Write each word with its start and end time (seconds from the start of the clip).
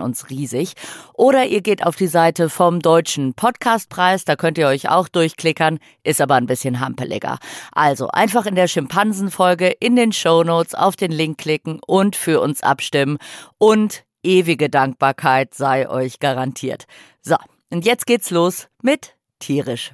uns 0.00 0.30
riesig. 0.30 0.74
Oder 1.14 1.46
ihr 1.46 1.60
geht 1.60 1.84
auf 1.84 1.96
die 1.96 2.06
Seite 2.06 2.48
vom 2.48 2.80
Deutschen 2.80 3.34
Podcastpreis, 3.34 4.24
da 4.24 4.36
könnt 4.36 4.58
ihr 4.58 4.66
euch 4.66 4.88
auch 4.88 5.08
durchklickern, 5.08 5.78
ist 6.02 6.20
aber 6.20 6.34
ein 6.34 6.46
bisschen 6.46 6.80
hampeliger. 6.80 7.38
Also 7.72 8.08
einfach 8.08 8.46
in 8.46 8.54
der 8.54 8.68
Schimpansenfolge 8.68 9.68
in 9.68 9.96
den 9.96 10.12
Show 10.12 10.42
Notes 10.44 10.74
auf 10.74 10.96
den 10.96 11.12
Link 11.12 11.38
klicken 11.38 11.80
und 11.86 12.16
für 12.16 12.40
uns 12.40 12.62
abstimmen 12.62 13.18
und 13.58 14.04
ewige 14.22 14.70
Dankbarkeit 14.70 15.54
sei 15.54 15.88
euch 15.88 16.18
garantiert. 16.18 16.84
So, 17.20 17.36
und 17.70 17.84
jetzt 17.84 18.06
geht's 18.06 18.30
los 18.30 18.68
mit 18.82 19.16
tierisch. 19.38 19.92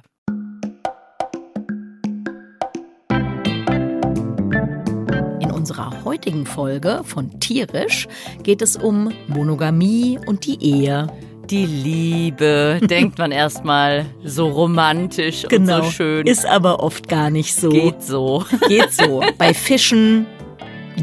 Unserer 5.61 5.91
heutigen 6.05 6.47
Folge 6.47 7.01
von 7.03 7.39
Tierisch 7.39 8.07
geht 8.41 8.63
es 8.63 8.77
um 8.77 9.11
Monogamie 9.27 10.19
und 10.25 10.47
die 10.47 10.57
Ehe. 10.59 11.05
Die 11.51 11.67
Liebe, 11.67 12.79
denkt 12.83 13.19
man 13.19 13.31
erstmal 13.31 14.07
so 14.23 14.47
romantisch 14.47 15.45
Genau. 15.49 15.75
und 15.77 15.83
so 15.85 15.91
schön. 15.91 16.25
Ist 16.25 16.47
aber 16.47 16.81
oft 16.81 17.07
gar 17.07 17.29
nicht 17.29 17.53
so. 17.55 17.69
Geht 17.69 18.01
so. 18.01 18.43
Geht 18.67 18.91
so. 18.91 19.21
Bei 19.37 19.53
Fischen, 19.53 20.25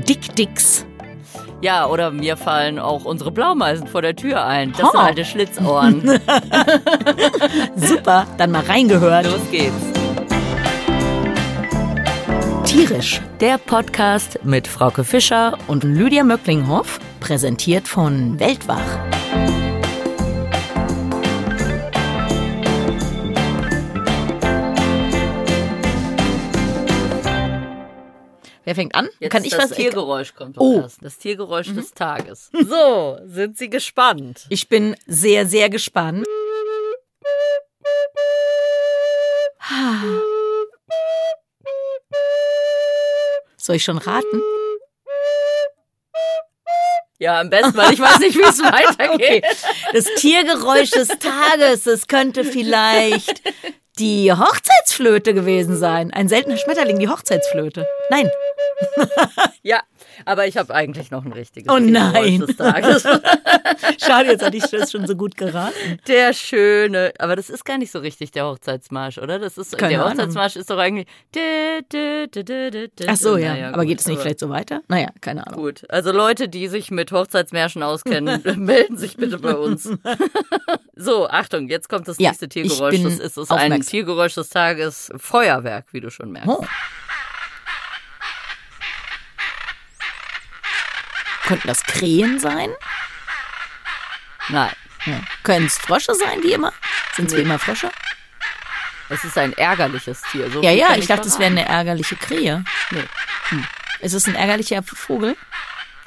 Dick-Dicks. 0.09 0.85
Ja, 1.63 1.87
oder 1.87 2.11
mir 2.11 2.37
fallen 2.37 2.81
auch 2.81 3.05
unsere 3.05 3.31
Blaumeisen 3.31 3.87
vor 3.87 4.03
der 4.03 4.17
Tür 4.17 4.45
ein. 4.45 4.73
Das 4.73 4.89
Ha. 4.89 4.91
sind 4.91 5.01
alte 5.01 5.25
Schlitzohren. 5.25 6.03
Super, 7.77 8.27
dann 8.39 8.51
mal 8.51 8.65
reingehört. 8.65 9.25
Los 9.27 9.41
geht's. 9.53 9.98
Tierisch 12.69 13.23
Der 13.41 13.57
Podcast 13.57 14.41
mit 14.45 14.69
Frauke 14.69 15.03
Fischer 15.03 15.57
und 15.69 15.85
Lydia 15.85 16.23
Möcklinghoff, 16.23 17.01
präsentiert 17.19 17.89
von 17.89 18.39
Weltwach. 18.39 18.99
Wer 28.65 28.75
fängt 28.75 28.95
an? 28.95 29.09
Jetzt 29.19 29.33
Kann 29.33 29.45
ich 29.45 29.51
das 29.53 29.71
was? 29.71 29.77
Tiergeräusch 29.79 30.35
kommt 30.35 30.59
Oh. 30.59 30.81
erst. 30.83 31.03
Das 31.03 31.17
Tiergeräusch 31.17 31.73
des 31.75 31.95
Tages. 31.95 32.51
So, 32.53 33.19
sind 33.25 33.57
Sie 33.57 33.71
gespannt? 33.71 34.45
Ich 34.51 34.69
bin 34.69 34.95
sehr, 35.07 35.47
sehr 35.47 35.71
gespannt. 35.71 36.27
Soll 43.69 43.77
ich 43.77 43.85
schon 43.85 43.99
raten? 43.99 44.43
Ja, 47.19 47.41
am 47.41 47.51
besten, 47.51 47.77
weil 47.77 47.93
ich 47.93 48.01
weiß 48.01 48.19
nicht, 48.21 48.35
wie 48.35 48.41
es 48.41 48.59
weitergeht. 48.63 49.45
Das 49.93 50.07
Tiergeräusch 50.17 50.89
des 50.93 51.09
Tages, 51.09 51.83
das 51.83 52.07
könnte 52.07 52.45
vielleicht 52.45 53.43
die 53.99 54.33
Hochzeitsflöte 54.33 55.35
gewesen 55.35 55.77
sein. 55.77 56.13
Ein 56.13 56.29
seltener 56.29 56.57
Schmetterling, 56.57 56.99
die 56.99 57.09
Hochzeitsflöte. 57.09 57.87
Nein. 58.11 58.31
Ja, 59.63 59.81
aber 60.25 60.47
ich 60.47 60.57
habe 60.57 60.73
eigentlich 60.75 61.11
noch 61.11 61.25
ein 61.25 61.33
richtiges 61.33 61.71
Oh 61.71 61.79
nein. 61.79 62.39
des 62.41 62.57
Tages. 62.57 63.03
Schade, 64.03 64.31
jetzt 64.31 64.43
hatte 64.43 64.57
ich 64.57 64.65
das 64.65 64.91
schon 64.93 65.07
so 65.07 65.15
gut 65.15 65.37
geraten. 65.37 65.99
Der 66.07 66.33
schöne, 66.33 67.13
aber 67.19 67.37
das 67.37 67.51
ist 67.51 67.65
gar 67.65 67.77
nicht 67.77 67.91
so 67.91 67.99
richtig 67.99 68.31
der 68.31 68.47
Hochzeitsmarsch, 68.47 69.19
oder? 69.19 69.39
Das 69.39 69.59
ist 69.59 69.77
Keine 69.77 69.95
der 69.95 70.05
Ahnung. 70.05 70.13
Hochzeitsmarsch 70.17 70.57
ist 70.57 70.71
doch 70.71 70.79
eigentlich. 70.79 71.07
Ach 73.07 73.17
so, 73.17 73.37
ja. 73.37 73.53
Naja, 73.53 73.69
aber 73.69 73.79
gut, 73.79 73.89
geht 73.89 74.01
es 74.01 74.07
nicht 74.07 74.15
aber 74.17 74.23
vielleicht 74.23 74.41
so 74.41 74.49
weiter? 74.49 74.81
Naja, 74.89 75.09
keine 75.21 75.47
Ahnung. 75.47 75.61
Gut, 75.61 75.83
also 75.91 76.13
Leute, 76.13 76.49
die 76.49 76.69
sich 76.69 76.91
mit 76.91 77.13
Hochzeitsmärschen 77.13 77.83
auskennen, 77.83 78.41
melden 78.57 78.97
sich 78.97 79.17
bitte 79.17 79.39
bei 79.39 79.55
uns. 79.55 79.91
So, 81.01 81.29
Achtung, 81.29 81.69
jetzt 81.69 81.89
kommt 81.89 82.09
das 82.09 82.19
Ja, 82.19 82.31
nächste 82.31 82.47
ich 82.47 82.51
Tiergeräusch. 82.53 82.91
bin 82.95 83.05
Das 83.05 83.19
ist 83.19 83.37
es 83.37 83.51
ein. 83.51 83.81
Tiergeräusch 83.83 84.35
des 84.35 84.49
Tages. 84.51 85.11
Feuerwerk, 85.17 85.87
wie 85.93 86.01
du 86.01 86.11
schon 86.11 86.33
merkst. 86.33 86.49
Oh. 86.51 86.67
Könnten 91.47 91.69
das 91.69 91.83
Krähen 91.85 92.39
sein? 92.39 92.71
Nein, 94.51 94.73
Ja. 95.07 95.21
Können 95.45 95.67
es 95.67 95.79
Frösche 95.79 96.15
sein, 96.15 96.43
wie 96.43 96.53
immer? 96.53 96.73
Sind 97.15 97.27
es 97.27 97.33
wie 97.33 97.39
Nee. 97.39 97.43
immer 97.45 97.59
Frösche? 97.59 97.91
es 99.11 99.25
ist 99.25 99.39
ein 99.39 99.55
ärgerliches 99.55 100.21
Tier. 100.31 100.51
So 100.51 100.61
Ja, 100.63 100.71
ja, 100.71 100.89
kann 100.89 100.99
ich 100.99 101.07
dachte, 101.07 101.29
es 101.29 101.39
wäre 101.39 101.51
eine 101.51 101.65
ärgerliche 101.67 102.17
Krähe. 102.17 102.63
Nee. 102.91 103.05
Ist 104.01 104.13
es 104.13 104.27
ein 104.27 104.35
ärgerlicher 104.35 104.83
Vogel? 104.83 105.35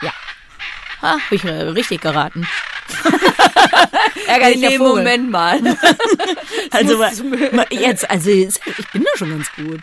Ja. 0.02 0.14
Ha, 1.02 1.14
hab 1.20 1.32
ich 1.32 1.44
richtig 1.44 2.02
geraten. 2.02 2.48
Ärgerlicher 4.28 4.70
dem 4.70 4.78
Vogel. 4.80 4.96
Moment 5.04 5.30
mal. 5.32 5.60
Also 6.72 6.98
mal, 6.98 7.66
jetzt, 7.70 8.10
also 8.10 8.30
jetzt, 8.30 8.62
ich 8.78 8.88
bin 8.92 9.04
da 9.04 9.10
schon 9.18 9.30
ganz 9.32 9.52
gut. 9.54 9.82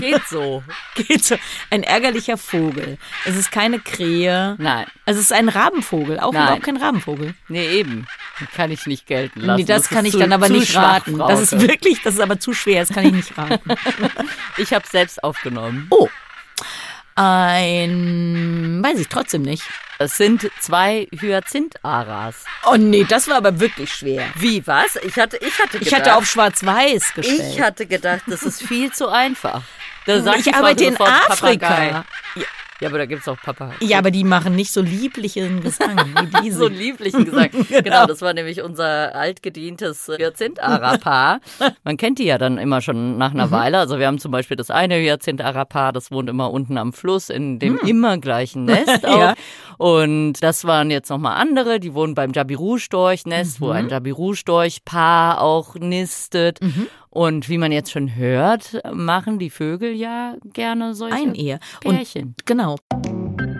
Geht 0.00 0.22
so. 0.28 0.62
Geht 0.94 1.24
so. 1.24 1.36
Ein 1.70 1.82
ärgerlicher 1.82 2.36
Vogel. 2.36 2.98
Es 3.24 3.36
ist 3.36 3.50
keine 3.52 3.78
Krähe. 3.80 4.56
Nein, 4.58 4.86
Also 5.04 5.20
es 5.20 5.26
ist 5.26 5.32
ein 5.32 5.48
Rabenvogel, 5.48 6.18
auch 6.20 6.32
Nein. 6.32 6.42
überhaupt 6.44 6.62
kein 6.64 6.76
Rabenvogel. 6.76 7.34
nee, 7.48 7.82
kann 7.84 8.06
Kann 8.54 8.70
ich 8.70 8.86
nicht 8.86 9.06
gelten 9.06 9.40
lassen. 9.40 9.60
nee, 9.60 9.64
das, 9.66 9.82
ist 9.82 9.88
kann 9.90 10.04
ich 10.04 10.12
zu- 10.12 10.18
dann 10.18 10.32
aber 10.32 10.48
nicht 10.48 10.74
raten. 10.74 11.18
Das 11.18 11.40
ist 11.40 11.50
Frauke. 11.50 11.68
wirklich, 11.68 12.02
das 12.02 12.14
ist 12.14 12.20
aber 12.20 12.38
zu 12.38 12.52
schwer, 12.54 12.80
das 12.80 12.90
kann 12.94 13.06
ich 13.06 13.12
nicht 13.12 13.36
raten. 13.36 13.70
Ich 14.58 14.72
habe 14.72 14.86
selbst 14.90 15.22
aufgenommen. 15.22 15.86
Oh. 15.90 16.08
Ein, 17.16 18.82
weiß 18.84 18.98
ich 18.98 19.08
trotzdem 19.08 19.42
nicht. 19.42 19.62
Es 19.98 20.18
sind 20.18 20.50
zwei 20.60 21.08
Hyazintharas. 21.18 22.44
Oh 22.66 22.76
nee, 22.76 23.04
das 23.08 23.28
war 23.28 23.36
aber 23.36 23.58
wirklich 23.58 23.90
schwer. 23.92 24.26
Wie, 24.34 24.66
was? 24.66 24.96
Ich 24.96 25.16
hatte, 25.16 25.38
ich 25.38 25.58
hatte 25.58 25.78
gedacht, 25.78 25.86
Ich 25.86 25.94
hatte 25.94 26.14
auf 26.16 26.26
schwarz-weiß 26.26 27.14
gestellt. 27.14 27.54
ich 27.54 27.60
hatte 27.60 27.86
gedacht, 27.86 28.22
das 28.26 28.42
ist 28.42 28.62
viel 28.62 28.92
zu 28.92 29.08
einfach. 29.08 29.62
Ich 30.06 30.54
arbeite 30.54 30.84
in 30.84 30.96
Afrika. 31.00 31.68
Papagei. 31.68 32.04
Ja, 32.80 32.88
aber 32.88 32.98
da 32.98 33.06
gibt's 33.06 33.26
auch 33.26 33.38
Papa. 33.38 33.70
Ja, 33.80 33.98
aber 33.98 34.10
die 34.10 34.24
machen 34.24 34.54
nicht 34.54 34.70
so 34.70 34.82
lieblichen 34.82 35.62
Gesang 35.62 35.96
wie 35.96 36.26
diese. 36.42 36.58
so 36.58 36.68
lieblichen 36.68 37.24
gesagt. 37.24 37.54
genau, 37.68 38.06
das 38.06 38.20
war 38.20 38.34
nämlich 38.34 38.62
unser 38.62 39.14
altgedientes 39.14 40.08
Hyazintara-Paar. 40.08 41.40
Man 41.84 41.96
kennt 41.96 42.18
die 42.18 42.24
ja 42.24 42.36
dann 42.36 42.58
immer 42.58 42.82
schon 42.82 43.16
nach 43.16 43.32
einer 43.32 43.50
Weile. 43.50 43.78
Also 43.78 43.98
wir 43.98 44.06
haben 44.06 44.18
zum 44.18 44.30
Beispiel 44.30 44.58
das 44.58 44.70
eine 44.70 44.96
Hyazintara-Paar, 44.96 45.92
das 45.92 46.10
wohnt 46.10 46.28
immer 46.28 46.50
unten 46.50 46.76
am 46.76 46.92
Fluss 46.92 47.30
in 47.30 47.58
dem 47.58 47.78
immer 47.78 48.18
gleichen 48.18 48.66
Nest 48.66 49.06
auch. 49.06 49.20
Ja. 49.20 49.34
Und 49.78 50.34
das 50.42 50.64
waren 50.64 50.90
jetzt 50.90 51.08
nochmal 51.08 51.40
andere, 51.40 51.80
die 51.80 51.94
wohnen 51.94 52.14
beim 52.14 52.32
Jabiru-Storch-Nest, 52.32 53.60
wo 53.60 53.70
ein 53.70 53.88
Jabiru-Storch-Paar 53.88 55.40
auch 55.40 55.74
nistet. 55.76 56.60
Und 57.16 57.48
wie 57.48 57.56
man 57.56 57.72
jetzt 57.72 57.92
schon 57.92 58.14
hört, 58.14 58.78
machen 58.92 59.38
die 59.38 59.48
Vögel 59.48 59.94
ja 59.94 60.36
gerne 60.52 60.94
solche 60.94 61.16
Einehe. 61.16 61.60
Und 61.82 61.96
Pärchen. 61.96 62.34
genau. 62.44 62.76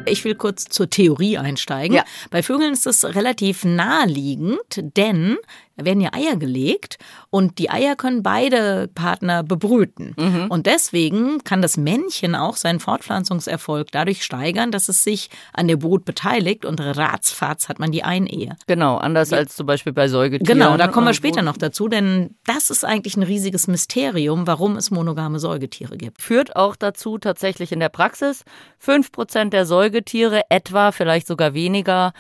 Ich 0.05 0.23
will 0.27 0.35
kurz 0.35 0.67
zur 0.67 0.91
Theorie 0.91 1.39
einsteigen. 1.39 1.97
Ja. 1.97 2.05
Bei 2.31 2.43
Vögeln 2.43 2.75
ist 2.75 2.85
das 2.85 3.03
relativ 3.07 3.65
naheliegend, 3.65 4.59
denn 4.77 5.39
werden 5.77 6.01
ja 6.01 6.13
Eier 6.13 6.37
gelegt 6.37 6.99
und 7.31 7.59
die 7.59 7.71
Eier 7.71 7.97
können 7.97 8.23
beide 8.23 8.89
Partner 8.95 9.43
bebrüten. 9.43 10.15
Mhm. 10.17 10.47
Und 10.49 10.67
deswegen 10.67 11.45
kann 11.45 11.63
das 11.63 11.77
Männchen 11.77 12.35
auch 12.35 12.57
seinen 12.57 12.81
Fortpflanzungserfolg 12.81 13.93
dadurch 13.93 14.25
steigern, 14.25 14.71
dass 14.71 14.89
es 14.89 15.05
sich 15.05 15.29
an 15.53 15.69
der 15.69 15.77
Brut 15.77 16.05
beteiligt 16.05 16.65
und 16.65 16.81
ratzfatz 16.81 17.69
hat 17.69 17.79
man 17.79 17.93
die 17.93 18.03
Einehe. 18.03 18.57
Genau, 18.67 18.97
anders 18.97 19.33
als 19.33 19.57
zum 19.57 19.67
Beispiel 19.67 19.93
bei 19.93 20.09
Säugetieren. 20.09 20.59
Genau, 20.59 20.77
da 20.77 20.89
kommen 20.89 21.07
wir 21.07 21.15
später 21.15 21.43
noch 21.43 21.57
dazu, 21.57 21.89
denn 21.89 22.37
das 22.47 22.71
ist 22.71 22.85
eigentlich 22.85 23.17
ein 23.17 23.23
riesiges 23.23 23.67
Mysterium, 23.67 24.47
warum 24.47 24.77
es 24.77 24.91
monogame 24.91 25.39
Säugetiere 25.39 25.97
gibt. 25.97 26.23
führt 26.23 26.57
auch 26.57 26.77
dazu 26.77 27.19
tatsächlich 27.19 27.73
in 27.73 27.81
der 27.81 27.89
Praxis, 27.89 28.45
5% 28.85 29.51
der 29.51 29.67
Säugetiere, 29.67 30.43
etwa, 30.49 30.93
vielleicht 30.93 31.27
sogar 31.27 31.55
weniger, 31.55 32.13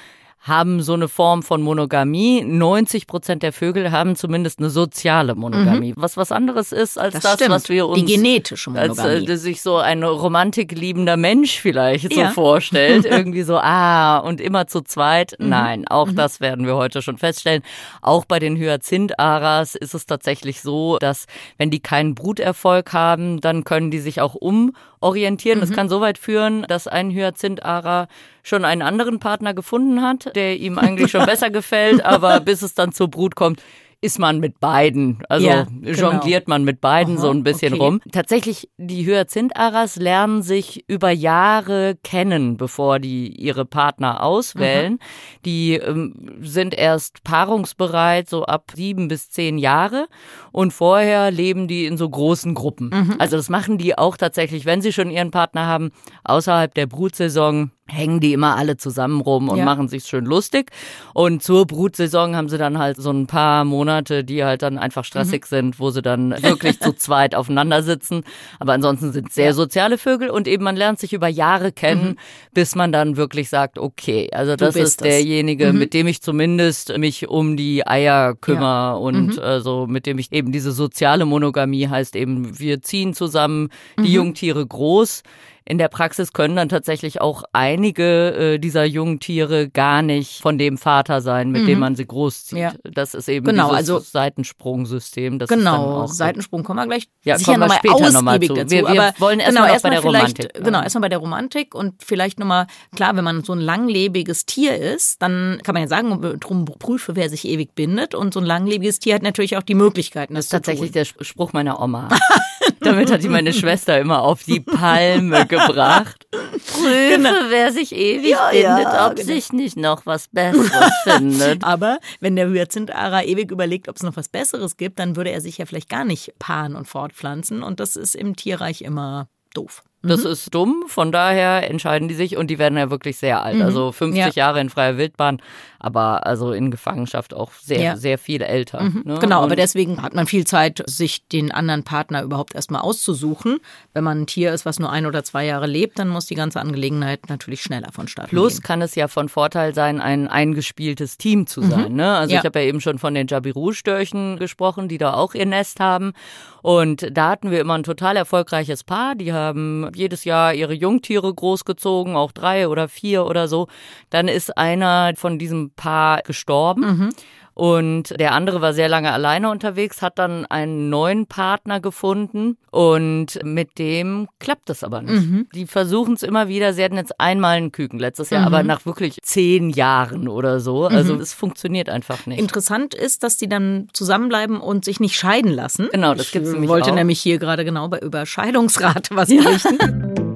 haben 0.46 0.80
so 0.80 0.92
eine 0.92 1.08
Form 1.08 1.42
von 1.42 1.60
Monogamie. 1.60 2.42
90 2.44 3.06
Prozent 3.06 3.42
der 3.42 3.52
Vögel 3.52 3.90
haben 3.90 4.14
zumindest 4.14 4.60
eine 4.60 4.70
soziale 4.70 5.34
Monogamie. 5.34 5.90
Mhm. 5.90 5.94
Was 5.96 6.16
was 6.16 6.30
anderes 6.30 6.70
ist 6.70 6.98
als 6.98 7.14
das, 7.18 7.36
das 7.36 7.48
was 7.48 7.68
wir 7.68 7.88
uns. 7.88 8.04
Die 8.04 8.14
genetische 8.14 8.70
Monogamie. 8.70 9.00
Als 9.00 9.28
äh, 9.28 9.36
sich 9.36 9.60
so 9.60 9.76
ein 9.78 10.04
romantikliebender 10.04 11.16
Mensch 11.16 11.60
vielleicht 11.60 12.12
ja. 12.12 12.28
so 12.28 12.34
vorstellt. 12.34 13.04
Irgendwie 13.16 13.42
so, 13.42 13.56
ah, 13.56 14.18
und 14.18 14.40
immer 14.40 14.68
zu 14.68 14.82
zweit. 14.82 15.34
Mhm. 15.38 15.48
Nein, 15.48 15.88
auch 15.88 16.08
mhm. 16.08 16.16
das 16.16 16.40
werden 16.40 16.64
wir 16.66 16.76
heute 16.76 17.02
schon 17.02 17.18
feststellen. 17.18 17.62
Auch 18.00 18.24
bei 18.24 18.38
den 18.38 18.56
Hyazintharas 18.56 19.74
ist 19.74 19.94
es 19.94 20.06
tatsächlich 20.06 20.60
so, 20.60 20.98
dass 20.98 21.26
wenn 21.58 21.70
die 21.70 21.80
keinen 21.80 22.14
Bruterfolg 22.14 22.92
haben, 22.92 23.40
dann 23.40 23.64
können 23.64 23.90
die 23.90 23.98
sich 23.98 24.20
auch 24.20 24.36
umorientieren. 24.36 25.58
Das 25.58 25.70
mhm. 25.70 25.74
kann 25.74 25.88
so 25.88 26.00
weit 26.00 26.18
führen, 26.18 26.64
dass 26.68 26.86
ein 26.86 27.10
Hyazinthara 27.10 28.06
schon 28.46 28.64
einen 28.64 28.82
anderen 28.82 29.18
Partner 29.18 29.54
gefunden 29.54 30.02
hat, 30.02 30.35
der 30.36 30.58
ihm 30.58 30.78
eigentlich 30.78 31.10
schon 31.10 31.26
besser 31.26 31.50
gefällt, 31.50 32.04
aber 32.04 32.40
bis 32.44 32.62
es 32.62 32.74
dann 32.74 32.92
zur 32.92 33.08
Brut 33.08 33.34
kommt, 33.34 33.62
ist 34.02 34.18
man 34.18 34.40
mit 34.40 34.60
beiden, 34.60 35.22
also 35.28 35.46
ja, 35.46 35.66
genau. 35.80 36.12
jongliert 36.12 36.48
man 36.48 36.64
mit 36.64 36.80
beiden 36.80 37.14
Aha, 37.14 37.22
so 37.22 37.30
ein 37.30 37.42
bisschen 37.42 37.74
okay. 37.74 37.82
rum. 37.82 38.00
Tatsächlich, 38.12 38.68
die 38.76 39.06
Hyazintharas 39.06 39.96
lernen 39.96 40.42
sich 40.42 40.84
über 40.86 41.10
Jahre 41.10 41.96
kennen, 42.04 42.56
bevor 42.56 42.98
die 42.98 43.28
ihre 43.28 43.64
Partner 43.64 44.22
auswählen. 44.22 44.98
Aha. 45.00 45.38
Die 45.46 45.74
ähm, 45.74 46.38
sind 46.40 46.74
erst 46.74 47.24
paarungsbereit, 47.24 48.28
so 48.28 48.44
ab 48.44 48.72
sieben 48.76 49.08
bis 49.08 49.30
zehn 49.30 49.56
Jahre 49.56 50.08
und 50.52 50.72
vorher 50.72 51.30
leben 51.30 51.66
die 51.66 51.86
in 51.86 51.96
so 51.96 52.08
großen 52.08 52.54
Gruppen. 52.54 52.90
Mhm. 52.90 53.14
Also 53.18 53.36
das 53.36 53.48
machen 53.48 53.78
die 53.78 53.96
auch 53.96 54.16
tatsächlich, 54.16 54.66
wenn 54.66 54.82
sie 54.82 54.92
schon 54.92 55.10
ihren 55.10 55.30
Partner 55.30 55.66
haben, 55.66 55.90
außerhalb 56.24 56.72
der 56.74 56.86
Brutsaison 56.86 57.70
hängen 57.88 58.20
die 58.20 58.32
immer 58.32 58.56
alle 58.56 58.76
zusammen 58.76 59.20
rum 59.20 59.48
und 59.48 59.58
ja. 59.58 59.64
machen 59.64 59.88
sich 59.88 60.04
schön 60.04 60.24
lustig. 60.24 60.70
Und 61.14 61.42
zur 61.42 61.66
Brutsaison 61.66 62.34
haben 62.34 62.48
sie 62.48 62.58
dann 62.58 62.78
halt 62.78 62.96
so 62.96 63.10
ein 63.10 63.26
paar 63.26 63.64
Monate, 63.64 64.24
die 64.24 64.44
halt 64.44 64.62
dann 64.62 64.76
einfach 64.76 65.04
stressig 65.04 65.42
mhm. 65.44 65.48
sind, 65.48 65.80
wo 65.80 65.90
sie 65.90 66.02
dann 66.02 66.30
wirklich 66.42 66.80
zu 66.80 66.92
zweit 66.96 67.34
aufeinander 67.34 67.82
sitzen. 67.82 68.24
Aber 68.58 68.72
ansonsten 68.72 69.12
sind 69.12 69.32
sehr 69.32 69.54
soziale 69.54 69.98
Vögel 69.98 70.30
und 70.30 70.48
eben 70.48 70.64
man 70.64 70.76
lernt 70.76 70.98
sich 70.98 71.12
über 71.12 71.28
Jahre 71.28 71.70
kennen, 71.70 72.10
mhm. 72.10 72.16
bis 72.52 72.74
man 72.74 72.90
dann 72.90 73.16
wirklich 73.16 73.48
sagt, 73.48 73.78
okay, 73.78 74.28
also 74.32 74.56
das 74.56 74.74
ist 74.74 75.00
das. 75.00 75.08
derjenige, 75.08 75.72
mhm. 75.72 75.78
mit 75.78 75.94
dem 75.94 76.08
ich 76.08 76.22
zumindest 76.22 76.96
mich 76.98 77.28
um 77.28 77.56
die 77.56 77.86
Eier 77.86 78.34
kümmere 78.34 78.66
ja. 78.66 78.92
und 78.94 79.38
also 79.38 79.86
mit 79.86 80.06
dem 80.06 80.18
ich 80.18 80.32
eben 80.32 80.50
diese 80.50 80.72
soziale 80.72 81.24
Monogamie 81.24 81.88
heißt 81.88 82.16
eben, 82.16 82.58
wir 82.58 82.82
ziehen 82.82 83.14
zusammen 83.14 83.68
die 83.96 84.08
mhm. 84.08 84.14
Jungtiere 84.14 84.66
groß 84.66 85.22
in 85.68 85.78
der 85.78 85.88
Praxis 85.88 86.32
können 86.32 86.54
dann 86.54 86.68
tatsächlich 86.68 87.20
auch 87.20 87.42
einige 87.52 88.54
äh, 88.54 88.58
dieser 88.58 88.84
jungen 88.84 89.18
Tiere 89.18 89.68
gar 89.68 90.00
nicht 90.00 90.40
von 90.40 90.58
dem 90.58 90.78
Vater 90.78 91.20
sein, 91.20 91.50
mit 91.50 91.62
mhm. 91.62 91.66
dem 91.66 91.78
man 91.80 91.96
sie 91.96 92.06
großzieht. 92.06 92.58
Ja. 92.58 92.72
Das 92.84 93.14
ist 93.14 93.28
eben 93.28 93.44
genau, 93.44 93.70
dieses 93.70 93.76
also, 93.76 93.98
Seitensprungsystem. 93.98 95.40
Das 95.40 95.48
genau, 95.48 96.06
Seitensprung 96.06 96.62
kommen 96.62 96.78
wir 96.78 96.86
gleich 96.86 97.08
ja, 97.24 97.36
sicher 97.36 97.56
nochmal 97.56 97.78
später 97.78 98.10
nochmal 98.12 98.40
zu. 98.40 98.54
Dazu. 98.54 98.70
Wir, 98.70 98.86
wir 98.86 99.12
wollen 99.18 99.40
erstmal 99.40 99.64
genau, 99.64 99.72
erst 99.72 99.82
bei 99.82 99.90
der 99.90 100.00
Romantik. 100.00 100.54
Genau, 100.54 100.82
erstmal 100.82 101.02
bei 101.02 101.08
der 101.08 101.18
Romantik 101.18 101.74
und 101.74 101.94
vielleicht 102.04 102.38
nochmal, 102.38 102.68
klar, 102.94 103.16
wenn 103.16 103.24
man 103.24 103.42
so 103.42 103.52
ein 103.52 103.60
langlebiges 103.60 104.46
Tier 104.46 104.76
ist, 104.76 105.20
dann 105.20 105.60
kann 105.64 105.72
man 105.72 105.82
ja 105.82 105.88
sagen, 105.88 106.38
drum 106.38 106.64
prüfe, 106.64 107.16
wer 107.16 107.28
sich 107.28 107.44
ewig 107.44 107.74
bindet 107.74 108.14
und 108.14 108.32
so 108.32 108.40
ein 108.40 108.46
langlebiges 108.46 109.00
Tier 109.00 109.16
hat 109.16 109.22
natürlich 109.22 109.56
auch 109.56 109.62
die 109.62 109.74
Möglichkeiten. 109.74 110.34
Das, 110.34 110.46
das 110.46 110.46
ist 110.46 110.50
tatsächlich 110.50 110.92
der 110.92 111.04
Spruch 111.04 111.52
meiner 111.52 111.82
Oma. 111.82 112.08
Damit 112.80 113.10
hat 113.10 113.22
die 113.22 113.28
meine 113.28 113.52
Schwester 113.52 113.98
immer 113.98 114.22
auf 114.22 114.44
die 114.44 114.60
Palme 114.76 115.46
gebracht. 115.58 116.26
Prüfe, 116.32 117.16
genau. 117.16 117.30
wer 117.48 117.72
sich 117.72 117.94
ewig 117.94 118.30
ja, 118.30 118.50
bindet, 118.50 118.82
ja, 118.82 119.06
ob 119.06 119.16
genau. 119.16 119.26
sich 119.26 119.52
nicht 119.52 119.76
noch 119.76 120.06
was 120.06 120.28
Besseres 120.28 120.92
findet. 121.04 121.64
Aber 121.64 121.98
wenn 122.20 122.36
der 122.36 122.48
Hyazinthara 122.48 123.22
ewig 123.22 123.50
überlegt, 123.50 123.88
ob 123.88 123.96
es 123.96 124.02
noch 124.02 124.16
was 124.16 124.28
Besseres 124.28 124.76
gibt, 124.76 124.98
dann 124.98 125.16
würde 125.16 125.30
er 125.30 125.40
sich 125.40 125.58
ja 125.58 125.66
vielleicht 125.66 125.88
gar 125.88 126.04
nicht 126.04 126.34
paaren 126.38 126.76
und 126.76 126.86
fortpflanzen. 126.86 127.62
Und 127.62 127.80
das 127.80 127.96
ist 127.96 128.14
im 128.14 128.36
Tierreich 128.36 128.82
immer 128.82 129.28
doof. 129.54 129.82
Das 130.02 130.24
mhm. 130.24 130.30
ist 130.30 130.54
dumm, 130.54 130.84
von 130.86 131.10
daher 131.10 131.68
entscheiden 131.68 132.08
die 132.08 132.14
sich 132.14 132.36
und 132.36 132.48
die 132.48 132.58
werden 132.58 132.78
ja 132.78 132.90
wirklich 132.90 133.16
sehr 133.16 133.42
alt. 133.42 133.56
Mhm. 133.56 133.62
Also 133.62 133.92
50 133.92 134.18
ja. 134.18 134.30
Jahre 134.30 134.60
in 134.60 134.70
freier 134.70 134.98
Wildbahn, 134.98 135.40
aber 135.86 136.26
also 136.26 136.50
in 136.50 136.72
Gefangenschaft 136.72 137.32
auch 137.32 137.52
sehr, 137.62 137.80
ja. 137.80 137.96
sehr 137.96 138.18
viel 138.18 138.42
älter. 138.42 138.82
Mhm. 138.82 139.02
Ne? 139.04 139.18
Genau, 139.20 139.38
und 139.38 139.44
aber 139.44 139.54
deswegen 139.54 140.02
hat 140.02 140.14
man 140.14 140.26
viel 140.26 140.44
Zeit, 140.44 140.82
sich 140.86 141.28
den 141.28 141.52
anderen 141.52 141.84
Partner 141.84 142.24
überhaupt 142.24 142.56
erstmal 142.56 142.80
auszusuchen. 142.80 143.60
Wenn 143.94 144.02
man 144.02 144.22
ein 144.22 144.26
Tier 144.26 144.52
ist, 144.52 144.66
was 144.66 144.80
nur 144.80 144.90
ein 144.90 145.06
oder 145.06 145.22
zwei 145.22 145.46
Jahre 145.46 145.68
lebt, 145.68 146.00
dann 146.00 146.08
muss 146.08 146.26
die 146.26 146.34
ganze 146.34 146.60
Angelegenheit 146.60 147.28
natürlich 147.28 147.62
schneller 147.62 147.92
vonstatten 147.92 148.30
Plus 148.30 148.54
gehen. 148.54 148.62
kann 148.64 148.82
es 148.82 148.96
ja 148.96 149.06
von 149.06 149.28
Vorteil 149.28 149.76
sein, 149.76 150.00
ein 150.00 150.26
eingespieltes 150.26 151.18
Team 151.18 151.46
zu 151.46 151.62
mhm. 151.62 151.70
sein. 151.70 151.92
Ne? 151.94 152.16
Also 152.16 152.34
ja. 152.34 152.40
ich 152.40 152.44
habe 152.44 152.58
ja 152.58 152.66
eben 152.66 152.80
schon 152.80 152.98
von 152.98 153.14
den 153.14 153.28
Jabiru-Störchen 153.28 154.38
gesprochen, 154.38 154.88
die 154.88 154.98
da 154.98 155.14
auch 155.14 155.34
ihr 155.34 155.46
Nest 155.46 155.78
haben. 155.78 156.14
Und 156.62 157.16
da 157.16 157.28
hatten 157.28 157.52
wir 157.52 157.60
immer 157.60 157.74
ein 157.74 157.84
total 157.84 158.16
erfolgreiches 158.16 158.82
Paar. 158.82 159.14
Die 159.14 159.32
haben 159.32 159.88
jedes 159.94 160.24
Jahr 160.24 160.52
ihre 160.52 160.74
Jungtiere 160.74 161.32
großgezogen, 161.32 162.16
auch 162.16 162.32
drei 162.32 162.66
oder 162.66 162.88
vier 162.88 163.24
oder 163.24 163.46
so. 163.46 163.68
Dann 164.10 164.26
ist 164.26 164.58
einer 164.58 165.12
von 165.14 165.38
diesem 165.38 165.70
Paar 165.76 166.22
gestorben. 166.22 166.80
Mhm. 166.80 167.08
Und 167.56 168.20
der 168.20 168.32
andere 168.32 168.60
war 168.60 168.74
sehr 168.74 168.86
lange 168.86 169.10
alleine 169.12 169.50
unterwegs, 169.50 170.02
hat 170.02 170.18
dann 170.18 170.44
einen 170.44 170.90
neuen 170.90 171.24
Partner 171.24 171.80
gefunden 171.80 172.58
und 172.70 173.42
mit 173.44 173.78
dem 173.78 174.28
klappt 174.38 174.68
es 174.68 174.84
aber 174.84 175.00
nicht. 175.00 175.26
Mhm. 175.26 175.46
Die 175.54 175.66
versuchen 175.66 176.12
es 176.12 176.22
immer 176.22 176.48
wieder. 176.48 176.74
Sie 176.74 176.84
hatten 176.84 176.96
jetzt 176.96 177.18
einmal 177.18 177.56
einen 177.56 177.72
Küken 177.72 177.98
letztes 177.98 178.28
Jahr, 178.28 178.42
mhm. 178.42 178.46
aber 178.48 178.62
nach 178.62 178.84
wirklich 178.84 179.16
zehn 179.22 179.70
Jahren 179.70 180.28
oder 180.28 180.60
so. 180.60 180.84
Also 180.84 181.14
mhm. 181.14 181.20
es 181.22 181.32
funktioniert 181.32 181.88
einfach 181.88 182.26
nicht. 182.26 182.38
Interessant 182.38 182.94
ist, 182.94 183.22
dass 183.22 183.38
die 183.38 183.48
dann 183.48 183.88
zusammenbleiben 183.94 184.60
und 184.60 184.84
sich 184.84 185.00
nicht 185.00 185.16
scheiden 185.16 185.50
lassen. 185.50 185.88
Genau, 185.90 186.14
das 186.14 186.32
gibt 186.32 186.44
es 186.44 186.52
nämlich 186.52 186.68
Ich 186.68 186.70
wollte 186.70 186.90
auch. 186.90 186.94
nämlich 186.94 187.20
hier 187.20 187.38
gerade 187.38 187.64
genau 187.64 187.88
bei 187.88 188.00
Überscheidungsrate 188.00 189.16
was 189.16 189.28
berichten. 189.30 189.78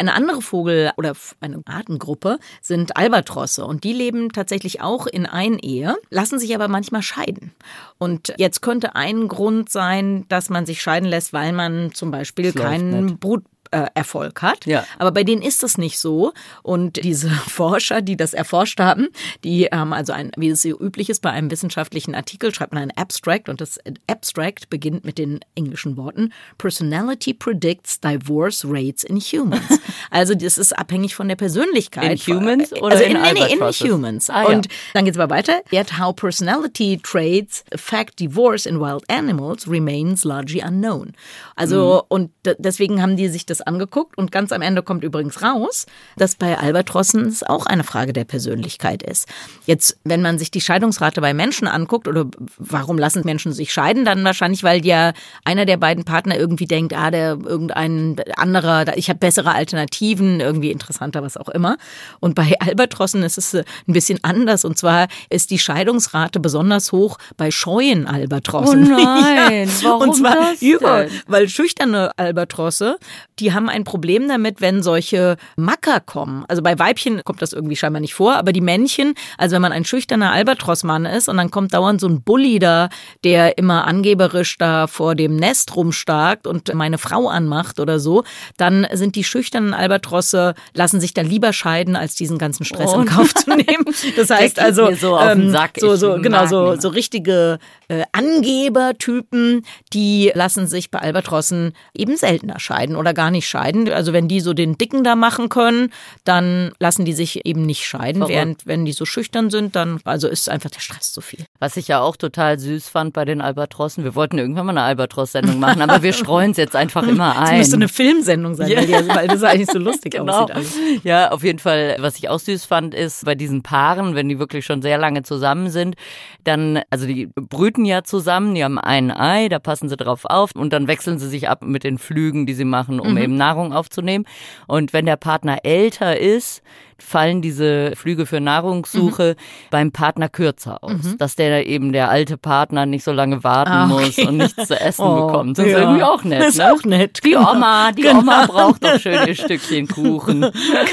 Eine 0.00 0.14
andere 0.14 0.40
Vogel- 0.40 0.92
oder 0.96 1.12
eine 1.42 1.60
Artengruppe 1.66 2.38
sind 2.62 2.96
Albatrosse 2.96 3.66
und 3.66 3.84
die 3.84 3.92
leben 3.92 4.30
tatsächlich 4.32 4.80
auch 4.80 5.06
in 5.06 5.26
Einehe, 5.26 5.94
lassen 6.08 6.38
sich 6.38 6.54
aber 6.54 6.68
manchmal 6.68 7.02
scheiden. 7.02 7.52
Und 7.98 8.32
jetzt 8.38 8.62
könnte 8.62 8.96
ein 8.96 9.28
Grund 9.28 9.68
sein, 9.68 10.24
dass 10.30 10.48
man 10.48 10.64
sich 10.64 10.80
scheiden 10.80 11.06
lässt, 11.06 11.34
weil 11.34 11.52
man 11.52 11.92
zum 11.92 12.10
Beispiel 12.10 12.54
keinen 12.54 13.18
Brut 13.18 13.44
Erfolg 13.70 14.42
hat. 14.42 14.66
Ja. 14.66 14.84
Aber 14.98 15.12
bei 15.12 15.24
denen 15.24 15.42
ist 15.42 15.62
das 15.62 15.78
nicht 15.78 15.98
so. 15.98 16.32
Und 16.62 17.02
diese 17.04 17.30
Forscher, 17.48 18.02
die 18.02 18.16
das 18.16 18.34
erforscht 18.34 18.80
haben, 18.80 19.08
die 19.44 19.66
haben 19.66 19.92
also 19.92 20.12
ein, 20.12 20.32
wie 20.36 20.48
es 20.48 20.62
so 20.62 20.68
üblich 20.80 21.08
ist, 21.08 21.22
bei 21.22 21.30
einem 21.30 21.50
wissenschaftlichen 21.50 22.14
Artikel 22.14 22.54
schreibt 22.54 22.72
man 22.72 22.82
ein 22.82 22.96
Abstract 22.96 23.48
und 23.48 23.60
das 23.60 23.78
Abstract 24.08 24.70
beginnt 24.70 25.04
mit 25.04 25.18
den 25.18 25.40
englischen 25.54 25.96
Worten 25.96 26.32
Personality 26.58 27.34
predicts 27.34 28.00
divorce 28.00 28.64
rates 28.66 29.04
in 29.04 29.18
humans. 29.20 29.80
also 30.10 30.34
das 30.34 30.58
ist 30.58 30.76
abhängig 30.76 31.14
von 31.14 31.28
der 31.28 31.36
Persönlichkeit. 31.36 32.26
In 32.26 32.34
humans 32.34 32.72
oder 32.72 32.96
also 32.96 33.04
in, 33.04 33.16
in, 33.16 33.34
nee, 33.34 33.52
in 33.52 33.60
humans. 33.60 34.30
Ah, 34.30 34.44
und 34.44 34.66
ja. 34.66 34.72
dann 34.94 35.04
geht 35.04 35.14
es 35.14 35.20
aber 35.20 35.34
weiter. 35.34 35.62
Yet 35.72 35.98
how 35.98 36.14
personality 36.14 36.98
traits 37.02 37.64
affect 37.72 38.18
divorce 38.18 38.66
in 38.66 38.80
wild 38.80 39.08
animals 39.08 39.68
remains 39.68 40.24
largely 40.24 40.62
unknown. 40.62 41.12
Also 41.56 42.02
mhm. 42.02 42.06
und 42.08 42.30
deswegen 42.58 43.00
haben 43.00 43.16
die 43.16 43.28
sich 43.28 43.46
das 43.46 43.59
angeguckt 43.60 44.16
und 44.18 44.32
ganz 44.32 44.52
am 44.52 44.62
Ende 44.62 44.82
kommt 44.82 45.04
übrigens 45.04 45.42
raus, 45.42 45.86
dass 46.16 46.34
bei 46.34 46.58
Albatrossen 46.58 47.26
es 47.26 47.42
auch 47.42 47.66
eine 47.66 47.84
Frage 47.84 48.12
der 48.12 48.24
Persönlichkeit 48.24 49.02
ist. 49.02 49.28
Jetzt, 49.66 49.98
wenn 50.04 50.22
man 50.22 50.38
sich 50.38 50.50
die 50.50 50.60
Scheidungsrate 50.60 51.20
bei 51.20 51.34
Menschen 51.34 51.68
anguckt 51.68 52.08
oder 52.08 52.26
warum 52.58 52.98
lassen 52.98 53.22
Menschen 53.24 53.52
sich 53.52 53.72
scheiden, 53.72 54.04
dann 54.04 54.24
wahrscheinlich, 54.24 54.62
weil 54.62 54.84
ja 54.84 55.12
einer 55.44 55.66
der 55.66 55.76
beiden 55.76 56.04
Partner 56.04 56.36
irgendwie 56.36 56.66
denkt, 56.66 56.94
ah, 56.94 57.10
der 57.10 57.38
irgendein 57.44 58.16
anderer, 58.36 58.96
ich 58.96 59.08
habe 59.08 59.18
bessere 59.18 59.52
Alternativen, 59.52 60.40
irgendwie 60.40 60.70
interessanter, 60.70 61.22
was 61.22 61.36
auch 61.36 61.48
immer. 61.48 61.76
Und 62.20 62.34
bei 62.34 62.54
Albatrossen 62.60 63.22
ist 63.22 63.38
es 63.38 63.54
äh, 63.54 63.64
ein 63.86 63.92
bisschen 63.92 64.18
anders 64.22 64.64
und 64.64 64.78
zwar 64.78 65.08
ist 65.28 65.50
die 65.50 65.58
Scheidungsrate 65.58 66.40
besonders 66.40 66.92
hoch 66.92 67.18
bei 67.36 67.50
scheuen 67.50 68.06
Albatrossen. 68.06 68.92
Oh 68.92 68.96
nein, 69.04 69.68
ja. 69.68 69.84
warum 69.84 70.10
und 70.10 70.14
zwar 70.16 70.36
das 70.36 70.62
über, 70.62 71.06
weil 71.26 71.48
schüchterne 71.48 72.10
Albatrosse, 72.16 72.98
die 73.38 73.49
haben 73.54 73.68
ein 73.68 73.84
Problem 73.84 74.28
damit, 74.28 74.60
wenn 74.60 74.82
solche 74.82 75.36
Macker 75.56 76.00
kommen. 76.00 76.44
Also 76.48 76.62
bei 76.62 76.78
Weibchen 76.78 77.22
kommt 77.24 77.42
das 77.42 77.52
irgendwie 77.52 77.76
scheinbar 77.76 78.00
nicht 78.00 78.14
vor, 78.14 78.34
aber 78.36 78.52
die 78.52 78.60
Männchen, 78.60 79.14
also 79.38 79.54
wenn 79.54 79.62
man 79.62 79.72
ein 79.72 79.84
schüchterner 79.84 80.32
Albatrossmann 80.32 81.06
ist 81.06 81.28
und 81.28 81.36
dann 81.36 81.50
kommt 81.50 81.74
dauernd 81.74 82.00
so 82.00 82.08
ein 82.08 82.22
Bulli 82.22 82.58
da, 82.58 82.88
der 83.24 83.58
immer 83.58 83.86
angeberisch 83.86 84.58
da 84.58 84.86
vor 84.86 85.14
dem 85.14 85.36
Nest 85.36 85.76
rumstarkt 85.76 86.46
und 86.46 86.72
meine 86.74 86.98
Frau 86.98 87.28
anmacht 87.28 87.80
oder 87.80 87.98
so, 87.98 88.24
dann 88.56 88.86
sind 88.92 89.16
die 89.16 89.24
schüchternen 89.24 89.74
Albatrosse, 89.74 90.54
lassen 90.74 91.00
sich 91.00 91.14
dann 91.14 91.26
lieber 91.26 91.52
scheiden, 91.52 91.96
als 91.96 92.14
diesen 92.14 92.38
ganzen 92.38 92.64
Stress 92.64 92.92
oh. 92.94 93.00
in 93.00 93.06
Kauf 93.06 93.34
zu 93.34 93.50
nehmen. 93.50 93.84
Das 94.16 94.30
heißt 94.30 94.58
also, 94.58 94.94
so, 94.94 95.18
ähm, 95.18 95.54
so, 95.78 95.96
so 95.96 96.18
genau, 96.20 96.46
so, 96.46 96.76
so 96.76 96.88
richtige 96.88 97.58
äh, 97.88 98.04
Angebertypen, 98.12 99.64
die 99.92 100.32
lassen 100.34 100.66
sich 100.66 100.90
bei 100.90 101.00
Albatrossen 101.00 101.72
eben 101.94 102.16
seltener 102.16 102.60
scheiden 102.60 102.96
oder 102.96 103.14
gar 103.14 103.30
nicht 103.30 103.39
nicht 103.40 103.48
scheiden. 103.48 103.90
Also 103.90 104.12
wenn 104.12 104.28
die 104.28 104.40
so 104.40 104.52
den 104.52 104.76
Dicken 104.76 105.02
da 105.02 105.16
machen 105.16 105.48
können, 105.48 105.90
dann 106.24 106.72
lassen 106.78 107.06
die 107.06 107.14
sich 107.14 107.46
eben 107.46 107.62
nicht 107.62 107.86
scheiden. 107.86 108.20
Verrückt. 108.20 108.36
Während 108.36 108.66
wenn 108.66 108.84
die 108.84 108.92
so 108.92 109.06
schüchtern 109.06 109.48
sind, 109.48 109.74
dann 109.76 110.00
also 110.04 110.28
ist 110.28 110.50
einfach 110.50 110.68
der 110.68 110.80
Stress 110.80 111.12
zu 111.12 111.22
viel. 111.22 111.46
Was 111.58 111.78
ich 111.78 111.88
ja 111.88 112.00
auch 112.00 112.16
total 112.16 112.58
süß 112.58 112.88
fand 112.88 113.14
bei 113.14 113.24
den 113.24 113.40
Albatrossen, 113.40 114.04
wir 114.04 114.14
wollten 114.14 114.36
irgendwann 114.36 114.66
mal 114.66 114.72
eine 114.72 114.82
Albatros-Sendung 114.82 115.58
machen, 115.58 115.80
aber 115.80 116.02
wir 116.02 116.12
streuen 116.12 116.50
es 116.50 116.58
jetzt 116.58 116.76
einfach 116.76 117.02
immer 117.06 117.38
ein. 117.38 117.54
Es 117.54 117.58
müsste 117.58 117.76
eine 117.76 117.88
Filmsendung 117.88 118.54
sein, 118.54 118.68
ja. 118.68 118.82
weil 119.14 119.28
das 119.28 119.42
eigentlich 119.42 119.70
so 119.70 119.78
lustig 119.78 120.12
genau. 120.16 120.44
aussieht. 120.44 120.54
Alles. 120.54 120.76
Ja, 121.02 121.30
auf 121.30 121.42
jeden 121.42 121.58
Fall, 121.58 121.96
was 122.00 122.18
ich 122.18 122.28
auch 122.28 122.38
süß 122.38 122.66
fand, 122.66 122.94
ist 122.94 123.24
bei 123.24 123.34
diesen 123.34 123.62
Paaren, 123.62 124.14
wenn 124.14 124.28
die 124.28 124.38
wirklich 124.38 124.66
schon 124.66 124.82
sehr 124.82 124.98
lange 124.98 125.22
zusammen 125.22 125.70
sind, 125.70 125.96
dann, 126.44 126.82
also 126.90 127.06
die 127.06 127.28
brüten 127.34 127.86
ja 127.86 128.02
zusammen, 128.02 128.54
die 128.54 128.64
haben 128.64 128.78
ein 128.78 129.10
Ei, 129.10 129.48
da 129.48 129.58
passen 129.58 129.88
sie 129.88 129.96
drauf 129.96 130.24
auf 130.24 130.50
und 130.54 130.72
dann 130.72 130.88
wechseln 130.88 131.18
sie 131.18 131.28
sich 131.28 131.48
ab 131.48 131.62
mit 131.62 131.84
den 131.84 131.96
Flügen, 131.96 132.44
die 132.44 132.54
sie 132.54 132.64
machen, 132.64 133.00
um 133.00 133.12
mhm. 133.12 133.18
eben 133.18 133.29
Nahrung 133.36 133.72
aufzunehmen. 133.72 134.24
Und 134.66 134.92
wenn 134.92 135.06
der 135.06 135.16
Partner 135.16 135.58
älter 135.64 136.18
ist, 136.18 136.62
fallen 136.98 137.42
diese 137.42 137.92
Flüge 137.96 138.26
für 138.26 138.40
Nahrungssuche 138.40 139.36
mhm. 139.36 139.68
beim 139.70 139.92
Partner 139.92 140.28
kürzer 140.28 140.82
aus. 140.82 141.02
Mhm. 141.02 141.18
Dass 141.18 141.36
der 141.36 141.66
eben 141.66 141.92
der 141.92 142.10
alte 142.10 142.36
Partner 142.36 142.86
nicht 142.86 143.04
so 143.04 143.12
lange 143.12 143.42
warten 143.42 143.72
ah, 143.72 143.90
okay. 143.90 144.04
muss 144.04 144.18
und 144.18 144.36
nichts 144.36 144.66
zu 144.66 144.78
essen 144.78 145.02
oh, 145.04 145.26
bekommt. 145.26 145.58
Das 145.58 145.66
ja. 145.66 145.72
ist 145.72 145.82
irgendwie 145.82 146.02
auch 146.02 146.24
nett. 146.24 146.40
Das 146.40 146.48
ist 146.50 146.58
ne? 146.58 146.72
auch 146.72 146.84
nett. 146.84 147.20
Die 147.24 147.30
genau. 147.30 147.52
Oma, 147.52 147.92
die 147.92 148.02
genau. 148.02 148.20
Oma 148.20 148.46
braucht 148.46 148.84
doch 148.84 148.98
schön 148.98 149.26
ihr 149.26 149.34
Stückchen 149.34 149.88
Kuchen. 149.88 150.50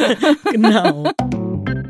genau. 0.51 1.11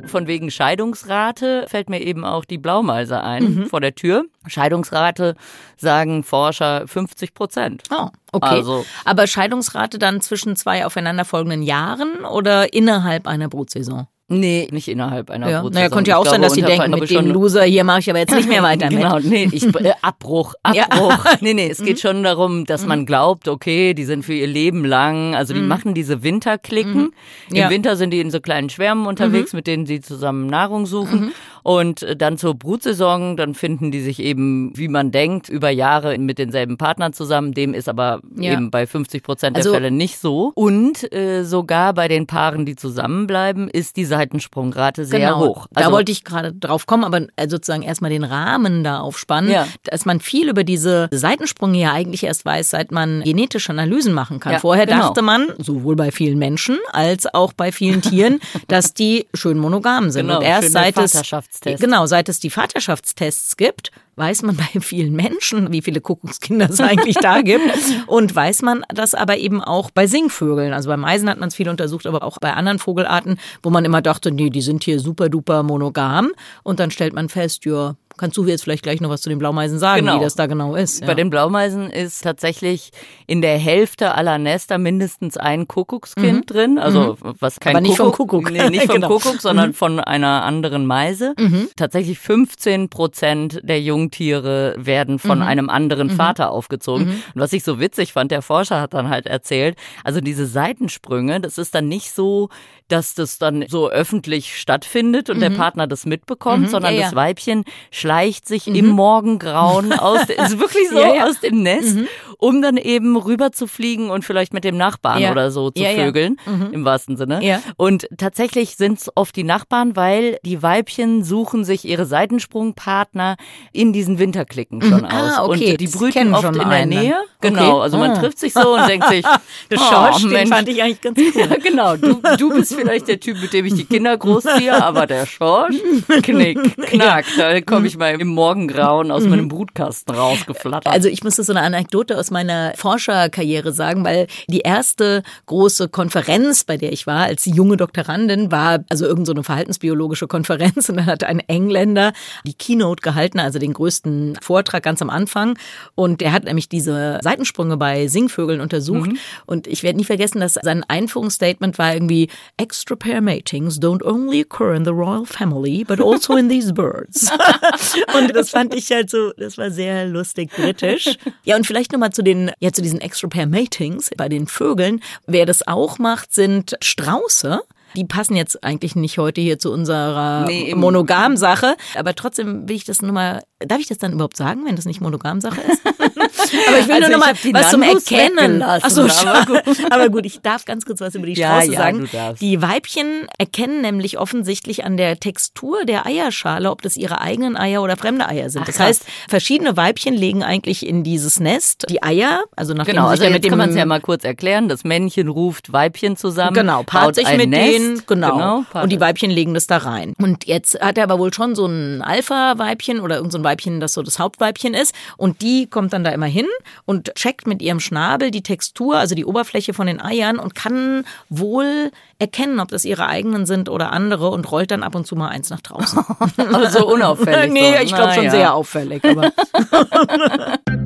Von 0.07 0.27
wegen 0.27 0.49
Scheidungsrate 0.49 1.65
fällt 1.67 1.89
mir 1.89 2.01
eben 2.01 2.23
auch 2.23 2.45
die 2.45 2.57
Blaumeise 2.57 3.21
ein 3.21 3.55
mhm. 3.55 3.65
vor 3.65 3.81
der 3.81 3.93
Tür. 3.93 4.25
Scheidungsrate 4.47 5.35
sagen 5.75 6.23
Forscher 6.23 6.87
50 6.87 7.33
Prozent. 7.33 7.83
Oh, 7.91 8.07
okay. 8.37 8.55
Also, 8.55 8.85
Aber 9.05 9.27
Scheidungsrate 9.27 9.99
dann 9.99 10.21
zwischen 10.21 10.55
zwei 10.55 10.85
aufeinanderfolgenden 10.85 11.61
Jahren 11.61 12.25
oder 12.25 12.73
innerhalb 12.73 13.27
einer 13.27 13.49
Brutsaison? 13.49 14.07
Nee, 14.29 14.67
nicht 14.71 14.89
innerhalb 14.89 15.29
einer 15.29 15.49
ja. 15.49 15.63
Naja, 15.63 15.87
könnte 15.87 16.11
ja 16.11 16.17
auch 16.17 16.25
sein, 16.25 16.41
dass 16.41 16.53
sie 16.53 16.61
denken, 16.61 16.91
mit 16.91 17.09
dem 17.09 17.31
Loser 17.31 17.63
hier 17.63 17.85
mache 17.85 17.99
ich 17.99 18.09
aber 18.09 18.19
jetzt 18.19 18.35
nicht 18.35 18.49
mehr 18.49 18.61
weiter 18.63 18.89
genau, 18.89 19.15
mit. 19.15 19.25
nee, 19.25 19.49
ich, 19.53 19.63
äh, 19.75 19.93
Abbruch, 20.01 20.53
Abbruch. 20.63 21.25
Ja. 21.25 21.37
Nee, 21.41 21.53
nee, 21.53 21.69
es 21.69 21.77
geht 21.77 21.97
mhm. 21.97 22.01
schon 22.01 22.23
darum, 22.23 22.65
dass 22.65 22.85
man 22.85 23.01
mhm. 23.01 23.05
glaubt, 23.05 23.47
okay, 23.47 23.93
die 23.93 24.03
sind 24.03 24.25
für 24.25 24.33
ihr 24.33 24.47
Leben 24.47 24.83
lang, 24.83 25.33
also 25.33 25.53
die 25.53 25.61
mhm. 25.61 25.67
machen 25.69 25.93
diese 25.93 26.23
Winterklicken. 26.23 27.13
Mhm. 27.49 27.55
Im 27.55 27.69
Winter 27.69 27.95
sind 27.95 28.11
die 28.11 28.19
in 28.19 28.29
so 28.29 28.41
kleinen 28.41 28.69
Schwärmen 28.69 29.05
unterwegs, 29.07 29.53
mhm. 29.53 29.57
mit 29.57 29.67
denen 29.67 29.85
sie 29.85 30.01
zusammen 30.01 30.47
Nahrung 30.47 30.87
suchen. 30.87 31.31
Und 31.67 32.07
dann 32.17 32.37
zur 32.37 32.55
Brutsaison, 32.55 33.35
dann 33.35 33.53
finden 33.53 33.91
die 33.91 33.99
sich 33.99 34.21
eben, 34.21 34.71
wie 34.77 34.87
man 34.87 35.11
denkt, 35.11 35.49
über 35.49 35.69
Jahre 35.69 36.17
mit 36.17 36.39
denselben 36.39 36.77
Partnern 36.77 37.11
zusammen. 37.11 37.53
Dem 37.53 37.73
ist 37.73 37.89
aber 37.89 38.21
ja. 38.37 38.53
eben 38.53 38.71
bei 38.71 38.87
50 38.87 39.21
Prozent 39.21 39.57
der 39.57 39.65
also, 39.65 39.73
Fälle 39.73 39.91
nicht 39.91 40.17
so. 40.17 40.53
Und 40.55 41.11
äh, 41.11 41.43
sogar 41.43 41.93
bei 41.93 42.07
den 42.07 42.25
Paaren, 42.25 42.65
die 42.65 42.77
zusammenbleiben, 42.77 43.67
ist 43.67 43.97
die 43.97 44.05
Seitensprungrate 44.05 45.03
sehr 45.03 45.19
genau. 45.19 45.39
hoch. 45.39 45.67
Also, 45.75 45.89
da 45.89 45.93
wollte 45.93 46.09
ich 46.09 46.23
gerade 46.23 46.53
drauf 46.53 46.85
kommen, 46.85 47.03
aber 47.03 47.27
äh, 47.35 47.49
sozusagen 47.49 47.83
erstmal 47.83 48.11
den 48.11 48.23
Rahmen 48.23 48.85
da 48.85 49.01
aufspannen, 49.01 49.51
ja. 49.51 49.67
dass 49.83 50.05
man 50.05 50.21
viel 50.21 50.47
über 50.47 50.63
diese 50.63 51.09
Seitensprünge 51.11 51.79
ja 51.79 51.91
eigentlich 51.91 52.23
erst 52.23 52.45
weiß, 52.45 52.69
seit 52.69 52.93
man 52.93 53.23
genetische 53.23 53.73
Analysen 53.73 54.13
machen 54.13 54.39
kann. 54.39 54.53
Ja, 54.53 54.59
Vorher 54.59 54.85
genau. 54.85 55.07
dachte 55.07 55.21
man, 55.21 55.47
sowohl 55.57 55.97
bei 55.97 56.11
vielen 56.11 56.39
Menschen 56.39 56.77
als 56.93 57.25
auch 57.33 57.51
bei 57.51 57.73
vielen 57.73 58.01
Tieren, 58.01 58.39
dass 58.69 58.93
die 58.93 59.27
schön 59.33 59.57
monogam 59.57 60.11
sind. 60.11 60.27
Genau, 60.27 60.39
Und 60.39 60.45
erst 60.45 60.71
seit 60.71 60.97
es 60.97 61.11
Vaterschaftstest. 61.57 61.83
Genau, 61.83 62.05
seit 62.05 62.29
es 62.29 62.39
die 62.39 62.49
Vaterschaftstests 62.49 63.57
gibt, 63.57 63.91
weiß 64.15 64.43
man 64.43 64.55
bei 64.73 64.79
vielen 64.79 65.15
Menschen, 65.15 65.71
wie 65.71 65.81
viele 65.81 66.01
Kuckuckskinder 66.01 66.69
es 66.69 66.79
eigentlich 66.79 67.15
da 67.15 67.41
gibt. 67.41 67.63
Und 68.07 68.35
weiß 68.35 68.61
man 68.61 68.83
das 68.89 69.13
aber 69.13 69.37
eben 69.37 69.61
auch 69.61 69.91
bei 69.91 70.07
Singvögeln. 70.07 70.73
Also 70.73 70.89
bei 70.89 70.97
Meisen 70.97 71.29
hat 71.29 71.39
man 71.39 71.49
es 71.49 71.55
viel 71.55 71.69
untersucht, 71.69 72.05
aber 72.05 72.23
auch 72.23 72.37
bei 72.39 72.53
anderen 72.53 72.79
Vogelarten, 72.79 73.39
wo 73.63 73.69
man 73.69 73.85
immer 73.85 74.01
dachte, 74.01 74.31
nee, 74.31 74.49
die 74.49 74.61
sind 74.61 74.83
hier 74.83 74.99
super 74.99 75.29
duper 75.29 75.63
monogam. 75.63 76.31
Und 76.63 76.79
dann 76.79 76.91
stellt 76.91 77.13
man 77.13 77.29
fest, 77.29 77.65
ja, 77.65 77.95
Kannst 78.17 78.37
du 78.37 78.45
jetzt 78.45 78.63
vielleicht 78.63 78.83
gleich 78.83 79.01
noch 79.01 79.09
was 79.09 79.21
zu 79.21 79.29
den 79.29 79.39
Blaumeisen 79.39 79.79
sagen, 79.79 80.05
genau. 80.05 80.19
wie 80.19 80.23
das 80.23 80.35
da 80.35 80.47
genau 80.47 80.75
ist? 80.75 81.01
Ja. 81.01 81.07
Bei 81.07 81.15
den 81.15 81.29
Blaumeisen 81.29 81.89
ist 81.89 82.23
tatsächlich 82.23 82.91
in 83.27 83.41
der 83.41 83.57
Hälfte 83.57 84.15
aller 84.15 84.37
Nester 84.37 84.77
mindestens 84.77 85.37
ein 85.37 85.67
Kuckuckskind 85.67 86.37
mhm. 86.37 86.45
drin. 86.45 86.79
Also 86.79 87.17
mhm. 87.21 87.35
was 87.39 87.59
kein 87.59 87.75
Aber 87.75 87.81
nicht 87.81 87.97
Kuckuck, 87.97 88.17
vom 88.17 88.27
Kuckuck. 88.27 88.51
Nee, 88.51 88.69
nicht 88.69 88.85
vom 88.87 88.95
genau. 88.95 89.07
Kuckuck, 89.07 89.41
sondern 89.41 89.69
mhm. 89.69 89.73
von 89.73 89.99
einer 89.99 90.43
anderen 90.43 90.85
Meise. 90.85 91.33
Mhm. 91.37 91.69
Tatsächlich 91.75 92.19
15 92.19 92.89
Prozent 92.89 93.59
der 93.63 93.81
Jungtiere 93.81 94.75
werden 94.77 95.19
von 95.19 95.39
mhm. 95.39 95.45
einem 95.45 95.69
anderen 95.69 96.07
mhm. 96.07 96.15
Vater 96.15 96.51
aufgezogen. 96.51 97.07
Und 97.07 97.41
was 97.41 97.53
ich 97.53 97.63
so 97.63 97.79
witzig 97.79 98.13
fand, 98.13 98.31
der 98.31 98.41
Forscher 98.41 98.81
hat 98.81 98.93
dann 98.93 99.09
halt 99.09 99.27
erzählt, 99.27 99.77
also 100.03 100.21
diese 100.21 100.45
Seitensprünge, 100.45 101.39
das 101.39 101.57
ist 101.57 101.75
dann 101.75 101.87
nicht 101.87 102.11
so, 102.11 102.49
dass 102.87 103.15
das 103.15 103.37
dann 103.37 103.65
so 103.67 103.89
öffentlich 103.89 104.57
stattfindet 104.57 105.29
und 105.29 105.41
der 105.41 105.49
Partner 105.49 105.87
das 105.87 106.05
mitbekommt, 106.05 106.69
sondern 106.69 106.93
ja, 106.93 107.01
ja. 107.01 107.05
das 107.07 107.15
Weibchen 107.15 107.65
schleicht 108.07 108.47
sich 108.47 108.67
mhm. 108.67 108.75
im 108.75 108.87
Morgengrauen 108.87 109.91
aus, 109.91 110.21
ist 110.29 110.59
wirklich 110.59 110.89
so 110.91 110.99
ja, 110.99 111.15
ja. 111.15 111.25
aus 111.25 111.41
dem 111.41 111.61
Nest, 111.61 111.97
mhm. 111.97 112.07
um 112.37 112.61
dann 112.61 112.77
eben 112.77 113.17
rüber 113.17 113.51
zu 113.51 113.67
fliegen 113.67 114.09
und 114.09 114.23
vielleicht 114.23 114.53
mit 114.53 114.63
dem 114.63 114.77
Nachbarn 114.77 115.21
ja. 115.21 115.31
oder 115.31 115.51
so 115.51 115.71
zu 115.71 115.83
vögeln, 115.83 116.37
mhm. 116.45 116.69
im 116.71 116.85
wahrsten 116.85 117.17
Sinne. 117.17 117.61
Und 117.75 118.07
tatsächlich 118.17 118.77
sind 118.77 118.99
es 118.99 119.11
oft 119.15 119.35
die 119.35 119.43
Nachbarn, 119.43 119.97
weil 119.97 120.37
die 120.45 120.63
Weibchen 120.63 121.23
suchen 121.23 121.65
sich 121.65 121.83
ihre 121.83 122.05
Seitensprungpartner 122.05 123.35
in 123.73 123.91
diesen 123.91 124.19
Winterklicken 124.19 124.81
schon 124.81 125.01
mhm. 125.01 125.05
aus. 125.05 125.33
Ah, 125.37 125.45
okay. 125.45 125.71
Und 125.71 125.81
die 125.81 125.87
brüten 125.87 126.33
oft 126.33 126.55
in 126.55 126.69
der 126.69 126.85
Nähe. 126.85 127.15
Okay. 127.39 127.49
Genau, 127.49 127.81
also 127.81 127.97
man 127.97 128.11
oh. 128.11 128.19
trifft 128.19 128.39
sich 128.39 128.53
so 128.53 128.75
und 128.75 128.87
denkt 128.87 129.07
sich, 129.09 129.23
das 129.69 129.79
oh, 129.79 130.27
Mensch. 130.27 130.49
fand 130.49 130.69
ich 130.69 130.81
eigentlich 130.81 131.01
ganz 131.01 131.19
cool. 131.35 131.41
Ja, 131.41 131.57
genau. 131.57 131.97
Du, 131.97 132.21
du 132.37 132.49
bist 132.53 132.73
vielleicht 132.73 133.07
der 133.07 133.19
Typ, 133.19 133.39
mit 133.41 133.53
dem 133.53 133.65
ich 133.65 133.75
die 133.75 133.85
Kinder 133.85 134.17
großziehe, 134.17 134.81
aber 134.81 135.05
der 135.05 135.25
Schorsch, 135.25 135.75
knick, 136.23 136.77
knack, 136.87 137.25
da 137.37 137.61
komme 137.61 137.87
ich 137.87 137.96
mal 137.97 138.19
im 138.19 138.27
Morgengrauen 138.27 139.11
aus 139.11 139.23
meinem 139.23 139.45
mhm. 139.45 139.49
Brutkasten 139.49 140.15
rausgeflattert. 140.15 140.91
Also 140.91 141.09
ich 141.09 141.23
muss 141.23 141.35
das 141.35 141.47
so 141.47 141.53
eine 141.53 141.61
Anekdote 141.61 142.17
aus 142.17 142.31
meiner 142.31 142.73
Forscherkarriere 142.75 143.71
sagen, 143.71 144.03
weil 144.05 144.27
die 144.47 144.59
erste 144.59 145.23
große 145.45 145.89
Konferenz, 145.89 146.63
bei 146.63 146.77
der 146.77 146.91
ich 146.91 147.07
war 147.07 147.23
als 147.23 147.45
junge 147.45 147.77
Doktorandin, 147.77 148.51
war 148.51 148.83
also 148.89 149.05
irgendeine 149.05 149.39
so 149.39 149.43
verhaltensbiologische 149.43 150.27
Konferenz 150.27 150.89
und 150.89 150.97
dann 150.97 151.05
hat 151.05 151.23
ein 151.23 151.39
Engländer 151.41 152.13
die 152.45 152.53
Keynote 152.53 153.01
gehalten, 153.01 153.39
also 153.39 153.59
den 153.59 153.73
größten 153.73 154.37
Vortrag 154.41 154.83
ganz 154.83 155.01
am 155.01 155.09
Anfang 155.09 155.57
und 155.95 156.21
der 156.21 156.31
hat 156.31 156.45
nämlich 156.45 156.69
diese 156.69 157.19
Seitensprünge 157.21 157.77
bei 157.77 158.07
Singvögeln 158.07 158.61
untersucht 158.61 159.11
mhm. 159.11 159.17
und 159.45 159.67
ich 159.67 159.83
werde 159.83 159.97
nie 159.97 160.05
vergessen, 160.05 160.39
dass 160.39 160.53
sein 160.53 160.83
Einführungsstatement 160.87 161.77
war 161.77 161.93
irgendwie 161.93 162.29
extra 162.57 162.95
pair 162.95 163.21
matings 163.21 163.79
don't 163.79 164.03
only 164.03 164.43
occur 164.43 164.73
in 164.73 164.85
the 164.85 164.91
royal 164.91 165.25
family 165.25 165.83
but 165.83 165.99
also 166.01 166.35
in 166.35 166.49
these 166.49 166.73
birds. 166.73 167.31
Und 168.17 168.35
das 168.35 168.49
fand 168.49 168.73
ich 168.73 168.91
halt 168.91 169.09
so, 169.09 169.31
das 169.37 169.57
war 169.57 169.71
sehr 169.71 170.05
lustig 170.05 170.51
britisch. 170.55 171.17
Ja, 171.43 171.55
und 171.55 171.65
vielleicht 171.65 171.91
nochmal 171.91 172.11
zu 172.11 172.23
den, 172.23 172.51
ja, 172.59 172.71
zu 172.71 172.81
diesen 172.81 172.99
Extra 173.01 173.27
Pair 173.27 173.47
Matings 173.47 174.09
bei 174.17 174.29
den 174.29 174.47
Vögeln. 174.47 175.01
Wer 175.25 175.45
das 175.45 175.67
auch 175.67 175.99
macht, 175.99 176.33
sind 176.33 176.75
Strauße. 176.81 177.61
Die 177.95 178.05
passen 178.05 178.35
jetzt 178.35 178.63
eigentlich 178.63 178.95
nicht 178.95 179.17
heute 179.17 179.41
hier 179.41 179.59
zu 179.59 179.71
unserer 179.71 180.45
nee, 180.45 180.75
Monogam-Sache. 180.75 181.75
Aber 181.95 182.13
trotzdem 182.15 182.67
will 182.67 182.75
ich 182.75 182.85
das 182.85 183.01
nur 183.01 183.13
mal. 183.13 183.41
Darf 183.59 183.79
ich 183.79 183.87
das 183.87 183.97
dann 183.97 184.13
überhaupt 184.13 184.37
sagen, 184.37 184.65
wenn 184.65 184.75
das 184.75 184.85
nicht 184.85 185.01
Monogam-Sache 185.01 185.61
ist? 185.61 185.81
aber 186.67 186.79
ich 186.79 186.87
will 186.87 186.95
also 186.95 187.09
nur 187.09 187.17
noch 187.17 187.25
mal 187.25 187.35
was 187.53 187.71
zum 187.71 187.81
Erkennen. 187.81 188.61
Achso, 188.61 189.07
aber 189.25 189.45
gut. 189.45 189.91
aber 189.91 190.09
gut, 190.09 190.25
ich 190.25 190.39
darf 190.41 190.65
ganz 190.65 190.85
kurz 190.85 191.01
was 191.01 191.15
über 191.15 191.25
die 191.25 191.35
Strauße 191.35 191.67
ja, 191.67 191.71
ja, 191.73 191.77
sagen. 191.77 192.09
Die 192.39 192.61
Weibchen 192.61 193.27
erkennen 193.37 193.81
nämlich 193.81 194.17
offensichtlich 194.17 194.85
an 194.85 194.97
der 194.97 195.19
Textur 195.19 195.85
der 195.85 196.05
Eierschale, 196.05 196.69
ob 196.71 196.81
das 196.81 196.97
ihre 196.97 197.21
eigenen 197.21 197.57
Eier 197.57 197.81
oder 197.81 197.97
fremde 197.97 198.27
Eier 198.27 198.49
sind. 198.49 198.63
Ach, 198.63 198.67
das 198.67 198.79
heißt, 198.79 199.05
verschiedene 199.27 199.77
Weibchen 199.77 200.13
legen 200.13 200.43
eigentlich 200.43 200.85
in 200.85 201.03
dieses 201.03 201.39
Nest 201.39 201.85
die 201.89 202.03
Eier, 202.03 202.43
also 202.55 202.73
nachdem 202.73 202.95
genau, 202.95 203.07
also 203.07 203.23
dem 203.23 203.41
kann 203.41 203.57
man 203.57 203.69
es 203.69 203.75
ja 203.75 203.85
mal 203.85 204.01
kurz 204.01 204.23
erklären. 204.23 204.69
Das 204.69 204.83
Männchen 204.83 205.27
ruft 205.27 205.71
Weibchen 205.73 206.17
zusammen, 206.17 206.53
genau, 206.53 206.83
paart 206.83 207.15
sich 207.15 207.29
mit 207.35 207.49
Nest, 207.49 207.73
denen, 207.73 208.01
genau, 208.05 208.63
genau 208.63 208.83
und 208.83 208.91
die 208.91 208.99
Weibchen 208.99 209.31
legen 209.31 209.53
das 209.53 209.67
da 209.67 209.77
rein. 209.77 210.13
Und 210.21 210.45
jetzt 210.45 210.79
hat 210.79 210.97
er 210.97 211.03
aber 211.03 211.19
wohl 211.19 211.33
schon 211.33 211.55
so 211.55 211.65
ein 211.65 212.01
Alpha-Weibchen 212.01 212.99
oder 212.99 213.15
irgendein 213.15 213.41
so 213.41 213.43
Weibchen, 213.43 213.79
das 213.79 213.93
so 213.93 214.01
das 214.01 214.19
Hauptweibchen 214.19 214.73
ist 214.73 214.93
und 215.17 215.41
die 215.41 215.67
kommt 215.67 215.93
dann 215.93 216.03
da 216.03 216.11
immer 216.11 216.26
hin 216.27 216.47
und 216.85 217.13
checkt 217.15 217.47
mit 217.47 217.61
ihrem 217.61 217.79
Schnabel 217.79 218.31
die 218.31 218.43
Textur, 218.43 218.97
also 218.97 219.15
die 219.15 219.25
Oberfläche 219.25 219.73
von 219.73 219.87
den 219.87 220.01
Eiern 220.01 220.37
und 220.39 220.55
kann 220.55 221.05
wohl 221.29 221.91
erkennen, 222.19 222.59
ob 222.59 222.69
das 222.69 222.85
ihre 222.85 223.07
eigenen 223.07 223.45
sind 223.45 223.69
oder 223.69 223.91
andere 223.91 224.29
und 224.29 224.51
rollt 224.51 224.71
dann 224.71 224.83
ab 224.83 224.95
und 224.95 225.07
zu 225.07 225.15
mal 225.15 225.29
eins 225.29 225.49
nach 225.49 225.61
draußen. 225.61 226.03
also 226.53 226.87
unauffällig. 226.87 227.51
nee, 227.51 227.81
ich 227.83 227.93
glaube 227.93 228.13
schon 228.13 228.25
ja. 228.25 228.31
sehr 228.31 228.53
auffällig. 228.53 229.03
Aber 229.03 229.31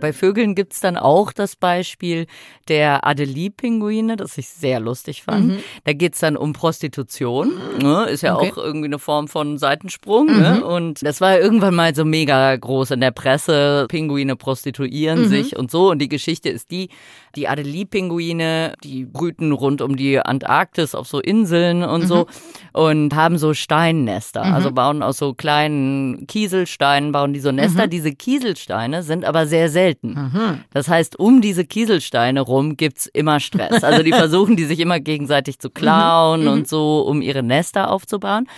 Bei 0.00 0.12
Vögeln 0.14 0.54
gibt 0.54 0.72
es 0.72 0.80
dann 0.80 0.96
auch 0.96 1.30
das 1.30 1.56
Beispiel 1.56 2.26
der 2.70 3.04
Adelie-Pinguine, 3.04 4.16
das 4.16 4.38
ich 4.38 4.48
sehr 4.48 4.78
lustig 4.78 5.24
fand. 5.24 5.48
Mhm. 5.48 5.58
Da 5.84 5.92
geht 5.92 6.14
es 6.14 6.20
dann 6.20 6.36
um 6.36 6.52
Prostitution. 6.52 7.52
Ne? 7.82 8.04
Ist 8.04 8.22
ja 8.22 8.36
okay. 8.36 8.52
auch 8.52 8.56
irgendwie 8.56 8.86
eine 8.86 9.00
Form 9.00 9.26
von 9.26 9.58
Seitensprung. 9.58 10.26
Ne? 10.26 10.32
Mhm. 10.32 10.40
Ne? 10.40 10.64
Und 10.64 11.04
das 11.04 11.20
war 11.20 11.38
irgendwann 11.38 11.74
mal 11.74 11.94
so 11.94 12.04
mega 12.04 12.54
groß 12.56 12.92
in 12.92 13.00
der 13.00 13.10
Presse. 13.10 13.86
Pinguine 13.88 14.36
prostituieren 14.36 15.22
mhm. 15.22 15.28
sich 15.28 15.56
und 15.56 15.70
so. 15.70 15.90
Und 15.90 15.98
die 15.98 16.08
Geschichte 16.08 16.48
ist 16.48 16.70
die, 16.70 16.90
die 17.34 17.48
Adelie-Pinguine, 17.48 18.74
die 18.84 19.04
brüten 19.04 19.50
rund 19.50 19.82
um 19.82 19.96
die 19.96 20.20
Antarktis 20.20 20.94
auf 20.94 21.08
so 21.08 21.18
Inseln 21.18 21.82
und 21.82 22.06
so 22.06 22.26
mhm. 22.74 22.80
und 22.80 23.14
haben 23.16 23.36
so 23.36 23.52
Steinnester. 23.52 24.44
Mhm. 24.44 24.54
Also 24.54 24.70
bauen 24.72 25.02
aus 25.02 25.18
so 25.18 25.34
kleinen 25.34 26.28
Kieselsteinen, 26.28 27.10
bauen 27.10 27.32
die 27.32 27.40
so 27.40 27.50
Nester. 27.50 27.86
Mhm. 27.86 27.90
Diese 27.90 28.12
Kieselsteine 28.12 29.02
sind 29.02 29.24
aber 29.24 29.46
sehr 29.46 29.68
selten. 29.68 30.60
Das 30.72 30.88
heißt, 30.88 31.18
um 31.18 31.40
diese 31.40 31.64
Kieselsteine 31.64 32.40
rum 32.40 32.59
gibt's 32.76 33.06
immer 33.06 33.40
Stress. 33.40 33.82
Also 33.84 34.02
die 34.02 34.12
versuchen, 34.12 34.56
die 34.56 34.64
sich 34.64 34.80
immer 34.80 35.00
gegenseitig 35.00 35.58
zu 35.58 35.70
klauen 35.70 36.42
mhm. 36.42 36.48
und 36.48 36.68
so, 36.68 37.00
um 37.00 37.22
ihre 37.22 37.42
Nester 37.42 37.90
aufzubauen. 37.90 38.48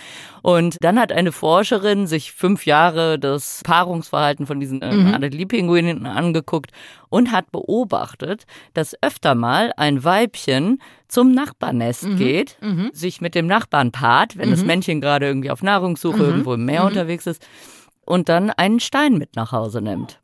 Und 0.41 0.77
dann 0.81 0.99
hat 0.99 1.11
eine 1.11 1.31
Forscherin 1.31 2.05
sich 2.05 2.33
fünf 2.33 2.65
Jahre 2.65 3.17
das 3.17 3.61
Paarungsverhalten 3.63 4.45
von 4.45 4.59
diesen 4.59 4.81
äh, 4.81 4.93
mhm. 4.93 5.13
Adelie-Pinguinen 5.13 6.05
angeguckt 6.05 6.71
und 7.09 7.31
hat 7.31 7.51
beobachtet, 7.51 8.43
dass 8.73 8.95
öfter 9.01 9.35
mal 9.35 9.71
ein 9.77 10.03
Weibchen 10.03 10.81
zum 11.07 11.31
Nachbarnest 11.31 12.03
mhm. 12.03 12.17
geht, 12.17 12.57
mhm. 12.61 12.89
sich 12.91 13.21
mit 13.21 13.35
dem 13.35 13.47
Nachbarn 13.47 13.91
paart, 13.91 14.37
wenn 14.37 14.49
mhm. 14.49 14.53
das 14.53 14.65
Männchen 14.65 14.99
gerade 14.99 15.27
irgendwie 15.27 15.51
auf 15.51 15.63
Nahrungssuche 15.63 16.17
mhm. 16.17 16.25
irgendwo 16.25 16.53
im 16.55 16.65
Meer 16.65 16.81
mhm. 16.81 16.87
unterwegs 16.87 17.25
ist, 17.25 17.45
und 18.05 18.27
dann 18.27 18.49
einen 18.49 18.81
Stein 18.81 19.13
mit 19.13 19.37
nach 19.37 19.53
Hause 19.53 19.81
nimmt 19.81 20.19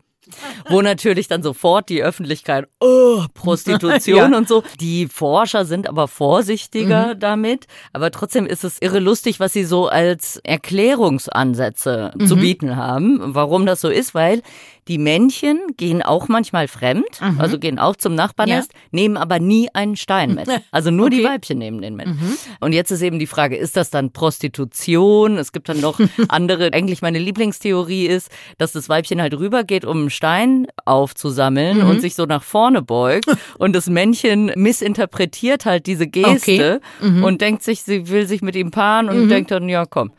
wo 0.69 0.81
natürlich 0.81 1.27
dann 1.27 1.43
sofort 1.43 1.89
die 1.89 2.03
Öffentlichkeit, 2.03 2.67
oh, 2.79 3.24
Prostitution 3.33 4.17
ja. 4.31 4.38
und 4.38 4.48
so. 4.48 4.63
Die 4.79 5.07
Forscher 5.07 5.65
sind 5.65 5.88
aber 5.88 6.07
vorsichtiger 6.07 7.15
mhm. 7.15 7.19
damit, 7.19 7.67
aber 7.93 8.12
trotzdem 8.12 8.45
ist 8.45 8.63
es 8.63 8.81
irre 8.81 9.00
lustig, 9.00 9.39
was 9.39 9.53
sie 9.53 9.63
so 9.63 9.88
als 9.88 10.38
Erklärungsansätze 10.43 12.12
mhm. 12.15 12.27
zu 12.27 12.36
bieten 12.36 12.75
haben, 12.75 13.36
warum 13.36 13.65
das 13.65 13.81
so 13.81 13.89
ist, 13.89 14.13
weil 14.13 14.41
die 14.89 14.98
Männchen 14.98 15.59
gehen 15.77 16.01
auch 16.01 16.27
manchmal 16.27 16.67
fremd, 16.67 17.21
mhm. 17.21 17.39
also 17.39 17.59
gehen 17.59 17.77
auch 17.77 17.95
zum 17.95 18.15
Nachbarnest, 18.15 18.74
ja. 18.74 18.79
nehmen 18.91 19.17
aber 19.17 19.39
nie 19.39 19.69
einen 19.74 19.95
Stein 19.95 20.33
mit. 20.33 20.50
Also 20.71 20.91
nur 20.91 21.07
okay. 21.07 21.17
die 21.17 21.24
Weibchen 21.24 21.57
nehmen 21.57 21.81
den 21.81 21.95
mit. 21.95 22.07
Mhm. 22.07 22.38
Und 22.59 22.74
jetzt 22.74 22.91
ist 22.91 23.01
eben 23.01 23.19
die 23.19 23.27
Frage, 23.27 23.55
ist 23.55 23.75
das 23.77 23.89
dann 23.89 24.12
Prostitution? 24.12 25.38
Es 25.38 25.51
gibt 25.51 25.69
dann 25.69 25.79
noch 25.79 26.00
andere, 26.29 26.74
eigentlich 26.74 27.01
meine 27.01 27.19
Lieblingstheorie 27.19 28.05
ist, 28.05 28.29
dass 28.57 28.71
das 28.71 28.89
Weibchen 28.89 29.21
halt 29.21 29.33
rübergeht, 29.33 29.86
um 29.86 29.98
einen 29.98 30.09
Stein 30.19 30.67
aufzusammeln 30.83 31.77
mhm. 31.77 31.89
und 31.89 32.01
sich 32.01 32.13
so 32.13 32.25
nach 32.25 32.43
vorne 32.43 32.81
beugt 32.81 33.25
und 33.57 33.73
das 33.73 33.88
Männchen 33.88 34.51
missinterpretiert 34.53 35.65
halt 35.65 35.85
diese 35.85 36.07
Geste 36.07 36.81
okay. 36.99 37.07
Mhm. 37.07 37.23
und 37.23 37.39
denkt 37.39 37.63
sich, 37.63 37.83
sie 37.83 38.09
will 38.09 38.27
sich 38.27 38.41
mit 38.41 38.57
ihm 38.57 38.69
paaren 38.69 39.07
und 39.07 39.23
mhm. 39.23 39.29
denkt 39.29 39.51
dann, 39.51 39.69
ja 39.69 39.85
komm. 39.85 40.11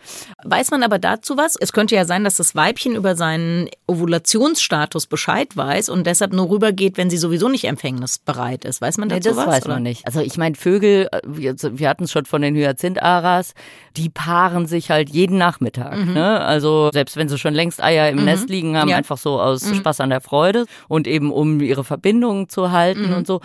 Weiß 0.42 0.70
man 0.70 0.82
aber 0.82 0.98
dazu 0.98 1.36
was? 1.36 1.54
Es 1.54 1.74
könnte 1.74 1.96
ja 1.96 2.06
sein, 2.06 2.24
dass 2.24 2.36
das 2.36 2.54
Weibchen 2.54 2.94
über 2.94 3.14
seinen 3.14 3.68
Ovulations 3.86 4.62
Status 4.62 5.06
Bescheid 5.06 5.54
weiß 5.54 5.90
und 5.90 6.06
deshalb 6.06 6.32
nur 6.32 6.48
rübergeht, 6.48 6.96
wenn 6.96 7.10
sie 7.10 7.18
sowieso 7.18 7.50
nicht 7.50 7.64
empfängnisbereit 7.64 8.64
ist. 8.64 8.80
Weiß 8.80 8.96
man 8.96 9.10
dazu 9.10 9.28
nee, 9.28 9.34
das 9.34 9.36
was? 9.36 9.46
weiß 9.54 9.64
oder? 9.66 9.74
man 9.74 9.82
nicht. 9.82 10.06
Also 10.06 10.20
ich 10.20 10.38
meine, 10.38 10.54
Vögel, 10.54 11.10
äh, 11.12 11.20
wir, 11.26 11.56
wir 11.60 11.90
hatten 11.90 12.04
es 12.04 12.12
schon 12.12 12.24
von 12.24 12.40
den 12.40 12.54
Hyazintharas, 12.54 13.52
die 13.96 14.08
paaren 14.08 14.66
sich 14.66 14.90
halt 14.90 15.10
jeden 15.10 15.38
Nachmittag. 15.38 15.96
Mhm. 15.96 16.12
Ne? 16.14 16.40
Also 16.40 16.90
selbst 16.92 17.16
wenn 17.16 17.28
sie 17.28 17.38
schon 17.38 17.54
längst 17.54 17.82
Eier 17.82 18.08
im 18.08 18.18
mhm. 18.18 18.24
Nest 18.24 18.48
liegen 18.48 18.76
haben, 18.76 18.88
ja. 18.88 18.96
einfach 18.96 19.18
so 19.18 19.40
aus 19.40 19.64
mhm. 19.64 19.76
Spaß 19.76 20.00
an 20.00 20.10
der 20.10 20.20
Freude 20.20 20.66
und 20.88 21.06
eben 21.06 21.32
um 21.32 21.60
ihre 21.60 21.84
Verbindungen 21.84 22.48
zu 22.48 22.70
halten 22.70 23.08
mhm. 23.08 23.16
und 23.16 23.26
so. 23.26 23.40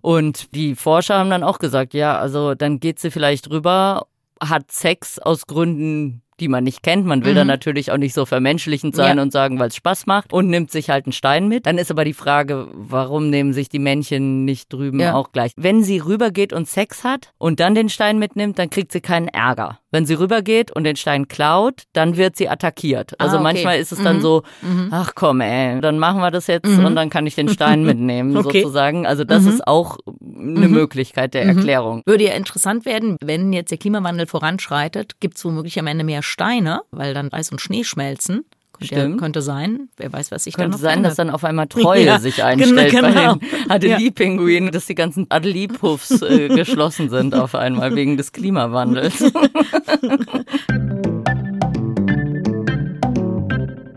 Und 0.00 0.54
die 0.54 0.74
Forscher 0.74 1.18
haben 1.18 1.30
dann 1.30 1.42
auch 1.42 1.58
gesagt, 1.58 1.92
ja, 1.92 2.18
also 2.18 2.54
dann 2.54 2.80
geht 2.80 2.98
sie 2.98 3.10
vielleicht 3.10 3.50
rüber, 3.50 4.06
hat 4.42 4.70
Sex 4.70 5.18
aus 5.18 5.46
Gründen, 5.46 6.22
die 6.40 6.48
man 6.48 6.64
nicht 6.64 6.82
kennt. 6.82 7.06
Man 7.06 7.24
will 7.24 7.32
mhm. 7.32 7.36
dann 7.36 7.46
natürlich 7.46 7.92
auch 7.92 7.96
nicht 7.96 8.14
so 8.14 8.26
vermenschlichend 8.26 8.96
sein 8.96 9.18
ja. 9.18 9.22
und 9.22 9.32
sagen, 9.32 9.58
weil 9.58 9.68
es 9.68 9.76
Spaß 9.76 10.06
macht 10.06 10.32
und 10.32 10.48
nimmt 10.48 10.70
sich 10.70 10.90
halt 10.90 11.06
einen 11.06 11.12
Stein 11.12 11.48
mit. 11.48 11.66
Dann 11.66 11.78
ist 11.78 11.90
aber 11.90 12.04
die 12.04 12.14
Frage, 12.14 12.68
warum 12.72 13.30
nehmen 13.30 13.52
sich 13.52 13.68
die 13.68 13.78
Männchen 13.78 14.44
nicht 14.44 14.72
drüben 14.72 15.00
ja. 15.00 15.14
auch 15.14 15.32
gleich? 15.32 15.52
Wenn 15.56 15.82
sie 15.82 15.98
rübergeht 15.98 16.52
und 16.52 16.68
Sex 16.68 17.04
hat 17.04 17.32
und 17.38 17.60
dann 17.60 17.74
den 17.74 17.88
Stein 17.88 18.18
mitnimmt, 18.18 18.58
dann 18.58 18.70
kriegt 18.70 18.92
sie 18.92 19.00
keinen 19.00 19.28
Ärger. 19.28 19.78
Wenn 19.92 20.06
sie 20.06 20.14
rübergeht 20.14 20.70
und 20.70 20.84
den 20.84 20.96
Stein 20.96 21.26
klaut, 21.26 21.82
dann 21.92 22.16
wird 22.16 22.36
sie 22.36 22.48
attackiert. 22.48 23.18
Also 23.18 23.36
ah, 23.36 23.40
okay. 23.40 23.42
manchmal 23.42 23.78
ist 23.80 23.90
es 23.90 23.98
mhm. 23.98 24.04
dann 24.04 24.20
so, 24.20 24.42
mhm. 24.62 24.88
ach 24.92 25.12
komm, 25.16 25.40
ey, 25.40 25.80
dann 25.80 25.98
machen 25.98 26.20
wir 26.20 26.30
das 26.30 26.46
jetzt 26.46 26.68
mhm. 26.68 26.84
und 26.84 26.94
dann 26.94 27.10
kann 27.10 27.26
ich 27.26 27.34
den 27.34 27.48
Stein 27.48 27.84
mitnehmen, 27.84 28.36
okay. 28.36 28.60
sozusagen. 28.60 29.06
Also 29.06 29.24
das 29.24 29.42
mhm. 29.42 29.48
ist 29.48 29.66
auch 29.66 29.98
eine 30.20 30.68
mhm. 30.68 30.70
Möglichkeit 30.70 31.34
der 31.34 31.44
Erklärung. 31.44 32.02
Würde 32.06 32.24
ja 32.24 32.34
interessant 32.34 32.84
werden, 32.84 33.16
wenn 33.20 33.52
jetzt 33.52 33.70
der 33.70 33.78
Klimawandel 33.78 34.26
voranschreitet, 34.26 35.18
gibt 35.18 35.36
es 35.36 35.44
womöglich 35.44 35.78
am 35.78 35.88
Ende 35.88 36.04
mehr 36.04 36.22
Steine, 36.30 36.82
weil 36.90 37.12
dann 37.12 37.32
Eis 37.32 37.50
und 37.50 37.60
Schnee 37.60 37.84
schmelzen. 37.84 38.44
Stimmt. 38.82 39.20
könnte 39.20 39.42
sein. 39.42 39.90
Wer 39.98 40.10
weiß, 40.10 40.30
was 40.30 40.46
ich 40.46 40.54
könnte 40.54 40.70
da 40.70 40.76
noch 40.76 40.82
sein, 40.82 40.96
ändert. 40.98 41.10
dass 41.10 41.16
dann 41.16 41.28
auf 41.28 41.44
einmal 41.44 41.66
Treue 41.66 42.04
ja, 42.06 42.18
sich 42.18 42.42
einstellt 42.42 42.92
genau. 42.92 43.34
bei 43.34 43.34
den 43.34 43.40
Adelie-Pinguinen, 43.70 44.70
dass 44.72 44.86
die 44.86 44.94
ganzen 44.94 45.26
Adelie-Puffs 45.30 46.22
äh, 46.22 46.48
geschlossen 46.56 47.10
sind 47.10 47.34
auf 47.34 47.54
einmal 47.54 47.94
wegen 47.94 48.16
des 48.16 48.32
Klimawandels. 48.32 49.22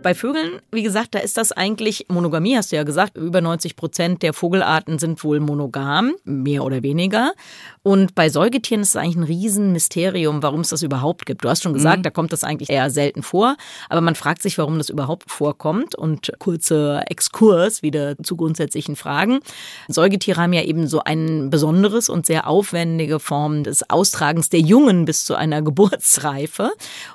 Bei 0.04 0.14
Vögeln, 0.14 0.60
wie 0.72 0.84
gesagt, 0.84 1.16
da 1.16 1.20
ist 1.20 1.38
das 1.38 1.54
eigentlich 1.54 2.08
Monogamie, 2.10 2.58
hast 2.58 2.74
du 2.74 2.76
ja 2.76 2.84
gesagt. 2.84 3.16
Über 3.16 3.40
90 3.40 3.78
Prozent 3.78 4.22
der 4.22 4.34
Vogelarten 4.34 5.00
sind 5.00 5.24
wohl 5.24 5.40
monogam, 5.40 6.14
mehr 6.26 6.66
oder 6.66 6.84
weniger. 6.84 7.34
Und 7.84 8.14
bei 8.14 8.28
Säugetieren 8.28 8.82
ist 8.82 8.90
es 8.90 8.96
eigentlich 8.98 9.16
ein 9.16 9.24
Riesenmysterium, 9.24 10.44
warum 10.44 10.60
es 10.60 10.70
das 10.70 10.84
überhaupt 10.84 11.26
gibt. 11.26 11.46
Du 11.46 11.50
hast 11.50 11.64
schon 11.64 11.74
gesagt, 11.74 12.00
mhm. 12.00 12.04
da 12.04 12.10
kommt 12.10 12.34
das 12.34 12.44
eigentlich 12.44 12.70
eher 12.70 12.90
selten 12.90 13.24
vor. 13.24 13.56
Aber 13.88 14.02
man 14.02 14.16
fragt 14.16 14.42
sich, 14.42 14.58
warum 14.58 14.78
das 14.78 14.90
überhaupt 14.90 15.32
vorkommt. 15.32 15.96
Und 15.96 16.34
kurzer 16.38 17.10
Exkurs 17.10 17.82
wieder 17.82 18.18
zu 18.22 18.36
grundsätzlichen 18.36 18.98
Fragen. 18.98 19.40
Säugetiere 19.88 20.42
haben 20.42 20.54
ja 20.54 20.64
eben 20.64 20.86
so 20.88 21.02
ein 21.02 21.50
besonderes 21.50 22.10
und 22.10 22.26
sehr 22.26 22.48
aufwendige 22.48 23.20
Form 23.20 23.64
des 23.64 23.90
Austragens 23.90 24.50
der 24.50 24.60
Jungen 24.60 25.06
bis 25.06 25.24
zu 25.24 25.36
einer 25.36 25.62
Geburtsreife. 25.64 26.72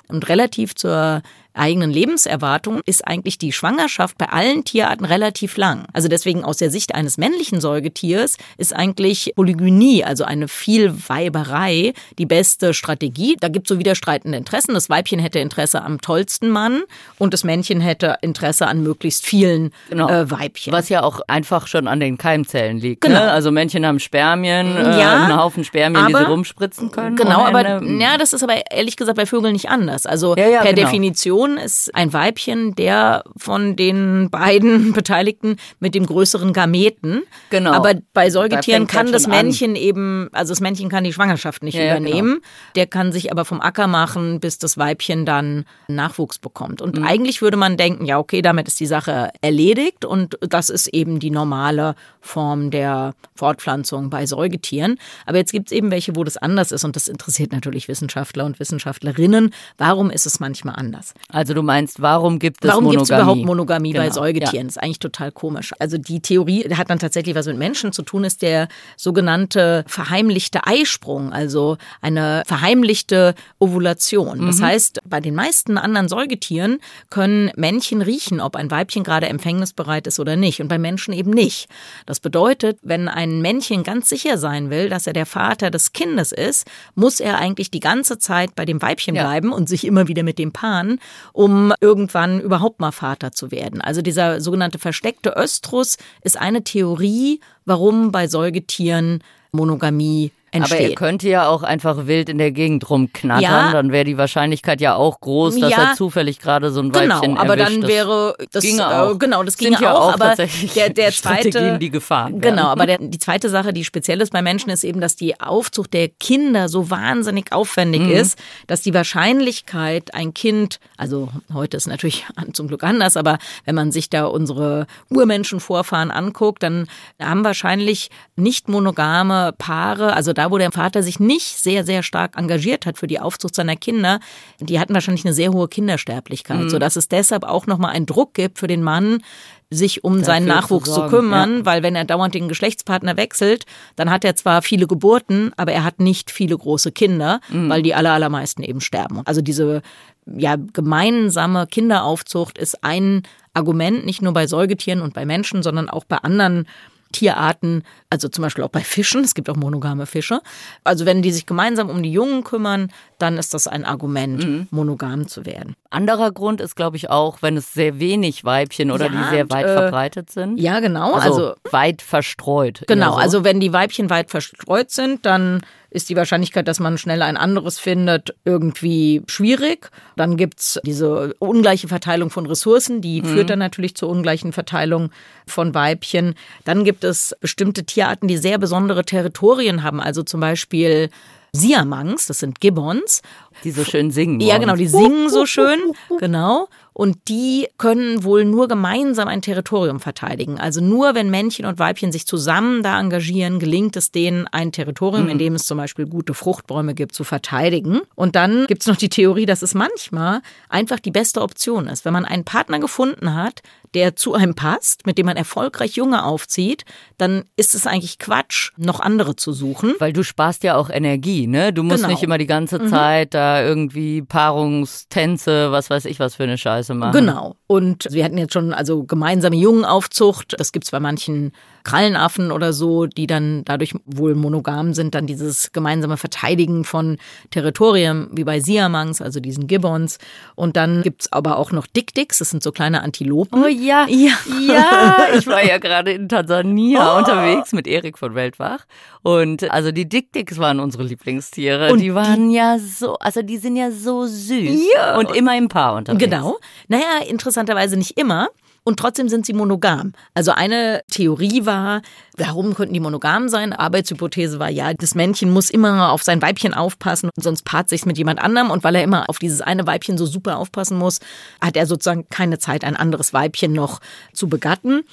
Und 0.07 0.27
relativ 0.27 0.73
zur 0.73 1.21
eigenen 1.59 1.91
Lebenserwartung 1.91 2.81
ist 2.85 3.07
eigentlich 3.07 3.37
die 3.37 3.51
Schwangerschaft 3.51 4.17
bei 4.17 4.27
allen 4.29 4.63
Tierarten 4.63 5.05
relativ 5.05 5.57
lang. 5.57 5.85
Also 5.93 6.07
deswegen 6.07 6.43
aus 6.43 6.57
der 6.57 6.71
Sicht 6.71 6.95
eines 6.95 7.17
männlichen 7.17 7.61
Säugetiers 7.61 8.37
ist 8.57 8.75
eigentlich 8.75 9.33
Polygynie, 9.35 10.03
also 10.03 10.23
eine 10.23 10.47
Vielweiberei, 10.47 11.93
die 12.17 12.25
beste 12.25 12.73
Strategie. 12.73 13.35
Da 13.39 13.47
gibt 13.49 13.67
es 13.67 13.75
so 13.75 13.79
widerstreitende 13.79 14.37
Interessen. 14.37 14.73
Das 14.73 14.89
Weibchen 14.89 15.19
hätte 15.19 15.39
Interesse 15.39 15.81
am 15.81 16.01
tollsten 16.01 16.49
Mann 16.49 16.83
und 17.17 17.33
das 17.33 17.43
Männchen 17.43 17.81
hätte 17.81 18.17
Interesse 18.21 18.67
an 18.67 18.81
möglichst 18.81 19.25
vielen 19.25 19.71
genau. 19.89 20.09
äh, 20.09 20.31
Weibchen. 20.31 20.73
Was 20.73 20.89
ja 20.89 21.03
auch 21.03 21.21
einfach 21.27 21.67
schon 21.67 21.87
an 21.87 21.99
den 21.99 22.17
Keimzellen 22.17 22.79
liegt. 22.79 23.01
Genau. 23.01 23.19
Ne? 23.19 23.31
Also 23.31 23.51
Männchen 23.51 23.85
haben 23.85 23.99
Spermien, 23.99 24.75
äh, 24.75 24.99
ja, 24.99 25.23
einen 25.23 25.37
Haufen 25.37 25.63
Spermien, 25.63 26.05
aber, 26.05 26.19
die 26.19 26.25
sie 26.25 26.31
rumspritzen 26.31 26.91
können. 26.91 27.15
Genau, 27.15 27.45
aber 27.45 27.83
ja, 27.83 28.17
das 28.17 28.33
ist 28.33 28.43
aber 28.43 28.55
ehrlich 28.71 28.95
gesagt 28.95 29.17
bei 29.17 29.25
Vögeln 29.25 29.53
nicht 29.53 29.69
anders. 29.69 30.05
Also 30.05 30.35
ja, 30.35 30.47
ja, 30.47 30.61
per 30.61 30.73
genau. 30.73 30.87
Definition 30.87 31.48
Person 31.49 31.57
ist 31.57 31.95
ein 31.95 32.13
Weibchen, 32.13 32.75
der 32.75 33.23
von 33.37 33.75
den 33.75 34.29
beiden 34.29 34.93
Beteiligten 34.93 35.57
mit 35.79 35.95
dem 35.95 36.05
größeren 36.05 36.53
Gameten. 36.53 37.23
Genau. 37.49 37.71
Aber 37.71 37.93
bei 38.13 38.29
Säugetieren 38.29 38.87
da 38.87 38.93
kann 38.93 39.11
das 39.11 39.27
Männchen 39.27 39.71
an. 39.71 39.75
eben, 39.75 40.29
also 40.31 40.51
das 40.51 40.61
Männchen 40.61 40.89
kann 40.89 41.03
die 41.03 41.13
Schwangerschaft 41.13 41.63
nicht 41.63 41.75
ja, 41.75 41.91
übernehmen. 41.91 42.35
Genau. 42.35 42.45
Der 42.75 42.87
kann 42.87 43.11
sich 43.11 43.31
aber 43.31 43.45
vom 43.45 43.61
Acker 43.61 43.87
machen, 43.87 44.39
bis 44.39 44.57
das 44.57 44.77
Weibchen 44.77 45.25
dann 45.25 45.65
Nachwuchs 45.87 46.39
bekommt. 46.39 46.81
Und 46.81 46.97
mhm. 46.97 47.05
eigentlich 47.05 47.41
würde 47.41 47.57
man 47.57 47.77
denken, 47.77 48.05
ja, 48.05 48.19
okay, 48.19 48.41
damit 48.41 48.67
ist 48.67 48.79
die 48.79 48.85
Sache 48.85 49.31
erledigt 49.41 50.05
und 50.05 50.37
das 50.41 50.69
ist 50.69 50.87
eben 50.87 51.19
die 51.19 51.31
normale 51.31 51.95
Form 52.21 52.71
der 52.71 53.13
Fortpflanzung 53.35 54.09
bei 54.09 54.25
Säugetieren. 54.25 54.97
Aber 55.25 55.37
jetzt 55.37 55.51
gibt 55.51 55.67
es 55.67 55.71
eben 55.71 55.91
welche, 55.91 56.15
wo 56.15 56.23
das 56.23 56.37
anders 56.37 56.71
ist 56.71 56.83
und 56.83 56.95
das 56.95 57.07
interessiert 57.07 57.51
natürlich 57.51 57.87
Wissenschaftler 57.87 58.45
und 58.45 58.59
Wissenschaftlerinnen. 58.59 59.53
Warum 59.77 60.09
ist 60.09 60.25
es 60.25 60.39
manchmal 60.39 60.75
anders? 60.75 61.13
Also 61.31 61.53
du 61.53 61.61
meinst, 61.61 62.01
warum 62.01 62.39
gibt 62.39 62.65
es 62.65 62.69
warum 62.71 62.85
Monogamie? 62.85 62.97
Warum 62.97 63.07
gibt 63.07 63.19
es 63.19 63.23
überhaupt 63.23 63.45
Monogamie 63.45 63.91
genau. 63.91 64.05
bei 64.05 64.11
Säugetieren? 64.11 64.55
Ja. 64.55 64.63
Das 64.63 64.77
ist 64.77 64.83
eigentlich 64.83 64.99
total 64.99 65.31
komisch. 65.31 65.73
Also 65.77 65.99
die 65.99 66.21
Theorie 66.21 66.63
hat 66.73 66.89
dann 66.89 66.97
tatsächlich 66.97 67.35
was 67.35 67.45
mit 67.45 67.57
Menschen 67.57 67.91
zu 67.91 68.01
tun, 68.01 68.23
ist 68.23 68.41
der 68.41 68.67
sogenannte 68.97 69.85
verheimlichte 69.87 70.65
Eisprung, 70.65 71.31
also 71.31 71.77
eine 72.01 72.41
verheimlichte 72.47 73.35
Ovulation. 73.59 74.47
Das 74.47 74.57
mhm. 74.57 74.65
heißt, 74.65 74.99
bei 75.05 75.19
den 75.19 75.35
meisten 75.35 75.77
anderen 75.77 76.07
Säugetieren 76.07 76.79
können 77.11 77.51
Männchen 77.55 78.01
riechen, 78.01 78.41
ob 78.41 78.55
ein 78.55 78.71
Weibchen 78.71 79.03
gerade 79.03 79.27
empfängnisbereit 79.27 80.07
ist 80.07 80.19
oder 80.19 80.35
nicht 80.35 80.61
und 80.61 80.67
bei 80.67 80.79
Menschen 80.79 81.13
eben 81.13 81.29
nicht. 81.29 81.69
Das 82.07 82.19
bedeutet, 82.19 82.79
wenn 82.81 83.07
ein 83.07 83.41
Männchen 83.41 83.83
ganz 83.83 84.09
sicher 84.09 84.39
sein 84.39 84.71
will, 84.71 84.89
dass 84.89 85.05
er 85.05 85.13
der 85.13 85.27
Vater 85.27 85.69
des 85.69 85.93
Kindes 85.93 86.31
ist, 86.31 86.65
muss 86.95 87.19
er 87.19 87.37
eigentlich 87.37 87.69
die 87.69 87.81
ganze 87.81 88.17
Zeit 88.17 88.55
bei 88.55 88.65
dem 88.65 88.81
Weibchen 88.81 89.13
ja. 89.13 89.21
bleiben 89.21 89.53
und 89.53 89.69
sich 89.69 89.85
immer 89.85 90.07
wieder 90.07 90.23
mit 90.23 90.39
dem 90.39 90.51
paaren 90.51 90.99
um 91.33 91.73
irgendwann 91.81 92.39
überhaupt 92.39 92.79
mal 92.79 92.91
Vater 92.91 93.31
zu 93.31 93.51
werden. 93.51 93.81
Also 93.81 94.01
dieser 94.01 94.41
sogenannte 94.41 94.79
versteckte 94.79 95.33
Östrus 95.35 95.97
ist 96.23 96.39
eine 96.39 96.63
Theorie, 96.63 97.39
warum 97.65 98.11
bei 98.11 98.27
Säugetieren 98.27 99.23
Monogamie 99.51 100.31
entsteht. 100.51 100.79
Aber 100.79 100.89
er 100.89 100.95
könnte 100.95 101.29
ja 101.29 101.47
auch 101.47 101.63
einfach 101.63 102.07
wild 102.07 102.29
in 102.29 102.37
der 102.37 102.51
Gegend 102.51 102.89
rumknattern, 102.89 103.41
ja. 103.41 103.71
dann 103.71 103.91
wäre 103.91 104.05
die 104.05 104.17
Wahrscheinlichkeit 104.17 104.81
ja 104.81 104.95
auch 104.95 105.19
groß, 105.19 105.59
dass 105.59 105.71
ja. 105.71 105.89
er 105.89 105.95
zufällig 105.95 106.39
gerade 106.39 106.71
so 106.71 106.81
ein 106.81 106.93
Weibchen 106.93 107.21
Genau, 107.21 107.41
aber 107.41 107.55
dann 107.55 107.87
wäre 107.87 108.35
das 108.51 108.63
ginge 108.63 108.81
äh, 108.81 108.85
auch. 108.85 109.19
genau, 109.19 109.43
das 109.43 109.57
ginge 109.57 109.77
Sind 109.77 109.85
ja 109.85 109.93
auch, 109.95 110.13
aber 110.13 110.29
tatsächlich 110.29 110.73
der, 110.73 110.89
der 110.89 111.11
zweite 111.11 111.77
die 111.79 111.89
Gefahr. 111.89 112.31
Genau, 112.31 112.67
aber 112.67 112.85
der, 112.85 112.97
die 112.99 113.19
zweite 113.19 113.49
Sache, 113.49 113.73
die 113.73 113.83
speziell 113.83 114.21
ist 114.21 114.31
bei 114.31 114.41
Menschen, 114.41 114.69
ist 114.69 114.83
eben, 114.83 115.01
dass 115.01 115.15
die 115.15 115.39
Aufzucht 115.39 115.93
der 115.93 116.09
Kinder 116.09 116.69
so 116.69 116.89
wahnsinnig 116.89 117.51
aufwendig 117.51 118.01
mhm. 118.01 118.11
ist, 118.11 118.39
dass 118.67 118.81
die 118.81 118.93
Wahrscheinlichkeit, 118.93 120.13
ein 120.13 120.33
Kind, 120.33 120.79
also 120.97 121.29
heute 121.53 121.77
ist 121.77 121.87
natürlich 121.87 122.25
zum 122.53 122.67
Glück 122.67 122.83
anders, 122.83 123.17
aber 123.17 123.37
wenn 123.65 123.75
man 123.75 123.91
sich 123.91 124.09
da 124.09 124.25
unsere 124.25 124.87
Urmenschenvorfahren 125.09 126.11
anguckt, 126.11 126.63
dann 126.63 126.87
haben 127.19 127.43
wahrscheinlich 127.43 128.09
nicht 128.35 128.69
monogame 128.69 129.53
Paare, 129.57 130.13
also 130.13 130.33
da, 130.39 130.51
wo 130.51 130.57
der 130.57 130.71
Vater 130.71 131.03
sich 131.03 131.19
nicht 131.19 131.57
sehr, 131.57 131.83
sehr 131.83 132.01
stark 132.01 132.37
engagiert 132.37 132.85
hat 132.85 132.97
für 132.97 133.07
die 133.07 133.19
Aufzucht 133.19 133.55
seiner 133.55 133.75
Kinder, 133.75 134.19
die 134.59 134.79
hatten 134.79 134.93
wahrscheinlich 134.93 135.25
eine 135.25 135.33
sehr 135.33 135.51
hohe 135.51 135.67
Kindersterblichkeit, 135.67 136.61
mhm. 136.61 136.69
sodass 136.69 136.95
es 136.95 137.09
deshalb 137.09 137.43
auch 137.43 137.67
nochmal 137.67 137.91
einen 137.91 138.05
Druck 138.05 138.33
gibt 138.33 138.57
für 138.57 138.67
den 138.67 138.81
Mann, 138.81 139.21
sich 139.69 140.03
um 140.03 140.13
Dafür 140.13 140.25
seinen 140.25 140.47
Nachwuchs 140.47 140.89
zu, 140.89 140.95
sorgen, 140.95 141.09
zu 141.09 141.15
kümmern, 141.15 141.57
ja. 141.57 141.65
weil 141.65 141.83
wenn 141.83 141.95
er 141.95 142.05
dauernd 142.05 142.33
den 142.33 142.47
Geschlechtspartner 142.47 143.17
wechselt, 143.17 143.65
dann 143.95 144.09
hat 144.09 144.25
er 144.25 144.35
zwar 144.35 144.61
viele 144.61 144.87
Geburten, 144.87 145.51
aber 145.57 145.73
er 145.73 145.83
hat 145.83 145.99
nicht 145.99 146.31
viele 146.31 146.57
große 146.57 146.91
Kinder, 146.91 147.41
mhm. 147.49 147.69
weil 147.69 147.83
die 147.83 147.93
aller, 147.93 148.13
allermeisten 148.13 148.63
eben 148.63 148.81
sterben. 148.81 149.21
Also 149.25 149.41
diese 149.41 149.81
ja, 150.25 150.55
gemeinsame 150.55 151.67
Kinderaufzucht 151.67 152.57
ist 152.57 152.83
ein 152.83 153.23
Argument, 153.53 154.05
nicht 154.05 154.21
nur 154.21 154.33
bei 154.33 154.47
Säugetieren 154.47 155.01
und 155.01 155.13
bei 155.13 155.25
Menschen, 155.25 155.63
sondern 155.63 155.89
auch 155.89 156.05
bei 156.05 156.17
anderen 156.17 156.65
Tierarten, 157.11 157.83
also 158.09 158.27
zum 158.29 158.43
Beispiel 158.43 158.63
auch 158.63 158.69
bei 158.69 158.81
Fischen, 158.81 159.23
es 159.23 159.33
gibt 159.33 159.49
auch 159.49 159.55
monogame 159.55 160.05
Fische. 160.05 160.41
Also 160.83 161.05
wenn 161.05 161.21
die 161.21 161.31
sich 161.31 161.45
gemeinsam 161.45 161.89
um 161.89 162.03
die 162.03 162.11
Jungen 162.11 162.43
kümmern, 162.43 162.91
dann 163.17 163.37
ist 163.37 163.53
das 163.53 163.67
ein 163.67 163.85
Argument, 163.85 164.45
mhm. 164.45 164.67
monogam 164.71 165.27
zu 165.27 165.45
werden. 165.45 165.75
Anderer 165.89 166.31
Grund 166.31 166.61
ist, 166.61 166.75
glaube 166.75 166.97
ich, 166.97 167.09
auch, 167.09 167.41
wenn 167.41 167.57
es 167.57 167.73
sehr 167.73 167.99
wenig 167.99 168.45
Weibchen 168.45 168.91
oder 168.91 169.05
ja, 169.05 169.11
die 169.11 169.29
sehr 169.29 169.49
weit 169.49 169.65
äh, 169.65 169.73
verbreitet 169.73 170.29
sind. 170.29 170.59
Ja, 170.59 170.79
genau. 170.79 171.13
Also, 171.13 171.29
also 171.29 171.55
weit 171.71 172.01
verstreut. 172.01 172.83
Genau, 172.87 173.13
so. 173.13 173.17
also 173.17 173.43
wenn 173.43 173.59
die 173.59 173.73
Weibchen 173.73 174.09
weit 174.09 174.29
verstreut 174.29 174.91
sind, 174.91 175.25
dann 175.25 175.61
ist 175.91 176.09
die 176.09 176.15
Wahrscheinlichkeit, 176.15 176.67
dass 176.67 176.79
man 176.79 176.97
schnell 176.97 177.21
ein 177.21 177.37
anderes 177.37 177.79
findet, 177.79 178.35
irgendwie 178.45 179.23
schwierig. 179.27 179.89
Dann 180.15 180.37
gibt's 180.37 180.79
diese 180.83 181.33
ungleiche 181.39 181.87
Verteilung 181.87 182.29
von 182.29 182.45
Ressourcen, 182.45 183.01
die 183.01 183.21
mhm. 183.21 183.25
führt 183.25 183.49
dann 183.49 183.59
natürlich 183.59 183.95
zur 183.95 184.09
ungleichen 184.09 184.53
Verteilung 184.53 185.11
von 185.47 185.73
Weibchen. 185.73 186.35
Dann 186.63 186.83
gibt 186.83 187.03
es 187.03 187.35
bestimmte 187.39 187.85
Tierarten, 187.85 188.27
die 188.27 188.37
sehr 188.37 188.57
besondere 188.57 189.03
Territorien 189.03 189.83
haben, 189.83 189.99
also 189.99 190.23
zum 190.23 190.39
Beispiel 190.39 191.09
Siamangs, 191.51 192.27
das 192.27 192.39
sind 192.39 192.59
Gibbons. 192.59 193.21
Die 193.63 193.71
so 193.71 193.83
schön 193.83 194.11
singen. 194.11 194.39
Ja, 194.39 194.57
genau, 194.57 194.75
die 194.75 194.87
singen 194.87 195.29
so 195.29 195.45
schön, 195.45 195.79
genau. 196.19 196.67
Und 196.93 197.29
die 197.29 197.67
können 197.77 198.25
wohl 198.25 198.43
nur 198.43 198.67
gemeinsam 198.67 199.29
ein 199.29 199.41
Territorium 199.41 200.01
verteidigen. 200.01 200.59
Also 200.59 200.81
nur 200.81 201.15
wenn 201.15 201.29
Männchen 201.29 201.65
und 201.65 201.79
Weibchen 201.79 202.11
sich 202.11 202.27
zusammen 202.27 202.83
da 202.83 202.99
engagieren, 202.99 203.59
gelingt 203.59 203.95
es 203.95 204.11
denen, 204.11 204.47
ein 204.47 204.73
Territorium, 204.73 205.23
mhm. 205.23 205.29
in 205.29 205.37
dem 205.37 205.55
es 205.55 205.65
zum 205.65 205.77
Beispiel 205.77 206.07
gute 206.07 206.33
Fruchtbäume 206.33 206.93
gibt, 206.93 207.15
zu 207.15 207.23
verteidigen. 207.23 208.01
Und 208.15 208.35
dann 208.35 208.65
gibt 208.67 208.81
es 208.81 208.87
noch 208.87 208.97
die 208.97 209.07
Theorie, 209.07 209.45
dass 209.45 209.61
es 209.61 209.73
manchmal 209.73 210.41
einfach 210.67 210.99
die 210.99 211.11
beste 211.11 211.41
Option 211.41 211.87
ist. 211.87 212.03
Wenn 212.03 212.13
man 212.13 212.25
einen 212.25 212.43
Partner 212.43 212.79
gefunden 212.79 213.33
hat, 213.33 213.61
der 213.93 214.15
zu 214.15 214.33
einem 214.33 214.55
passt, 214.55 215.05
mit 215.05 215.17
dem 215.17 215.25
man 215.25 215.37
erfolgreich 215.37 215.95
Junge 215.95 216.23
aufzieht, 216.23 216.85
dann 217.17 217.45
ist 217.55 217.75
es 217.75 217.87
eigentlich 217.87 218.19
Quatsch, 218.19 218.71
noch 218.77 218.99
andere 218.99 219.35
zu 219.35 219.53
suchen. 219.53 219.95
Weil 219.99 220.13
du 220.13 220.23
sparst 220.23 220.63
ja 220.63 220.75
auch 220.75 220.89
Energie, 220.89 221.47
ne? 221.47 221.73
Du 221.73 221.83
musst 221.83 222.03
genau. 222.03 222.09
nicht 222.09 222.23
immer 222.23 222.37
die 222.37 222.47
ganze 222.47 222.79
mhm. 222.79 222.87
Zeit 222.87 223.33
da 223.33 223.63
irgendwie 223.63 224.21
Paarungstänze, 224.21 225.71
was 225.71 225.89
weiß 225.89 226.05
ich 226.05 226.19
was 226.19 226.35
für 226.35 226.43
eine 226.43 226.57
Scheiße 226.57 226.93
machen. 226.93 227.13
Genau. 227.13 227.55
Und 227.67 228.07
wir 228.11 228.23
hatten 228.23 228.37
jetzt 228.37 228.53
schon 228.53 228.73
also 228.73 229.03
gemeinsame 229.03 229.55
Jungenaufzucht. 229.55 230.59
Das 230.59 230.71
gibt 230.71 230.85
es 230.85 230.91
bei 230.91 230.99
manchen 230.99 231.51
Krallenaffen 231.89 232.51
oder 232.51 232.71
so, 232.71 233.07
die 233.07 233.25
dann 233.25 233.63
dadurch 233.65 233.95
wohl 234.05 234.35
monogam 234.35 234.93
sind, 234.93 235.15
dann 235.15 235.25
dieses 235.25 235.71
gemeinsame 235.71 236.17
Verteidigen 236.17 236.83
von 236.83 237.17
Territorien, 237.49 238.29
wie 238.31 238.43
bei 238.43 238.59
Siamangs, 238.59 239.21
also 239.21 239.39
diesen 239.39 239.65
Gibbons. 239.65 240.19
Und 240.53 240.77
dann 240.77 241.01
gibt 241.01 241.23
es 241.23 241.33
aber 241.33 241.57
auch 241.57 241.71
noch 241.71 241.87
Dick-Dicks, 241.87 242.37
das 242.39 242.51
sind 242.51 242.61
so 242.61 242.71
kleine 242.71 243.01
Antilopen. 243.01 243.63
Oh 243.63 243.67
ja, 243.67 244.05
ja, 244.09 244.33
ja. 244.67 245.17
Ich 245.35 245.47
war 245.47 245.65
ja 245.65 245.79
gerade 245.79 246.11
in 246.11 246.29
Tansania 246.29 247.15
oh. 247.15 247.17
unterwegs 247.17 247.73
mit 247.73 247.87
Erik 247.87 248.19
von 248.19 248.35
Weltwach. 248.35 248.85
Und 249.23 249.69
also 249.71 249.91
die 249.91 250.07
Dick-Dicks 250.07 250.59
waren 250.59 250.79
unsere 250.79 251.03
Lieblingstiere. 251.03 251.91
Und 251.91 252.01
die 252.01 252.13
waren 252.13 252.49
die, 252.49 252.55
ja 252.55 252.77
so, 252.77 253.15
also 253.15 253.41
die 253.41 253.57
sind 253.57 253.75
ja 253.75 253.89
so 253.89 254.27
süß. 254.27 254.79
Ja. 254.95 255.17
Und 255.17 255.35
immer 255.35 255.57
im 255.57 255.69
Paar 255.69 255.95
unterwegs. 255.95 256.23
Genau. 256.23 256.59
Naja, 256.87 257.23
interessanterweise 257.27 257.97
nicht 257.97 258.17
immer 258.19 258.49
und 258.89 258.97
trotzdem 258.97 259.29
sind 259.29 259.45
sie 259.45 259.53
monogam. 259.53 260.13
Also 260.33 260.51
eine 260.51 261.03
Theorie 261.11 261.65
war, 261.65 262.01
warum 262.35 262.73
könnten 262.73 262.95
die 262.95 262.99
monogam 262.99 263.47
sein? 263.47 263.71
Arbeitshypothese 263.71 264.59
war 264.59 264.69
ja, 264.69 264.95
das 264.95 265.13
Männchen 265.13 265.51
muss 265.51 265.69
immer 265.69 266.11
auf 266.11 266.23
sein 266.23 266.41
Weibchen 266.41 266.73
aufpassen, 266.73 267.29
sonst 267.35 267.65
paart 267.65 267.87
sich 267.87 268.07
mit 268.07 268.17
jemand 268.17 268.41
anderem 268.41 268.71
und 268.71 268.83
weil 268.83 268.95
er 268.95 269.03
immer 269.03 269.29
auf 269.29 269.37
dieses 269.37 269.61
eine 269.61 269.85
Weibchen 269.85 270.17
so 270.17 270.25
super 270.25 270.57
aufpassen 270.57 270.97
muss, 270.97 271.19
hat 271.61 271.77
er 271.77 271.85
sozusagen 271.85 272.27
keine 272.29 272.57
Zeit, 272.57 272.83
ein 272.83 272.95
anderes 272.95 273.31
Weibchen 273.31 273.73
noch 273.73 273.99
zu 274.33 274.49
begatten. 274.49 275.03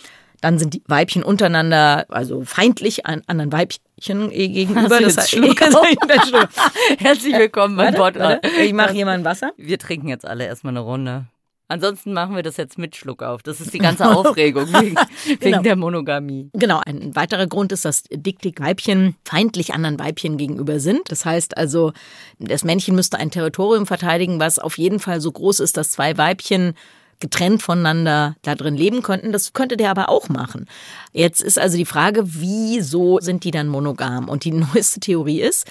Dann 0.41 0.59
sind 0.59 0.73
die 0.73 0.83
Weibchen 0.87 1.23
untereinander, 1.23 2.07
also 2.09 2.45
feindlich 2.45 3.05
an 3.05 3.23
anderen 3.27 3.53
Weibchen 3.53 4.31
gegenüber. 4.31 5.01
Das 5.01 5.19
heißt, 5.19 5.33
Herzlich 6.99 7.35
willkommen 7.37 7.77
beim 7.77 7.95
Podcast. 7.95 8.41
Ich 8.59 8.73
mache 8.73 8.93
hier 8.93 9.05
mal 9.05 9.19
ein 9.19 9.25
Wasser. 9.25 9.53
Wir 9.59 9.79
trinken 9.79 10.09
jetzt 10.09 10.27
alle 10.27 10.47
erstmal 10.47 10.73
eine 10.73 10.81
Runde. 10.81 11.27
Ansonsten 11.69 12.13
machen 12.13 12.37
wir 12.37 12.45
das 12.45 12.57
jetzt 12.57 12.79
mit 12.79 12.95
Schluck 12.95 13.23
auf. 13.23 13.43
Das 13.43 13.61
ist 13.61 13.75
die 13.75 13.79
ganze 13.79 14.09
Aufregung 14.17 14.67
wegen, 14.69 14.95
genau. 14.95 15.41
wegen 15.41 15.63
der 15.65 15.77
Monogamie. 15.77 16.51
Genau, 16.53 16.81
ein 16.85 17.17
weiterer 17.17 17.49
Grund 17.49 17.73
ist, 17.73 17.85
dass 17.85 18.05
Dick-Dick-Weibchen 18.11 19.17
feindlich 19.25 19.75
anderen 19.75 19.99
Weibchen 19.99 20.37
gegenüber 20.37 20.79
sind. 20.79 21.11
Das 21.11 21.25
heißt 21.25 21.57
also, 21.57 21.93
das 22.39 22.63
Männchen 22.63 22.95
müsste 22.95 23.19
ein 23.19 23.33
Territorium 23.33 23.87
verteidigen, 23.87 24.39
was 24.39 24.59
auf 24.61 24.79
jeden 24.79 25.01
Fall 25.01 25.21
so 25.21 25.33
groß 25.33 25.61
ist, 25.61 25.77
dass 25.77 25.91
zwei 25.91 26.17
Weibchen 26.17 26.75
getrennt 27.19 27.63
voneinander 27.63 28.37
da 28.43 28.55
drin 28.55 28.77
leben 28.77 29.03
könnten. 29.03 29.33
Das 29.33 29.53
könnte 29.53 29.77
der 29.77 29.91
aber 29.91 30.09
auch 30.09 30.29
machen. 30.29 30.67
Jetzt 31.13 31.41
ist 31.41 31.59
also 31.59 31.77
die 31.77 31.87
Frage, 31.87 32.23
wieso 32.25 33.19
sind 33.21 33.45
die 33.45 33.51
dann 33.51 33.69
monogam? 33.69 34.29
Und 34.29 34.45
die 34.45 34.53
neueste 34.53 35.01
Theorie 35.01 35.41
ist, 35.41 35.67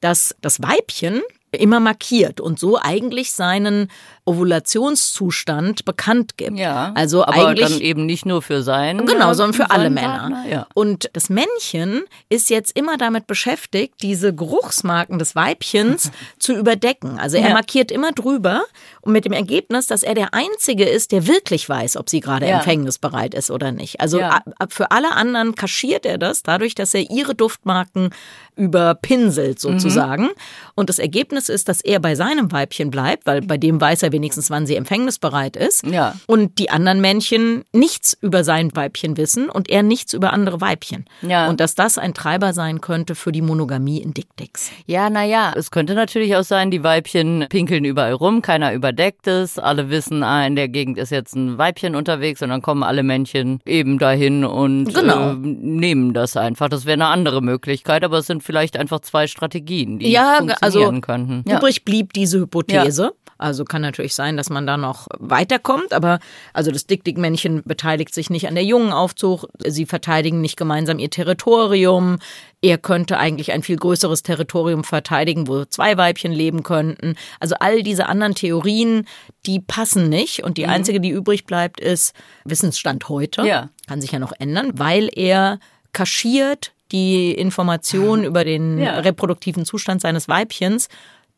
dass 0.00 0.36
das 0.40 0.62
Weibchen 0.62 1.22
immer 1.52 1.80
markiert 1.80 2.40
und 2.40 2.58
so 2.58 2.78
eigentlich 2.80 3.32
seinen 3.32 3.88
Ovulationszustand 4.24 5.84
bekannt 5.84 6.36
gibt. 6.36 6.58
Ja, 6.58 6.92
also 6.94 7.24
aber 7.24 7.48
eigentlich 7.48 7.68
dann 7.68 7.80
eben 7.80 8.06
nicht 8.06 8.26
nur 8.26 8.42
für 8.42 8.62
seinen 8.62 9.06
genau, 9.06 9.34
sondern 9.34 9.54
für 9.54 9.70
alle 9.70 9.90
Männer. 9.90 10.18
Partner, 10.18 10.44
ja. 10.48 10.66
Und 10.74 11.10
das 11.12 11.30
Männchen 11.30 12.02
ist 12.28 12.50
jetzt 12.50 12.76
immer 12.76 12.96
damit 12.98 13.26
beschäftigt, 13.26 13.94
diese 14.02 14.34
Geruchsmarken 14.34 15.18
des 15.18 15.34
Weibchens 15.34 16.10
zu 16.38 16.54
überdecken. 16.54 17.18
Also 17.18 17.36
er 17.36 17.48
ja. 17.48 17.54
markiert 17.54 17.90
immer 17.90 18.12
drüber 18.12 18.62
und 19.00 19.12
mit 19.12 19.24
dem 19.24 19.32
Ergebnis, 19.32 19.86
dass 19.86 20.02
er 20.02 20.14
der 20.14 20.34
einzige 20.34 20.84
ist, 20.84 21.12
der 21.12 21.26
wirklich 21.26 21.68
weiß, 21.68 21.96
ob 21.96 22.10
sie 22.10 22.20
gerade 22.20 22.46
ja. 22.46 22.56
empfängnisbereit 22.56 23.34
ist 23.34 23.50
oder 23.50 23.72
nicht. 23.72 24.00
Also 24.00 24.20
für 24.68 24.90
alle 24.90 25.12
anderen 25.12 25.54
kaschiert 25.54 26.04
er 26.04 26.18
das 26.18 26.42
dadurch, 26.42 26.74
dass 26.74 26.94
er 26.94 27.10
ihre 27.10 27.34
Duftmarken 27.34 28.10
überpinselt 28.56 29.58
sozusagen. 29.58 30.24
Mhm. 30.24 30.30
Und 30.74 30.90
das 30.90 30.98
Ergebnis 30.98 31.48
ist, 31.48 31.68
dass 31.68 31.80
er 31.80 31.98
bei 31.98 32.14
seinem 32.14 32.52
Weibchen 32.52 32.90
bleibt, 32.90 33.26
weil 33.26 33.40
bei 33.40 33.56
dem 33.56 33.80
weiß 33.80 34.02
er 34.02 34.09
wenigstens, 34.12 34.50
wann 34.50 34.66
sie 34.66 34.76
empfängnisbereit 34.76 35.56
ist. 35.56 35.86
Ja. 35.86 36.14
Und 36.26 36.58
die 36.58 36.70
anderen 36.70 37.00
Männchen 37.00 37.64
nichts 37.72 38.16
über 38.20 38.44
sein 38.44 38.74
Weibchen 38.74 39.16
wissen 39.16 39.48
und 39.48 39.68
er 39.68 39.82
nichts 39.82 40.12
über 40.12 40.32
andere 40.32 40.60
Weibchen. 40.60 41.04
Ja. 41.22 41.48
Und 41.48 41.60
dass 41.60 41.74
das 41.74 41.98
ein 41.98 42.14
Treiber 42.14 42.52
sein 42.52 42.80
könnte 42.80 43.14
für 43.14 43.32
die 43.32 43.42
Monogamie 43.42 43.98
in 43.98 44.14
Dick-Dicks. 44.14 44.70
Ja, 44.86 45.10
naja, 45.10 45.52
es 45.56 45.70
könnte 45.70 45.94
natürlich 45.94 46.36
auch 46.36 46.44
sein, 46.44 46.70
die 46.70 46.82
Weibchen 46.82 47.46
pinkeln 47.48 47.84
überall 47.84 48.12
rum, 48.12 48.42
keiner 48.42 48.72
überdeckt 48.72 49.26
es, 49.26 49.58
alle 49.58 49.90
wissen, 49.90 50.22
ah, 50.22 50.46
in 50.46 50.56
der 50.56 50.68
Gegend 50.68 50.98
ist 50.98 51.10
jetzt 51.10 51.34
ein 51.34 51.58
Weibchen 51.58 51.94
unterwegs 51.94 52.42
und 52.42 52.48
dann 52.50 52.62
kommen 52.62 52.82
alle 52.82 53.02
Männchen 53.02 53.60
eben 53.66 53.98
dahin 53.98 54.44
und 54.44 54.92
genau. 54.92 55.32
äh, 55.32 55.36
nehmen 55.36 56.12
das 56.12 56.36
einfach. 56.36 56.68
Das 56.68 56.84
wäre 56.84 56.94
eine 56.94 57.06
andere 57.06 57.42
Möglichkeit, 57.42 58.04
aber 58.04 58.18
es 58.18 58.26
sind 58.26 58.42
vielleicht 58.42 58.76
einfach 58.76 59.00
zwei 59.00 59.26
Strategien, 59.26 59.98
die 59.98 60.10
ja, 60.10 60.36
funktionieren 60.38 60.94
also, 60.94 61.00
könnten. 61.00 61.42
Mhm. 61.46 61.56
Übrig 61.56 61.84
blieb 61.84 62.12
diese 62.12 62.40
Hypothese. 62.40 63.02
Ja. 63.02 63.10
Also 63.38 63.64
kann 63.64 63.80
natürlich 63.80 63.99
sein, 64.08 64.36
dass 64.36 64.50
man 64.50 64.66
da 64.66 64.76
noch 64.76 65.06
weiterkommt, 65.18 65.92
aber 65.92 66.18
also 66.52 66.70
das 66.70 66.86
Dick-Dick-Männchen 66.86 67.62
beteiligt 67.64 68.14
sich 68.14 68.30
nicht 68.30 68.48
an 68.48 68.54
der 68.54 68.64
Jungenaufzucht, 68.64 69.46
sie 69.64 69.86
verteidigen 69.86 70.40
nicht 70.40 70.56
gemeinsam 70.56 70.98
ihr 70.98 71.10
Territorium. 71.10 72.18
Er 72.62 72.78
könnte 72.78 73.18
eigentlich 73.18 73.52
ein 73.52 73.62
viel 73.62 73.76
größeres 73.76 74.22
Territorium 74.22 74.84
verteidigen, 74.84 75.48
wo 75.48 75.64
zwei 75.64 75.96
Weibchen 75.96 76.32
leben 76.32 76.62
könnten. 76.62 77.14
Also 77.38 77.54
all 77.60 77.82
diese 77.82 78.06
anderen 78.06 78.34
Theorien, 78.34 79.06
die 79.46 79.60
passen 79.60 80.08
nicht. 80.08 80.42
Und 80.42 80.58
die 80.58 80.64
mhm. 80.64 80.70
einzige, 80.70 81.00
die 81.00 81.10
übrig 81.10 81.46
bleibt, 81.46 81.80
ist 81.80 82.14
Wissensstand 82.44 83.08
heute. 83.08 83.46
Ja. 83.46 83.70
Kann 83.86 84.00
sich 84.00 84.12
ja 84.12 84.18
noch 84.18 84.32
ändern, 84.38 84.72
weil 84.74 85.08
er 85.14 85.58
kaschiert 85.92 86.72
die 86.92 87.32
Information 87.32 88.24
über 88.24 88.44
den 88.44 88.78
ja. 88.78 88.98
reproduktiven 88.98 89.64
Zustand 89.64 90.00
seines 90.00 90.28
Weibchens. 90.28 90.88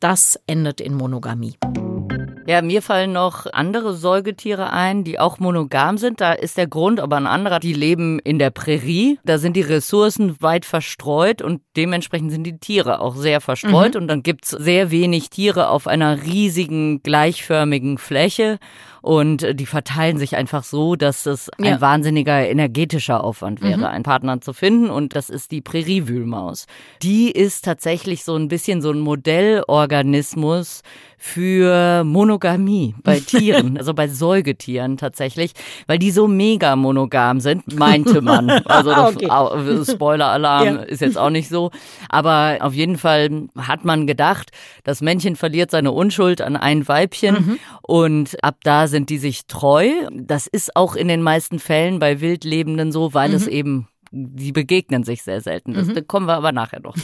Das 0.00 0.38
endet 0.46 0.80
in 0.80 0.94
Monogamie. 0.94 1.56
Ja, 2.46 2.62
mir 2.62 2.82
fallen 2.82 3.12
noch 3.12 3.46
andere 3.52 3.94
Säugetiere 3.94 4.72
ein, 4.72 5.04
die 5.04 5.18
auch 5.18 5.38
monogam 5.38 5.98
sind. 5.98 6.20
Da 6.20 6.32
ist 6.32 6.56
der 6.56 6.66
Grund 6.66 7.00
aber 7.00 7.16
ein 7.16 7.26
anderer. 7.26 7.60
Die 7.60 7.72
leben 7.72 8.18
in 8.18 8.38
der 8.38 8.50
Prärie. 8.50 9.18
Da 9.24 9.38
sind 9.38 9.56
die 9.56 9.62
Ressourcen 9.62 10.36
weit 10.40 10.64
verstreut 10.64 11.42
und 11.42 11.62
dementsprechend 11.76 12.32
sind 12.32 12.44
die 12.44 12.58
Tiere 12.58 13.00
auch 13.00 13.16
sehr 13.16 13.40
verstreut. 13.40 13.94
Mhm. 13.94 14.02
Und 14.02 14.08
dann 14.08 14.22
gibt's 14.22 14.50
sehr 14.50 14.90
wenig 14.90 15.30
Tiere 15.30 15.68
auf 15.68 15.86
einer 15.86 16.22
riesigen, 16.22 17.02
gleichförmigen 17.02 17.98
Fläche 17.98 18.58
und 19.02 19.44
die 19.58 19.66
verteilen 19.66 20.16
sich 20.16 20.36
einfach 20.36 20.62
so, 20.64 20.96
dass 20.96 21.26
es 21.26 21.50
ein 21.58 21.64
ja. 21.64 21.80
wahnsinniger 21.80 22.48
energetischer 22.48 23.22
Aufwand 23.22 23.60
wäre, 23.60 23.78
mhm. 23.78 23.84
einen 23.84 24.04
Partner 24.04 24.40
zu 24.40 24.52
finden 24.52 24.90
und 24.90 25.14
das 25.16 25.28
ist 25.28 25.50
die 25.50 25.60
Präriewühlmaus. 25.60 26.66
Die 27.02 27.30
ist 27.30 27.64
tatsächlich 27.64 28.24
so 28.24 28.36
ein 28.36 28.48
bisschen 28.48 28.80
so 28.80 28.92
ein 28.92 29.00
Modellorganismus 29.00 30.82
für 31.22 32.02
Monogamie 32.02 32.96
bei 33.04 33.20
Tieren, 33.26 33.78
also 33.78 33.94
bei 33.94 34.08
Säugetieren 34.08 34.96
tatsächlich, 34.96 35.52
weil 35.86 35.98
die 35.98 36.10
so 36.10 36.26
mega 36.26 36.74
monogam 36.74 37.38
sind, 37.38 37.78
meinte 37.78 38.20
man. 38.20 38.50
Also 38.64 38.90
okay. 38.94 39.28
Spoiler-Alarm 39.84 40.66
ja. 40.66 40.82
ist 40.82 41.00
jetzt 41.00 41.18
auch 41.18 41.30
nicht 41.30 41.48
so. 41.48 41.70
Aber 42.08 42.58
auf 42.60 42.74
jeden 42.74 42.96
Fall 42.96 43.48
hat 43.56 43.84
man 43.84 44.06
gedacht, 44.06 44.50
das 44.84 45.00
Männchen 45.00 45.36
verliert 45.36 45.70
seine 45.70 45.92
Unschuld 45.92 46.40
an 46.40 46.56
ein 46.56 46.86
Weibchen 46.88 47.34
mhm. 47.34 47.58
und 47.82 48.42
ab 48.42 48.56
da 48.62 48.88
sind 48.92 49.10
die 49.10 49.18
sich 49.18 49.46
treu. 49.46 49.88
Das 50.12 50.46
ist 50.46 50.76
auch 50.76 50.94
in 50.94 51.08
den 51.08 51.22
meisten 51.22 51.58
Fällen 51.58 51.98
bei 51.98 52.20
Wildlebenden 52.20 52.92
so, 52.92 53.12
weil 53.12 53.30
mhm. 53.30 53.34
es 53.34 53.46
eben 53.48 53.88
die 54.14 54.52
begegnen 54.52 55.04
sich 55.04 55.22
sehr 55.22 55.40
selten. 55.40 55.72
Das 55.72 55.86
mhm. 55.86 56.06
kommen 56.06 56.26
wir 56.26 56.34
aber 56.34 56.52
nachher 56.52 56.80
noch. 56.80 56.94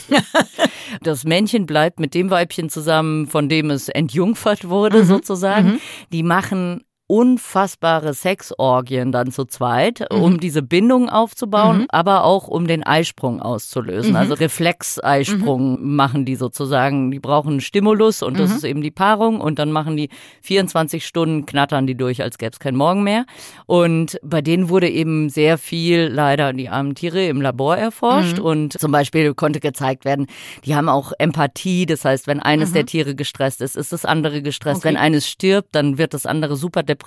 das 1.01 1.23
Männchen 1.25 1.65
bleibt 1.65 1.99
mit 1.99 2.13
dem 2.13 2.29
Weibchen 2.29 2.69
zusammen, 2.69 3.25
von 3.25 3.49
dem 3.49 3.71
es 3.71 3.89
entjungfert 3.89 4.69
wurde, 4.69 4.99
mhm. 4.99 5.07
sozusagen. 5.07 5.67
Mhm. 5.67 5.79
Die 6.13 6.21
machen 6.21 6.83
unfassbare 7.09 8.13
Sexorgien 8.13 9.11
dann 9.11 9.31
zu 9.31 9.45
zweit, 9.45 10.05
mhm. 10.11 10.21
um 10.21 10.39
diese 10.39 10.61
Bindung 10.61 11.09
aufzubauen, 11.09 11.79
mhm. 11.79 11.85
aber 11.89 12.23
auch 12.23 12.47
um 12.47 12.67
den 12.67 12.83
Eisprung 12.83 13.41
auszulösen. 13.41 14.11
Mhm. 14.11 14.15
Also 14.15 14.35
Reflex-Eisprung 14.35 15.81
mhm. 15.81 15.95
machen 15.95 16.25
die 16.25 16.35
sozusagen. 16.35 17.09
Die 17.09 17.19
brauchen 17.19 17.53
einen 17.53 17.61
Stimulus 17.61 18.21
und 18.21 18.39
das 18.39 18.51
mhm. 18.51 18.55
ist 18.57 18.63
eben 18.63 18.81
die 18.83 18.91
Paarung 18.91 19.41
und 19.41 19.57
dann 19.57 19.71
machen 19.71 19.97
die 19.97 20.09
24 20.43 21.03
Stunden, 21.03 21.47
knattern 21.47 21.87
die 21.87 21.95
durch, 21.95 22.21
als 22.21 22.37
gäbe 22.37 22.51
es 22.51 22.59
keinen 22.59 22.77
Morgen 22.77 23.01
mehr. 23.01 23.25
Und 23.65 24.19
bei 24.21 24.43
denen 24.43 24.69
wurde 24.69 24.87
eben 24.87 25.29
sehr 25.29 25.57
viel 25.57 26.11
leider 26.13 26.53
die 26.53 26.69
armen 26.69 26.93
Tiere 26.93 27.25
im 27.25 27.41
Labor 27.41 27.75
erforscht 27.75 28.37
mhm. 28.37 28.45
und 28.45 28.79
zum 28.79 28.91
Beispiel 28.91 29.33
konnte 29.33 29.59
gezeigt 29.59 30.05
werden, 30.05 30.27
die 30.63 30.75
haben 30.75 30.89
auch 30.89 31.11
Empathie. 31.17 31.87
Das 31.87 32.05
heißt, 32.05 32.27
wenn 32.27 32.39
eines 32.39 32.71
der 32.71 32.85
Tiere 32.85 33.15
gestresst 33.15 33.61
ist, 33.63 33.75
ist 33.75 33.93
das 33.93 34.05
andere 34.05 34.43
gestresst. 34.43 34.81
Okay. 34.81 34.89
Wenn 34.89 34.97
eines 34.97 35.27
stirbt, 35.27 35.73
dann 35.73 35.97
wird 35.97 36.13
das 36.13 36.27
andere 36.27 36.55
super 36.55 36.83
depressiv 36.83 36.98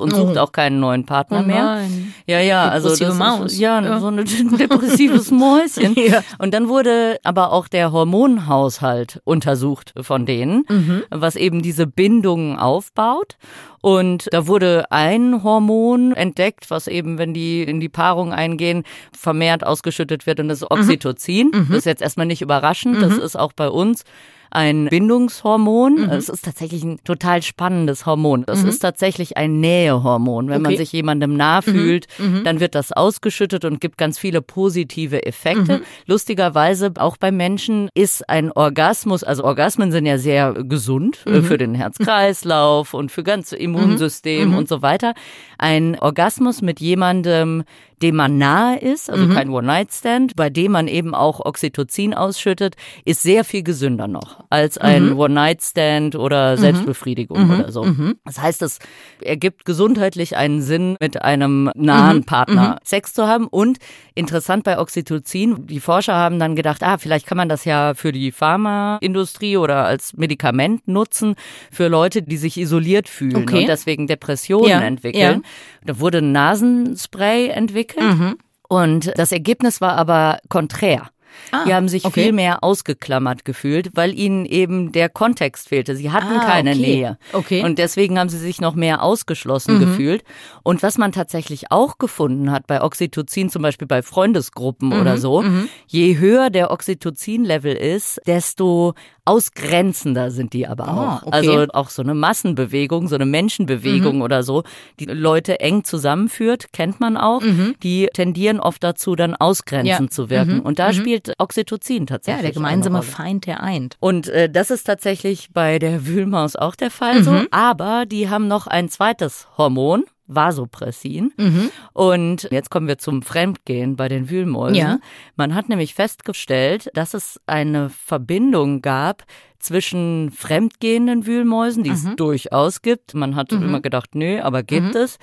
und 0.00 0.14
sucht 0.14 0.36
oh. 0.36 0.40
auch 0.40 0.52
keinen 0.52 0.80
neuen 0.80 1.04
Partner 1.06 1.40
oh 1.42 1.46
mehr. 1.46 1.80
Ja, 2.26 2.40
ja, 2.40 2.68
also 2.68 2.94
das 2.94 3.14
Maus. 3.14 3.52
Ist, 3.52 3.58
ja, 3.58 3.80
ja, 3.80 4.00
so 4.00 4.08
ein 4.08 4.16
depressives 4.16 5.30
Mäuschen. 5.30 5.94
ja. 5.96 6.22
Und 6.38 6.54
dann 6.54 6.68
wurde 6.68 7.18
aber 7.24 7.52
auch 7.52 7.68
der 7.68 7.92
Hormonhaushalt 7.92 9.20
untersucht 9.24 9.94
von 10.00 10.26
denen, 10.26 10.64
mhm. 10.68 11.02
was 11.10 11.36
eben 11.36 11.62
diese 11.62 11.86
Bindungen 11.86 12.58
aufbaut. 12.58 13.36
Und 13.80 14.28
da 14.32 14.46
wurde 14.46 14.90
ein 14.90 15.42
Hormon 15.42 16.12
entdeckt, 16.12 16.70
was 16.70 16.86
eben, 16.86 17.18
wenn 17.18 17.34
die 17.34 17.62
in 17.62 17.80
die 17.80 17.88
Paarung 17.88 18.32
eingehen, 18.32 18.84
vermehrt 19.16 19.64
ausgeschüttet 19.64 20.26
wird 20.26 20.40
und 20.40 20.48
das 20.48 20.62
ist 20.62 20.70
Oxytocin. 20.70 21.50
Mhm. 21.52 21.66
Das 21.68 21.78
ist 21.78 21.86
jetzt 21.86 22.02
erstmal 22.02 22.26
nicht 22.26 22.42
überraschend, 22.42 22.96
mhm. 22.98 23.00
das 23.00 23.18
ist 23.18 23.38
auch 23.38 23.52
bei 23.52 23.68
uns 23.68 24.04
ein 24.50 24.86
Bindungshormon. 24.86 26.06
Mhm. 26.06 26.10
Es 26.10 26.28
ist 26.28 26.44
tatsächlich 26.44 26.82
ein 26.82 26.98
total 27.04 27.42
spannendes 27.42 28.06
Hormon. 28.06 28.44
Es 28.46 28.62
mhm. 28.62 28.68
ist 28.68 28.80
tatsächlich 28.80 29.36
ein 29.36 29.60
Nähehormon. 29.60 30.48
Wenn 30.48 30.60
okay. 30.60 30.62
man 30.62 30.76
sich 30.76 30.92
jemandem 30.92 31.36
nah 31.36 31.58
mhm. 31.58 31.70
fühlt, 31.70 32.06
mhm. 32.18 32.44
dann 32.44 32.60
wird 32.60 32.74
das 32.74 32.92
ausgeschüttet 32.92 33.64
und 33.64 33.80
gibt 33.80 33.98
ganz 33.98 34.18
viele 34.18 34.40
positive 34.40 35.26
Effekte. 35.26 35.78
Mhm. 35.78 35.82
Lustigerweise 36.06 36.92
auch 36.96 37.16
bei 37.16 37.30
Menschen 37.30 37.90
ist 37.94 38.28
ein 38.28 38.50
Orgasmus, 38.52 39.24
also 39.24 39.44
Orgasmen 39.44 39.92
sind 39.92 40.06
ja 40.06 40.18
sehr 40.18 40.54
gesund 40.64 41.20
äh, 41.26 41.30
mhm. 41.30 41.44
für 41.44 41.58
den 41.58 41.74
Herzkreislauf 41.74 42.94
und 42.94 43.12
für 43.12 43.22
ganz 43.22 43.52
Immunsystem 43.74 44.54
und 44.54 44.68
so 44.68 44.82
weiter. 44.82 45.14
Ein 45.58 45.98
Orgasmus 45.98 46.62
mit 46.62 46.80
jemandem, 46.80 47.64
dem 48.02 48.16
man 48.16 48.38
nahe 48.38 48.78
ist, 48.78 49.10
also 49.10 49.26
mhm. 49.26 49.34
kein 49.34 49.50
One-Night-Stand, 49.50 50.36
bei 50.36 50.50
dem 50.50 50.72
man 50.72 50.88
eben 50.88 51.14
auch 51.14 51.44
Oxytocin 51.44 52.14
ausschüttet, 52.14 52.76
ist 53.04 53.22
sehr 53.22 53.44
viel 53.44 53.62
gesünder 53.62 54.06
noch 54.06 54.44
als 54.50 54.78
ein 54.78 55.10
mhm. 55.10 55.18
One-Night-Stand 55.18 56.14
oder 56.14 56.52
mhm. 56.52 56.60
Selbstbefriedigung 56.60 57.46
mhm. 57.46 57.50
oder 57.50 57.72
so. 57.72 57.84
Mhm. 57.84 58.16
Das 58.24 58.40
heißt, 58.40 58.62
es 58.62 58.78
ergibt 59.22 59.64
gesundheitlich 59.64 60.36
einen 60.36 60.62
Sinn, 60.62 60.96
mit 61.00 61.22
einem 61.22 61.70
nahen 61.74 62.24
Partner 62.24 62.78
Sex 62.84 63.14
zu 63.14 63.26
haben. 63.26 63.46
Und 63.48 63.78
interessant 64.14 64.64
bei 64.64 64.78
Oxytocin, 64.78 65.66
die 65.66 65.80
Forscher 65.80 66.14
haben 66.14 66.38
dann 66.38 66.54
gedacht, 66.54 66.82
ah, 66.82 66.98
vielleicht 66.98 67.26
kann 67.26 67.36
man 67.36 67.48
das 67.48 67.64
ja 67.64 67.94
für 67.94 68.12
die 68.12 68.30
Pharmaindustrie 68.32 69.56
oder 69.56 69.84
als 69.84 70.16
Medikament 70.16 70.86
nutzen 70.86 71.34
für 71.70 71.88
Leute, 71.88 72.22
die 72.22 72.36
sich 72.36 72.58
isoliert 72.58 73.08
fühlen 73.08 73.36
okay. 73.36 73.60
und 73.60 73.68
deswegen 73.68 74.06
Depressionen 74.06 74.68
ja. 74.68 74.80
entwickeln. 74.80 75.42
Ja. 75.42 75.48
Da 75.84 76.00
wurde 76.00 76.18
ein 76.18 76.32
Nasenspray 76.32 77.48
entwickelt 77.48 77.87
entwickelt. 77.96 78.18
Mhm. 78.18 78.38
Und 78.68 79.18
das 79.18 79.32
Ergebnis 79.32 79.80
war 79.80 79.96
aber 79.96 80.38
konträr. 80.48 81.10
Ah, 81.50 81.64
die 81.64 81.74
haben 81.74 81.88
sich 81.88 82.04
okay. 82.04 82.24
viel 82.24 82.32
mehr 82.32 82.62
ausgeklammert 82.62 83.44
gefühlt, 83.44 83.90
weil 83.94 84.18
ihnen 84.18 84.44
eben 84.44 84.92
der 84.92 85.08
Kontext 85.08 85.68
fehlte. 85.68 85.96
Sie 85.96 86.10
hatten 86.10 86.38
ah, 86.38 86.44
keine 86.44 86.70
okay. 86.70 86.80
Nähe. 86.80 87.18
Okay. 87.32 87.62
Und 87.64 87.78
deswegen 87.78 88.18
haben 88.18 88.28
sie 88.28 88.38
sich 88.38 88.60
noch 88.60 88.74
mehr 88.74 89.02
ausgeschlossen 89.02 89.76
mhm. 89.76 89.80
gefühlt. 89.80 90.24
Und 90.62 90.82
was 90.82 90.98
man 90.98 91.12
tatsächlich 91.12 91.70
auch 91.70 91.98
gefunden 91.98 92.50
hat 92.50 92.66
bei 92.66 92.82
Oxytocin, 92.82 93.50
zum 93.50 93.62
Beispiel 93.62 93.88
bei 93.88 94.02
Freundesgruppen 94.02 94.90
mhm. 94.90 95.00
oder 95.00 95.18
so, 95.18 95.42
mhm. 95.42 95.68
je 95.86 96.18
höher 96.18 96.50
der 96.50 96.70
Oxytocin-Level 96.70 97.74
ist, 97.74 98.20
desto 98.26 98.94
ausgrenzender 99.28 100.30
sind 100.30 100.54
die 100.54 100.66
aber 100.66 100.88
ah, 100.88 101.16
auch. 101.16 101.26
okay. 101.26 101.36
Also 101.36 101.66
auch 101.74 101.90
so 101.90 102.00
eine 102.00 102.14
Massenbewegung, 102.14 103.08
so 103.08 103.14
eine 103.14 103.26
Menschenbewegung 103.26 104.16
mhm. 104.16 104.22
oder 104.22 104.42
so, 104.42 104.62
die 104.98 105.04
Leute 105.04 105.60
eng 105.60 105.84
zusammenführt, 105.84 106.72
kennt 106.72 106.98
man 106.98 107.18
auch. 107.18 107.42
Mhm. 107.42 107.74
Die 107.82 108.08
tendieren 108.14 108.58
oft 108.58 108.82
dazu, 108.82 109.16
dann 109.16 109.34
ausgrenzend 109.34 110.10
ja. 110.10 110.14
zu 110.14 110.30
wirken. 110.30 110.56
Mhm. 110.56 110.60
Und 110.60 110.78
da 110.78 110.88
mhm. 110.88 110.94
Spielt 111.18 111.34
Oxytocin 111.38 112.06
tatsächlich. 112.06 112.38
Ja, 112.38 112.48
der 112.48 112.52
gemeinsame 112.52 113.02
Feind, 113.02 113.46
der 113.46 113.62
eint. 113.62 113.96
Und 114.00 114.28
äh, 114.28 114.48
das 114.48 114.70
ist 114.70 114.84
tatsächlich 114.84 115.50
bei 115.52 115.78
der 115.78 116.06
Wühlmaus 116.06 116.56
auch 116.56 116.74
der 116.74 116.90
Fall 116.90 117.22
so. 117.22 117.32
Mhm. 117.32 117.48
Aber 117.50 118.06
die 118.06 118.28
haben 118.28 118.48
noch 118.48 118.66
ein 118.66 118.88
zweites 118.88 119.48
Hormon, 119.56 120.04
Vasopressin. 120.26 121.32
Mhm. 121.36 121.70
Und 121.92 122.48
jetzt 122.50 122.70
kommen 122.70 122.86
wir 122.86 122.98
zum 122.98 123.22
Fremdgehen 123.22 123.96
bei 123.96 124.08
den 124.08 124.30
Wühlmäusen. 124.30 124.76
Ja. 124.76 124.98
Man 125.36 125.54
hat 125.54 125.68
nämlich 125.68 125.94
festgestellt, 125.94 126.90
dass 126.94 127.14
es 127.14 127.40
eine 127.46 127.88
Verbindung 127.90 128.82
gab 128.82 129.24
zwischen 129.58 130.30
fremdgehenden 130.30 131.26
Wühlmäusen, 131.26 131.82
die 131.82 131.90
mhm. 131.90 131.96
es 131.96 132.16
durchaus 132.16 132.82
gibt. 132.82 133.14
Man 133.14 133.34
hat 133.34 133.50
mhm. 133.50 133.62
immer 133.62 133.80
gedacht, 133.80 134.14
nö, 134.14 134.40
aber 134.40 134.62
gibt 134.62 134.94
mhm. 134.94 135.00
es. 135.00 135.18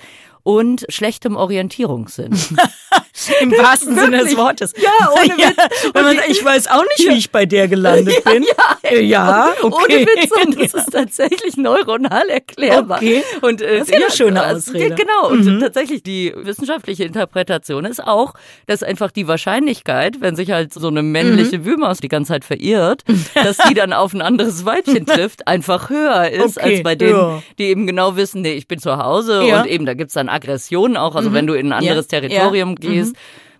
Und 0.46 0.86
schlechtem 0.88 1.34
Orientierungssinn. 1.34 2.30
Im 3.40 3.50
wahrsten 3.50 3.98
Sinne 3.98 4.18
des 4.18 4.36
Wortes. 4.36 4.74
Ja, 4.76 5.10
ohne 5.10 5.36
Witz. 5.36 5.56
Ja, 5.92 6.02
man, 6.02 6.18
ich 6.28 6.44
weiß 6.44 6.68
auch 6.68 6.84
nicht, 6.96 7.10
wie 7.10 7.18
ich 7.18 7.32
bei 7.32 7.46
der 7.46 7.66
gelandet 7.66 8.22
bin. 8.32 8.44
Ja, 8.44 8.90
ja, 8.92 9.00
ja 9.00 9.48
okay. 9.62 9.74
Ohne 9.74 10.06
Witz. 10.06 10.30
Und 10.44 10.62
das 10.62 10.74
ist 10.84 10.92
tatsächlich 10.92 11.56
neuronal 11.56 12.28
erklärbar. 12.28 12.98
Okay. 12.98 13.24
Und, 13.40 13.60
äh, 13.60 13.78
das 13.78 13.88
ist 13.88 13.94
ja 13.94 14.06
eine 14.06 14.14
schöne 14.14 14.46
Ausrede. 14.46 14.94
Genau. 14.94 15.30
Und 15.30 15.46
mhm. 15.46 15.58
tatsächlich 15.58 16.04
die 16.04 16.32
wissenschaftliche 16.36 17.02
Interpretation 17.02 17.84
ist 17.84 18.04
auch, 18.04 18.34
dass 18.66 18.84
einfach 18.84 19.10
die 19.10 19.26
Wahrscheinlichkeit, 19.26 20.20
wenn 20.20 20.36
sich 20.36 20.52
halt 20.52 20.72
so 20.72 20.86
eine 20.86 21.02
männliche 21.02 21.58
mhm. 21.58 21.64
Wühlmaus 21.64 21.98
die 21.98 22.08
ganze 22.08 22.34
Zeit 22.34 22.44
verirrt, 22.44 23.02
dass 23.34 23.56
die 23.68 23.74
dann 23.74 23.92
auf 23.92 24.12
ein 24.12 24.22
anderes 24.22 24.64
Weibchen 24.64 25.06
trifft, 25.06 25.48
einfach 25.48 25.90
höher 25.90 26.30
ist 26.30 26.58
okay. 26.58 26.74
als 26.74 26.82
bei 26.84 26.94
denen, 26.94 27.42
die 27.58 27.64
eben 27.64 27.88
genau 27.88 28.14
wissen, 28.14 28.42
nee, 28.42 28.52
ich 28.52 28.68
bin 28.68 28.78
zu 28.78 28.96
Hause 28.96 29.42
und 29.42 29.66
eben 29.66 29.86
da 29.86 29.94
gibt's 29.94 30.14
dann 30.14 30.28
Aggressionen 30.36 30.96
auch. 30.96 31.14
Also 31.14 31.30
mhm. 31.30 31.34
wenn 31.34 31.46
du 31.46 31.54
in 31.54 31.66
ein 31.68 31.72
anderes 31.72 32.06
Territorium 32.06 32.76
gehst, 32.76 33.14
mhm 33.14 33.18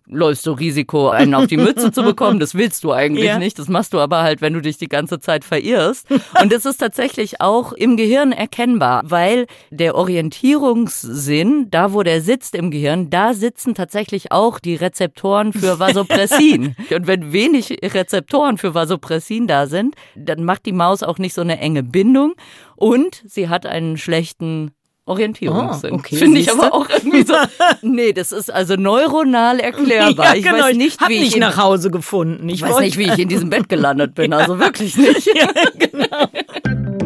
läufst 0.08 0.46
du 0.46 0.52
Risiko, 0.52 1.08
einen 1.08 1.34
auf 1.34 1.46
die 1.46 1.56
Mütze 1.56 1.90
zu 1.92 2.02
bekommen. 2.02 2.38
Das 2.38 2.54
willst 2.54 2.84
du 2.84 2.92
eigentlich 2.92 3.26
ja. 3.26 3.38
nicht. 3.38 3.58
Das 3.58 3.68
machst 3.68 3.92
du 3.92 3.98
aber 3.98 4.22
halt, 4.22 4.40
wenn 4.40 4.52
du 4.52 4.60
dich 4.60 4.78
die 4.78 4.88
ganze 4.88 5.18
Zeit 5.18 5.44
verirrst. 5.44 6.06
Und 6.40 6.52
es 6.52 6.64
ist 6.64 6.78
tatsächlich 6.78 7.40
auch 7.40 7.72
im 7.72 7.96
Gehirn 7.96 8.32
erkennbar, 8.32 9.02
weil 9.04 9.46
der 9.70 9.94
Orientierungssinn, 9.96 11.70
da 11.70 11.92
wo 11.92 12.02
der 12.02 12.20
sitzt 12.20 12.54
im 12.54 12.70
Gehirn, 12.70 13.10
da 13.10 13.34
sitzen 13.34 13.74
tatsächlich 13.74 14.32
auch 14.32 14.58
die 14.58 14.76
Rezeptoren 14.76 15.52
für 15.52 15.78
Vasopressin. 15.80 16.76
Und 16.94 17.06
wenn 17.06 17.32
wenig 17.32 17.78
Rezeptoren 17.82 18.58
für 18.58 18.74
Vasopressin 18.74 19.46
da 19.46 19.66
sind, 19.66 19.96
dann 20.14 20.44
macht 20.44 20.66
die 20.66 20.72
Maus 20.72 21.02
auch 21.02 21.18
nicht 21.18 21.34
so 21.34 21.40
eine 21.40 21.58
enge 21.58 21.82
Bindung 21.82 22.34
und 22.76 23.22
sie 23.26 23.48
hat 23.48 23.66
einen 23.66 23.96
schlechten 23.96 24.70
Orientierungssinn. 25.06 25.92
Oh, 25.92 25.98
okay, 25.98 26.16
Finde 26.16 26.40
ich 26.40 26.50
aber 26.50 26.74
auch 26.74 26.88
irgendwie 26.90 27.22
so. 27.22 27.34
Nee, 27.82 28.12
das 28.12 28.32
ist 28.32 28.52
also 28.52 28.74
neuronal 28.74 29.60
erklärbar. 29.60 30.26
Ja, 30.26 30.34
ich 30.34 30.42
genau, 30.42 30.64
weiß 30.64 30.76
nicht, 30.76 31.00
ich 31.00 31.08
wie 31.08 31.22
ich 31.22 31.36
nach 31.36 31.56
Hause 31.56 31.92
gefunden. 31.92 32.48
Ich, 32.48 32.56
ich 32.56 32.62
weiß 32.62 32.80
nicht, 32.80 32.98
wie 32.98 33.04
ich 33.04 33.18
in 33.18 33.28
diesem 33.28 33.48
Bett 33.48 33.68
gelandet 33.68 34.14
bin. 34.14 34.32
Also 34.36 34.58
wirklich 34.58 34.96
nicht. 34.96 35.26
ja, 35.34 35.48
genau. 35.78 37.05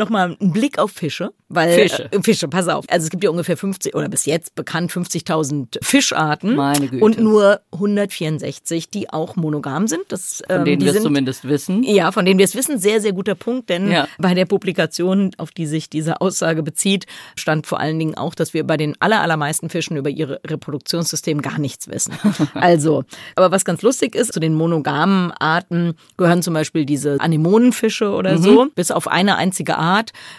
Nochmal 0.00 0.34
ein 0.40 0.50
Blick 0.50 0.78
auf 0.78 0.92
Fische. 0.92 1.30
Weil, 1.50 1.74
Fische. 1.74 2.10
Äh, 2.10 2.22
Fische, 2.22 2.48
pass 2.48 2.68
auf. 2.68 2.86
Also 2.88 3.04
es 3.04 3.10
gibt 3.10 3.22
ja 3.22 3.28
ungefähr 3.28 3.58
50 3.58 3.94
oder 3.94 4.08
bis 4.08 4.24
jetzt 4.24 4.54
bekannt 4.54 4.90
50.000 4.90 5.76
Fischarten. 5.84 6.54
Meine 6.54 6.88
Güte. 6.88 7.04
Und 7.04 7.20
nur 7.20 7.60
164, 7.72 8.88
die 8.88 9.10
auch 9.10 9.36
monogam 9.36 9.86
sind. 9.86 10.04
Das, 10.08 10.42
von 10.46 10.64
denen 10.64 10.80
ähm, 10.80 10.86
wir 10.86 10.94
es 10.94 11.02
zumindest 11.02 11.46
wissen. 11.46 11.82
Ja, 11.82 12.12
von 12.12 12.24
denen 12.24 12.38
wir 12.38 12.44
es 12.44 12.54
wissen. 12.54 12.78
Sehr, 12.78 13.02
sehr 13.02 13.12
guter 13.12 13.34
Punkt, 13.34 13.68
denn 13.68 13.90
ja. 13.90 14.08
bei 14.16 14.32
der 14.32 14.46
Publikation, 14.46 15.32
auf 15.36 15.50
die 15.50 15.66
sich 15.66 15.90
diese 15.90 16.22
Aussage 16.22 16.62
bezieht, 16.62 17.04
stand 17.36 17.66
vor 17.66 17.78
allen 17.78 17.98
Dingen 17.98 18.14
auch, 18.14 18.34
dass 18.34 18.54
wir 18.54 18.64
bei 18.64 18.78
den 18.78 18.96
aller, 19.00 19.20
allermeisten 19.20 19.68
Fischen 19.68 19.98
über 19.98 20.08
ihre 20.08 20.40
Reproduktionssystem 20.46 21.42
gar 21.42 21.58
nichts 21.58 21.88
wissen. 21.88 22.14
also, 22.54 23.04
aber 23.36 23.50
was 23.50 23.66
ganz 23.66 23.82
lustig 23.82 24.14
ist, 24.14 24.32
zu 24.32 24.40
den 24.40 24.54
monogamen 24.54 25.30
Arten 25.32 25.92
gehören 26.16 26.42
zum 26.42 26.54
Beispiel 26.54 26.86
diese 26.86 27.20
Anemonenfische 27.20 28.12
oder 28.12 28.38
mhm. 28.38 28.42
so. 28.42 28.66
Bis 28.74 28.90
auf 28.90 29.08
eine 29.08 29.36
einzige 29.36 29.76
Art 29.76 29.89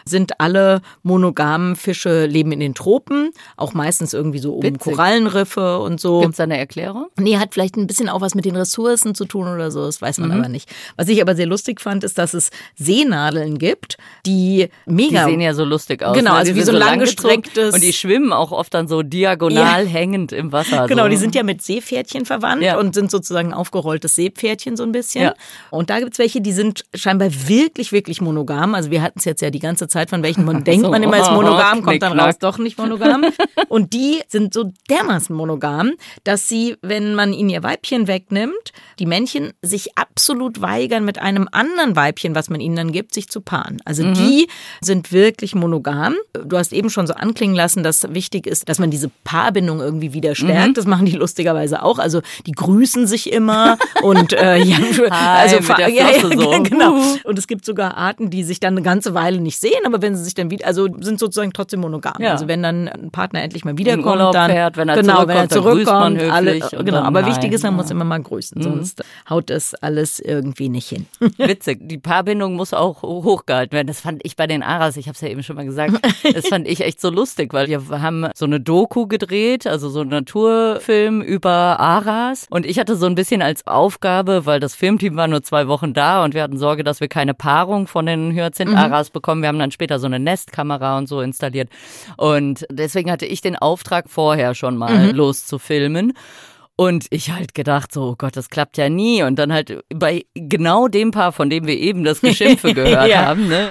sind 0.06 0.40
alle 0.40 0.82
monogamen 1.04 1.76
Fische 1.76 2.26
leben 2.26 2.52
in 2.52 2.60
den 2.60 2.74
Tropen, 2.74 3.32
auch 3.58 3.74
meistens 3.74 4.14
irgendwie 4.14 4.40
so 4.40 4.56
um 4.56 4.64
Witzig. 4.64 4.82
Korallenriffe 4.82 5.80
und 5.80 6.00
so. 6.00 6.22
Gibt 6.22 6.32
es 6.32 6.38
da 6.38 6.44
eine 6.44 6.58
Erklärung? 6.58 7.08
Nee, 7.18 7.38
hat 7.38 7.54
vielleicht 7.54 7.78
ein 7.78 7.88
bisschen 7.88 8.10
auch 8.10 8.22
was 8.22 8.36
mit 8.36 8.46
den 8.46 8.56
Ressourcen 8.56 9.16
zu 9.16 9.26
tun 9.26 9.48
oder 9.48 9.72
so, 9.72 9.86
das 9.86 10.02
weiß 10.02 10.20
man 10.20 10.30
mhm. 10.30 10.40
aber 10.40 10.50
nicht. 10.50 10.70
Was 10.98 11.08
ich 11.08 11.22
aber 11.22 11.36
sehr 11.36 11.46
lustig 11.46 11.82
fand, 11.82 12.04
ist, 12.04 12.18
dass 12.18 12.34
es 12.34 12.50
Seenadeln 12.76 13.58
gibt, 13.58 13.98
die 14.26 14.70
mega. 14.86 15.26
Die 15.26 15.32
sehen 15.32 15.42
ja 15.42 15.54
so 15.54 15.64
lustig 15.64 16.04
aus. 16.04 16.18
Genau, 16.18 16.32
ne? 16.32 16.38
also 16.38 16.56
wie 16.56 16.62
so, 16.62 16.72
so 16.72 16.78
langgestrecktes. 16.78 17.74
Und 17.74 17.84
die 17.84 17.94
schwimmen 17.94 18.34
auch 18.34 18.52
oft 18.52 18.74
dann 18.74 18.88
so 18.88 19.04
diagonal 19.04 19.84
ja. 19.84 19.90
hängend 19.90 20.32
im 20.32 20.52
Wasser. 20.52 20.88
Genau, 20.88 21.04
so. 21.04 21.10
die 21.10 21.18
sind 21.18 21.36
ja 21.36 21.44
mit 21.44 21.62
Seepferdchen 21.62 22.26
verwandt 22.26 22.64
ja. 22.64 22.78
und 22.78 22.96
sind 22.96 23.12
sozusagen 23.12 23.54
aufgerolltes 23.54 24.16
Seepferdchen 24.16 24.76
so 24.78 24.84
ein 24.84 24.92
bisschen. 24.92 25.24
Ja. 25.24 25.36
Und 25.70 25.90
da 25.90 26.00
gibt 26.00 26.14
es 26.14 26.20
welche, 26.20 26.42
die 26.42 26.52
sind 26.52 26.84
scheinbar 26.94 27.30
wirklich, 27.48 27.92
wirklich 27.92 28.22
monogam. 28.22 28.76
Also 28.76 28.92
wir 28.92 29.02
hatten 29.02 29.20
es 29.20 29.26
jetzt 29.26 29.41
ja 29.42 29.50
die 29.50 29.60
ganze 29.60 29.88
Zeit, 29.88 30.10
von 30.10 30.24
welchen 30.24 30.46
man 30.46 30.64
denkt, 30.64 30.90
man 30.90 31.04
immer 31.04 31.20
ist 31.20 31.32
monogam, 31.32 31.82
kommt 31.84 32.02
dann 32.02 32.20
raus, 32.20 32.38
doch 32.40 32.58
nicht 32.58 32.78
monogam. 32.78 33.26
Und 33.70 33.94
die 33.94 34.22
sind 34.28 34.54
so 34.54 34.72
dermaßen 34.90 35.36
monogam, 35.36 35.92
dass 36.24 36.48
sie, 36.48 36.76
wenn 36.82 37.16
man 37.16 37.34
ihnen 37.34 37.50
ihr 37.50 37.64
Weibchen 37.64 38.08
wegnimmt, 38.08 38.74
die 39.00 39.06
Männchen 39.06 39.54
sich 39.62 39.98
absolut 39.98 40.62
weigern, 40.62 41.06
mit 41.06 41.20
einem 41.20 41.48
anderen 41.52 41.96
Weibchen, 41.96 42.36
was 42.36 42.50
man 42.50 42.62
ihnen 42.62 42.76
dann 42.76 42.92
gibt, 42.92 43.14
sich 43.14 43.30
zu 43.30 43.42
paaren. 43.42 43.82
Also 43.86 44.04
mhm. 44.04 44.14
die 44.14 44.48
sind 44.82 45.12
wirklich 45.12 45.56
monogam. 45.56 46.16
Du 46.34 46.58
hast 46.58 46.74
eben 46.74 46.90
schon 46.90 47.08
so 47.08 47.14
anklingen 47.14 47.56
lassen, 47.56 47.84
dass 47.84 48.14
wichtig 48.14 48.48
ist, 48.48 48.70
dass 48.70 48.80
man 48.80 48.92
diese 48.92 49.10
Paarbindung 49.24 49.80
irgendwie 49.80 50.14
wieder 50.14 50.36
stärkt. 50.36 50.70
Mhm. 50.70 50.74
Das 50.74 50.86
machen 50.86 51.06
die 51.06 51.14
lustigerweise 51.14 51.84
auch. 51.84 52.00
Also 52.00 52.22
die 52.46 52.52
grüßen 52.52 53.08
sich 53.08 53.32
immer 53.32 53.78
und 54.02 54.34
äh, 54.34 54.58
ja, 54.58 54.78
also 55.10 55.58
Hi, 55.70 55.82
ja, 55.82 55.88
ja, 55.88 56.20
so. 56.20 56.64
genau. 56.64 56.96
Und 57.24 57.40
es 57.40 57.48
gibt 57.48 57.66
sogar 57.66 57.98
Arten, 57.98 58.30
die 58.30 58.44
sich 58.44 58.60
dann 58.60 58.74
eine 58.74 58.82
ganze 58.82 59.14
Weile 59.14 59.21
nicht 59.30 59.60
sehen, 59.60 59.86
aber 59.86 60.02
wenn 60.02 60.16
sie 60.16 60.24
sich 60.24 60.34
dann 60.34 60.50
wieder, 60.50 60.66
also 60.66 60.88
sind 61.00 61.20
sozusagen 61.20 61.54
trotzdem 61.54 61.82
monogam. 61.82 62.16
Ja. 62.20 62.32
Also 62.32 62.48
wenn 62.48 62.64
dann 62.64 62.88
ein 62.88 63.12
Partner 63.12 63.42
endlich 63.42 63.66
mal 63.66 63.78
wiederkommt, 63.78 64.36
dann 64.36 64.52
fährt, 64.52 64.78
wenn 64.78 64.90
er 64.90 64.96
genau, 64.96 65.24
zurückkommt, 65.24 65.30
wenn 65.30 65.38
er 65.38 65.50
zurückkommt, 65.50 66.22
alle, 66.22 66.60
genau. 66.84 67.02
Aber 67.02 67.22
nein, 67.22 67.32
wichtig 67.32 67.54
ist, 67.54 67.64
man 67.64 67.74
ja. 67.74 67.78
muss 67.78 67.92
immer 67.92 68.06
mal 68.06 68.22
grüßen, 68.22 68.58
mhm. 68.58 68.64
sonst 68.64 69.04
haut 69.30 69.50
das 69.50 69.76
alles 69.76 70.20
irgendwie 70.20 70.70
nicht 70.70 70.90
hin. 70.90 71.06
Witzig, 71.38 71.80
die 71.88 71.98
Paarbindung 71.98 72.56
muss 72.56 72.74
auch 72.74 73.04
hochgehalten 73.04 73.74
werden. 73.74 73.88
Das 73.88 74.02
fand 74.02 74.22
ich 74.24 74.36
bei 74.36 74.48
den 74.48 74.64
Aras, 74.64 74.98
ich 74.98 75.08
habe 75.08 75.16
es 75.16 75.22
ja 75.22 75.28
eben 75.28 75.44
schon 75.44 75.56
mal 75.56 75.66
gesagt, 75.66 75.94
das 76.34 76.48
fand 76.48 76.68
ich 76.68 76.82
echt 76.82 77.02
so 77.02 77.10
lustig, 77.10 77.54
weil 77.54 77.68
wir 77.68 77.82
haben 77.90 78.28
so 78.36 78.46
eine 78.46 78.60
Doku 78.60 79.08
gedreht, 79.08 79.68
also 79.68 79.90
so 79.90 80.02
einen 80.02 80.10
Naturfilm 80.10 81.22
über 81.22 81.80
Aras 81.80 82.48
und 82.50 82.66
ich 82.66 82.80
hatte 82.80 82.96
so 82.96 83.06
ein 83.06 83.16
bisschen 83.16 83.42
als 83.42 83.68
Aufgabe, 83.68 84.46
weil 84.46 84.60
das 84.60 84.76
Filmteam 84.76 85.16
war 85.16 85.28
nur 85.28 85.44
zwei 85.44 85.68
Wochen 85.68 85.94
da 85.94 86.24
und 86.24 86.34
wir 86.34 86.44
hatten 86.44 86.58
Sorge, 86.58 86.84
dass 86.84 87.00
wir 87.02 87.08
keine 87.08 87.34
Paarung 87.34 87.88
von 87.88 88.06
den 88.06 88.32
Hyazinth-Aras 88.32 89.11
mhm. 89.12 89.14
bekommen. 89.14 89.42
Wir 89.42 89.50
haben 89.50 89.60
dann 89.60 89.72
später 89.72 90.00
so 90.00 90.08
eine 90.08 90.20
Nestkamera 90.20 90.98
und 90.98 91.08
so 91.08 91.22
installiert. 91.22 91.70
Und 92.18 92.66
deswegen 92.72 93.12
hatte 93.12 93.26
ich 93.26 93.42
den 93.42 93.56
Auftrag 93.56 94.10
vorher 94.10 94.56
schon 94.56 94.78
mal 94.78 95.08
mhm. 95.08 95.16
loszufilmen. 95.16 96.14
Und 96.76 97.06
ich 97.12 97.32
halt 97.32 97.54
gedacht, 97.54 97.92
so, 97.92 98.10
oh 98.10 98.16
Gott, 98.18 98.36
das 98.36 98.50
klappt 98.50 98.78
ja 98.78 98.90
nie. 98.90 99.22
Und 99.24 99.38
dann 99.38 99.54
halt 99.54 99.84
bei 99.94 100.26
genau 100.34 100.88
dem 100.88 101.12
Paar, 101.12 101.32
von 101.32 101.50
dem 101.50 101.68
wir 101.68 101.78
eben 101.78 102.04
das 102.04 102.22
Geschimpfe 102.22 102.74
gehört 102.74 103.10
ja. 103.10 103.26
haben, 103.26 103.48
ne? 103.48 103.70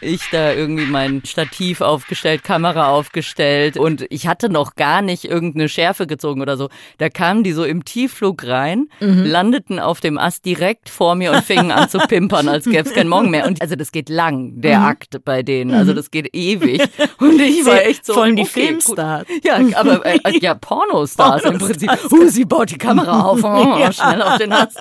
Ich 0.00 0.28
da 0.30 0.52
irgendwie 0.52 0.86
mein 0.86 1.22
Stativ 1.24 1.80
aufgestellt, 1.80 2.44
Kamera 2.44 2.88
aufgestellt 2.90 3.76
und 3.76 4.06
ich 4.10 4.26
hatte 4.26 4.48
noch 4.48 4.74
gar 4.74 5.02
nicht 5.02 5.24
irgendeine 5.24 5.68
Schärfe 5.68 6.06
gezogen 6.06 6.40
oder 6.40 6.56
so. 6.56 6.68
Da 6.98 7.08
kamen 7.08 7.44
die 7.44 7.52
so 7.52 7.64
im 7.64 7.84
Tiefflug 7.84 8.46
rein, 8.46 8.88
mhm. 9.00 9.24
landeten 9.24 9.78
auf 9.78 10.00
dem 10.00 10.18
Ast 10.18 10.44
direkt 10.44 10.88
vor 10.88 11.14
mir 11.14 11.32
und 11.32 11.44
fingen 11.44 11.70
an 11.70 11.88
zu 11.88 11.98
pimpern, 12.08 12.48
als 12.48 12.64
gäbe 12.64 12.88
es 12.88 12.94
keinen 12.94 13.08
Morgen 13.08 13.30
mehr. 13.30 13.46
Und 13.46 13.60
also 13.60 13.76
das 13.76 13.92
geht 13.92 14.08
lang, 14.08 14.60
der 14.60 14.80
mhm. 14.80 14.86
Akt 14.86 15.24
bei 15.24 15.42
denen. 15.42 15.74
Also 15.74 15.92
mhm. 15.92 15.96
das 15.96 16.10
geht 16.10 16.34
ewig. 16.34 16.82
Und 17.18 17.40
ich 17.40 17.64
war 17.66 17.82
echt 17.82 18.06
so. 18.06 18.14
Vor 18.14 18.24
allem 18.24 18.36
die 18.36 18.42
okay, 18.42 18.66
Filmstars. 18.66 19.26
Gut. 19.26 19.44
Ja, 19.44 19.58
aber 19.74 20.04
äh, 20.06 20.18
äh 20.24 20.38
ja, 20.40 20.54
Pornostars 20.54 21.44
im 21.44 21.58
Prinzip. 21.58 21.90
Uh, 22.10 22.28
sie 22.28 22.44
baut 22.44 22.70
die 22.70 22.78
Kamera 22.78 23.22
auf, 23.22 23.44
oh, 23.44 23.46
ja. 23.80 23.92
schnell 23.92 24.22
auf 24.22 24.38
den 24.38 24.52
Ast. 24.52 24.78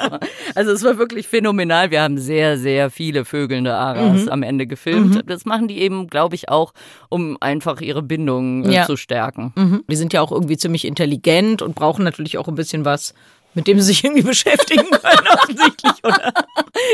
Also 0.56 0.72
es 0.72 0.84
war 0.84 0.98
wirklich 0.98 1.28
phänomenal. 1.28 1.92
Wir 1.92 2.02
haben 2.02 2.18
sehr, 2.18 2.58
sehr 2.58 2.90
viele 2.90 3.26
vögelnde 3.26 3.76
Aras 3.76 4.24
mhm. 4.24 4.30
am 4.30 4.44
Ende 4.44 4.68
gefilmt. 4.68 5.09
Mhm. 5.10 5.24
Das 5.28 5.46
machen 5.46 5.68
die 5.68 5.80
eben, 5.80 6.08
glaube 6.08 6.36
ich, 6.36 6.50
auch, 6.50 6.74
um 7.10 7.38
einfach 7.40 7.82
ihre 7.82 8.02
Bindung 8.02 8.66
äh, 8.66 8.74
ja. 8.74 8.86
zu 8.86 8.98
stärken. 8.98 9.54
Mhm. 9.56 9.84
Die 9.90 9.96
sind 9.96 10.14
ja 10.14 10.22
auch 10.22 10.32
irgendwie 10.32 10.58
ziemlich 10.58 10.86
intelligent 10.86 11.62
und 11.62 11.76
brauchen 11.76 12.04
natürlich 12.04 12.38
auch 12.38 12.48
ein 12.48 12.56
bisschen 12.56 12.86
was 12.86 13.14
mit 13.60 13.68
dem 13.68 13.78
sie 13.82 13.88
sich 13.88 14.04
irgendwie 14.06 14.22
beschäftigen 14.30 14.90
können, 14.90 15.28
offensichtlich, 15.34 15.94
oder? 16.02 16.34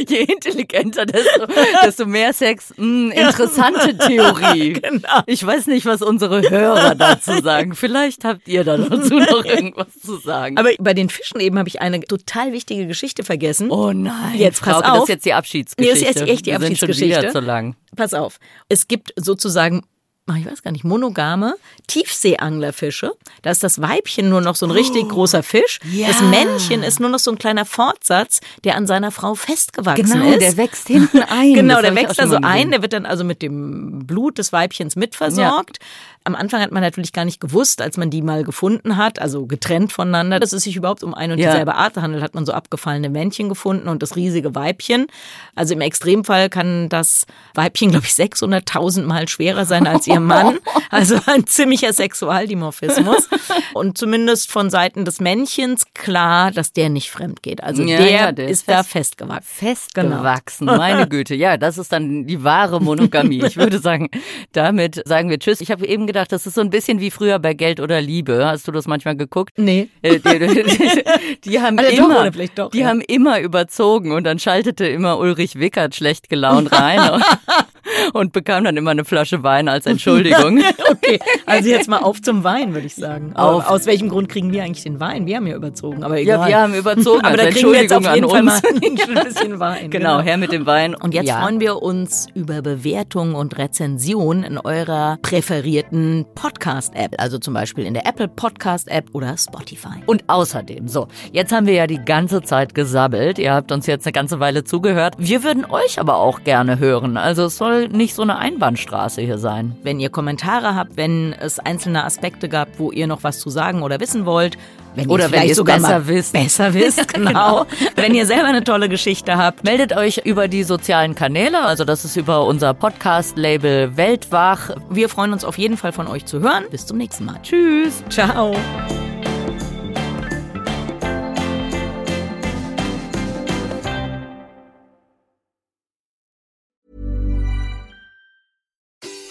Je 0.07 0.23
intelligenter, 0.23 1.05
desto, 1.05 1.45
desto 1.83 2.05
mehr 2.07 2.33
Sex. 2.33 2.73
Hm, 2.75 3.11
interessante 3.11 3.95
Theorie. 3.95 4.73
genau. 4.81 5.21
Ich 5.27 5.45
weiß 5.45 5.67
nicht, 5.67 5.85
was 5.85 6.01
unsere 6.01 6.49
Hörer 6.49 6.95
dazu 6.95 7.39
sagen. 7.43 7.75
Vielleicht 7.75 8.23
habt 8.23 8.47
ihr 8.47 8.63
da 8.63 8.77
dazu 8.77 9.13
noch 9.13 9.45
irgendwas 9.45 9.99
zu 10.03 10.17
sagen. 10.17 10.57
Aber 10.57 10.71
bei 10.79 10.95
den 10.95 11.09
Fischen 11.09 11.39
eben 11.39 11.59
habe 11.59 11.69
ich 11.69 11.81
eine 11.81 11.99
total 12.01 12.51
wichtige 12.51 12.87
Geschichte 12.87 13.23
vergessen. 13.23 13.69
Oh 13.69 13.93
nein. 13.93 14.35
Jetzt 14.35 14.63
pass 14.63 14.77
Frauke, 14.77 14.91
auf. 14.91 14.93
Das 14.93 15.03
ist 15.03 15.09
jetzt 15.09 15.25
die 15.25 15.33
Abschiedsgeschichte. 15.33 15.99
Nee, 15.99 16.05
das 16.05 16.15
ist 16.15 16.19
jetzt 16.19 16.29
echt 16.31 16.45
die 16.47 16.53
Abschiedsgeschichte. 16.53 17.05
Wir 17.05 17.13
sind 17.13 17.21
schon 17.21 17.23
wieder 17.23 17.39
zu 17.39 17.45
lang. 17.45 17.75
Pass 17.95 18.15
auf. 18.15 18.39
Es 18.69 18.87
gibt 18.87 19.13
sozusagen 19.17 19.83
ich 20.33 20.45
weiß 20.45 20.63
gar 20.63 20.71
nicht, 20.71 20.83
monogame 20.83 21.55
Tiefseeanglerfische. 21.85 23.11
Da 23.43 23.51
ist 23.51 23.63
das 23.63 23.79
Weibchen 23.79 24.27
nur 24.27 24.41
noch 24.41 24.55
so 24.55 24.65
ein 24.65 24.71
richtig 24.71 25.03
oh, 25.03 25.09
großer 25.09 25.43
Fisch. 25.43 25.79
Ja. 25.91 26.07
Das 26.07 26.19
Männchen 26.21 26.81
ist 26.81 26.99
nur 26.99 27.09
noch 27.09 27.19
so 27.19 27.29
ein 27.29 27.37
kleiner 27.37 27.63
Fortsatz, 27.63 28.41
der 28.63 28.75
an 28.75 28.87
seiner 28.87 29.11
Frau 29.11 29.35
festgewachsen 29.35 30.05
genau, 30.05 30.25
ist. 30.25 30.39
Genau, 30.39 30.39
der 30.39 30.57
wächst 30.57 30.87
hinten 30.87 31.19
ein. 31.29 31.53
genau, 31.53 31.79
der 31.79 31.93
wächst 31.93 32.17
da 32.17 32.27
so 32.27 32.37
ein. 32.41 32.71
Der 32.71 32.81
wird 32.81 32.93
dann 32.93 33.05
also 33.05 33.23
mit 33.23 33.43
dem 33.43 34.07
Blut 34.07 34.39
des 34.39 34.51
Weibchens 34.51 34.95
mitversorgt. 34.95 35.77
Ja. 35.79 35.85
Am 36.25 36.35
Anfang 36.35 36.61
hat 36.61 36.71
man 36.71 36.83
natürlich 36.83 37.13
gar 37.13 37.23
nicht 37.23 37.39
gewusst, 37.39 37.81
als 37.81 37.97
man 37.97 38.09
die 38.09 38.21
mal 38.21 38.43
gefunden 38.43 38.97
hat, 38.97 39.19
also 39.19 39.45
getrennt 39.45 39.93
voneinander, 39.93 40.39
dass 40.39 40.53
es 40.53 40.63
sich 40.63 40.75
überhaupt 40.75 41.03
um 41.03 41.13
ein 41.13 41.31
und 41.31 41.39
ja. 41.39 41.51
dieselbe 41.51 41.75
Art 41.75 41.95
handelt, 41.97 42.23
hat 42.23 42.35
man 42.35 42.45
so 42.45 42.51
abgefallene 42.51 43.09
Männchen 43.09 43.47
gefunden 43.47 43.87
und 43.87 44.03
das 44.03 44.15
riesige 44.15 44.55
Weibchen. 44.55 45.07
Also 45.55 45.73
im 45.73 45.81
Extremfall 45.81 46.49
kann 46.49 46.89
das 46.89 47.25
Weibchen, 47.53 47.91
glaube 47.91 48.05
ich, 48.05 48.11
600.000 48.11 49.03
Mal 49.03 49.27
schwerer 49.29 49.65
sein 49.65 49.87
als 49.87 50.07
ihr 50.07 50.19
Mann. 50.19 50.59
Also 50.91 51.19
ein 51.25 51.45
ziemlicher 51.45 51.91
Sexualdimorphismus. 51.91 53.27
Und 53.73 53.97
zumindest 53.97 54.49
von 54.49 54.69
Seiten 54.69 55.03
des 55.03 55.19
Männchens 55.19 55.85
klar, 55.93 56.51
dass 56.51 56.71
der 56.71 56.89
nicht 56.89 57.11
fremd 57.11 57.43
geht. 57.43 57.61
Also 57.61 57.83
ja, 57.83 57.97
der, 57.97 58.11
ja, 58.11 58.31
der, 58.31 58.45
ist, 58.45 58.59
ist 58.59 58.65
fest, 58.65 58.77
da 58.77 58.83
festgewachsen. 58.83 59.67
Festgewachsen, 59.67 60.67
genau. 60.67 60.77
meine 60.77 61.07
Güte. 61.09 61.35
Ja, 61.35 61.57
das 61.57 61.77
ist 61.77 61.91
dann 61.91 62.25
die 62.25 62.43
wahre 62.43 62.81
Monogamie. 62.81 63.43
Ich 63.45 63.57
würde 63.57 63.79
sagen, 63.79 64.09
damit 64.53 65.01
sagen 65.05 65.29
wir 65.29 65.39
Tschüss. 65.39 65.59
Ich 65.59 65.71
habe 65.71 65.85
eben 65.85 66.07
gedacht, 66.07 66.14
das 66.23 66.47
ist 66.47 66.55
so 66.55 66.61
ein 66.61 66.69
bisschen 66.69 66.99
wie 66.99 67.11
früher 67.11 67.39
bei 67.39 67.53
Geld 67.53 67.79
oder 67.79 67.99
Liebe. 68.01 68.45
Hast 68.45 68.67
du 68.67 68.71
das 68.71 68.87
manchmal 68.87 69.15
geguckt? 69.17 69.53
Nee. 69.57 69.89
Äh, 70.01 70.19
die, 70.19 70.39
die, 70.39 71.03
die 71.43 71.59
haben 71.61 71.77
also 71.77 71.91
immer, 71.91 72.31
doch, 72.31 72.47
doch, 72.55 72.71
die 72.71 72.79
ja. 72.79 72.87
haben 72.87 73.01
immer 73.01 73.39
überzogen 73.41 74.11
und 74.11 74.23
dann 74.23 74.39
schaltete 74.39 74.87
immer 74.87 75.17
Ulrich 75.19 75.59
Wickert 75.59 75.95
schlecht 75.95 76.29
gelaunt 76.29 76.71
rein. 76.71 77.21
und 78.13 78.33
bekam 78.33 78.63
dann 78.63 78.77
immer 78.77 78.91
eine 78.91 79.05
Flasche 79.05 79.43
Wein 79.43 79.67
als 79.67 79.85
Entschuldigung. 79.85 80.61
okay, 80.91 81.19
also 81.45 81.69
jetzt 81.69 81.87
mal 81.87 81.99
auf 81.99 82.21
zum 82.21 82.43
Wein, 82.43 82.73
würde 82.73 82.87
ich 82.87 82.95
sagen. 82.95 83.35
Auf. 83.35 83.69
Aus 83.69 83.85
welchem 83.85 84.09
Grund 84.09 84.29
kriegen 84.29 84.51
wir 84.51 84.63
eigentlich 84.63 84.83
den 84.83 84.99
Wein? 84.99 85.25
Wir 85.25 85.37
haben 85.37 85.47
ja 85.47 85.55
überzogen, 85.55 86.03
aber 86.03 86.19
egal. 86.19 86.39
Ja, 86.41 86.47
wir 86.47 86.61
haben 86.61 86.73
überzogen. 86.73 87.23
aber 87.23 87.37
da 87.37 87.49
kriegen 87.49 87.71
wir 87.71 87.81
jetzt 87.81 87.93
auf 87.93 88.13
jeden 88.13 88.29
Fall 88.29 88.43
mal 88.43 88.61
ein 88.63 89.23
bisschen 89.23 89.59
Wein. 89.59 89.89
Genau, 89.95 90.17
genau, 90.17 90.21
her 90.21 90.37
mit 90.37 90.51
dem 90.51 90.65
Wein. 90.65 90.95
Und 90.95 91.13
jetzt 91.13 91.27
ja. 91.27 91.41
freuen 91.41 91.59
wir 91.59 91.81
uns 91.81 92.27
über 92.33 92.61
Bewertungen 92.61 93.35
und 93.35 93.57
Rezensionen 93.57 94.43
in 94.43 94.57
eurer 94.57 95.17
präferierten 95.21 96.25
Podcast-App, 96.35 97.15
also 97.17 97.37
zum 97.37 97.53
Beispiel 97.53 97.85
in 97.85 97.93
der 97.93 98.05
Apple 98.05 98.27
Podcast-App 98.27 99.09
oder 99.13 99.37
Spotify. 99.37 100.01
Und 100.05 100.23
außerdem, 100.27 100.87
so, 100.87 101.07
jetzt 101.31 101.51
haben 101.51 101.67
wir 101.67 101.73
ja 101.73 101.87
die 101.87 102.03
ganze 102.03 102.41
Zeit 102.41 102.75
gesabbelt. 102.75 103.39
Ihr 103.39 103.53
habt 103.53 103.71
uns 103.71 103.87
jetzt 103.87 104.05
eine 104.05 104.13
ganze 104.13 104.39
Weile 104.39 104.63
zugehört. 104.63 105.15
Wir 105.17 105.43
würden 105.43 105.65
euch 105.65 105.99
aber 105.99 106.17
auch 106.17 106.43
gerne 106.43 106.79
hören. 106.79 107.17
Also 107.17 107.45
es 107.45 107.57
soll 107.57 107.84
nicht 107.89 108.15
so 108.15 108.21
eine 108.21 108.37
Einbahnstraße 108.37 109.21
hier 109.21 109.37
sein. 109.37 109.75
Wenn 109.83 109.99
ihr 109.99 110.09
Kommentare 110.09 110.75
habt, 110.75 110.97
wenn 110.97 111.33
es 111.33 111.59
einzelne 111.59 112.03
Aspekte 112.03 112.49
gab, 112.49 112.79
wo 112.79 112.91
ihr 112.91 113.07
noch 113.07 113.23
was 113.23 113.39
zu 113.39 113.49
sagen 113.49 113.83
oder 113.83 113.99
wissen 113.99 114.25
wollt, 114.25 114.57
wenn 114.95 115.09
oder 115.09 115.31
wenn 115.31 115.43
ihr 115.43 115.51
es 115.51 115.63
besser 115.63 116.07
wisst. 116.07 116.33
Besser 116.33 116.73
wisst, 116.73 117.13
genau. 117.13 117.29
genau. 117.29 117.65
wenn 117.95 118.15
ihr 118.15 118.25
selber 118.25 118.47
eine 118.47 118.63
tolle 118.63 118.89
Geschichte 118.89 119.37
habt, 119.37 119.63
meldet 119.63 119.95
euch 119.95 120.21
über 120.25 120.47
die 120.47 120.63
sozialen 120.63 121.15
Kanäle. 121.15 121.61
Also 121.61 121.83
das 121.83 122.05
ist 122.05 122.15
über 122.15 122.45
unser 122.45 122.73
Podcast-Label 122.73 123.97
Weltwach. 123.97 124.71
Wir 124.89 125.09
freuen 125.09 125.33
uns 125.33 125.43
auf 125.43 125.57
jeden 125.57 125.77
Fall 125.77 125.91
von 125.91 126.07
euch 126.07 126.25
zu 126.25 126.39
hören. 126.39 126.65
Bis 126.71 126.85
zum 126.85 126.97
nächsten 126.97 127.25
Mal. 127.25 127.39
Tschüss. 127.41 128.03
Ciao. 128.09 128.55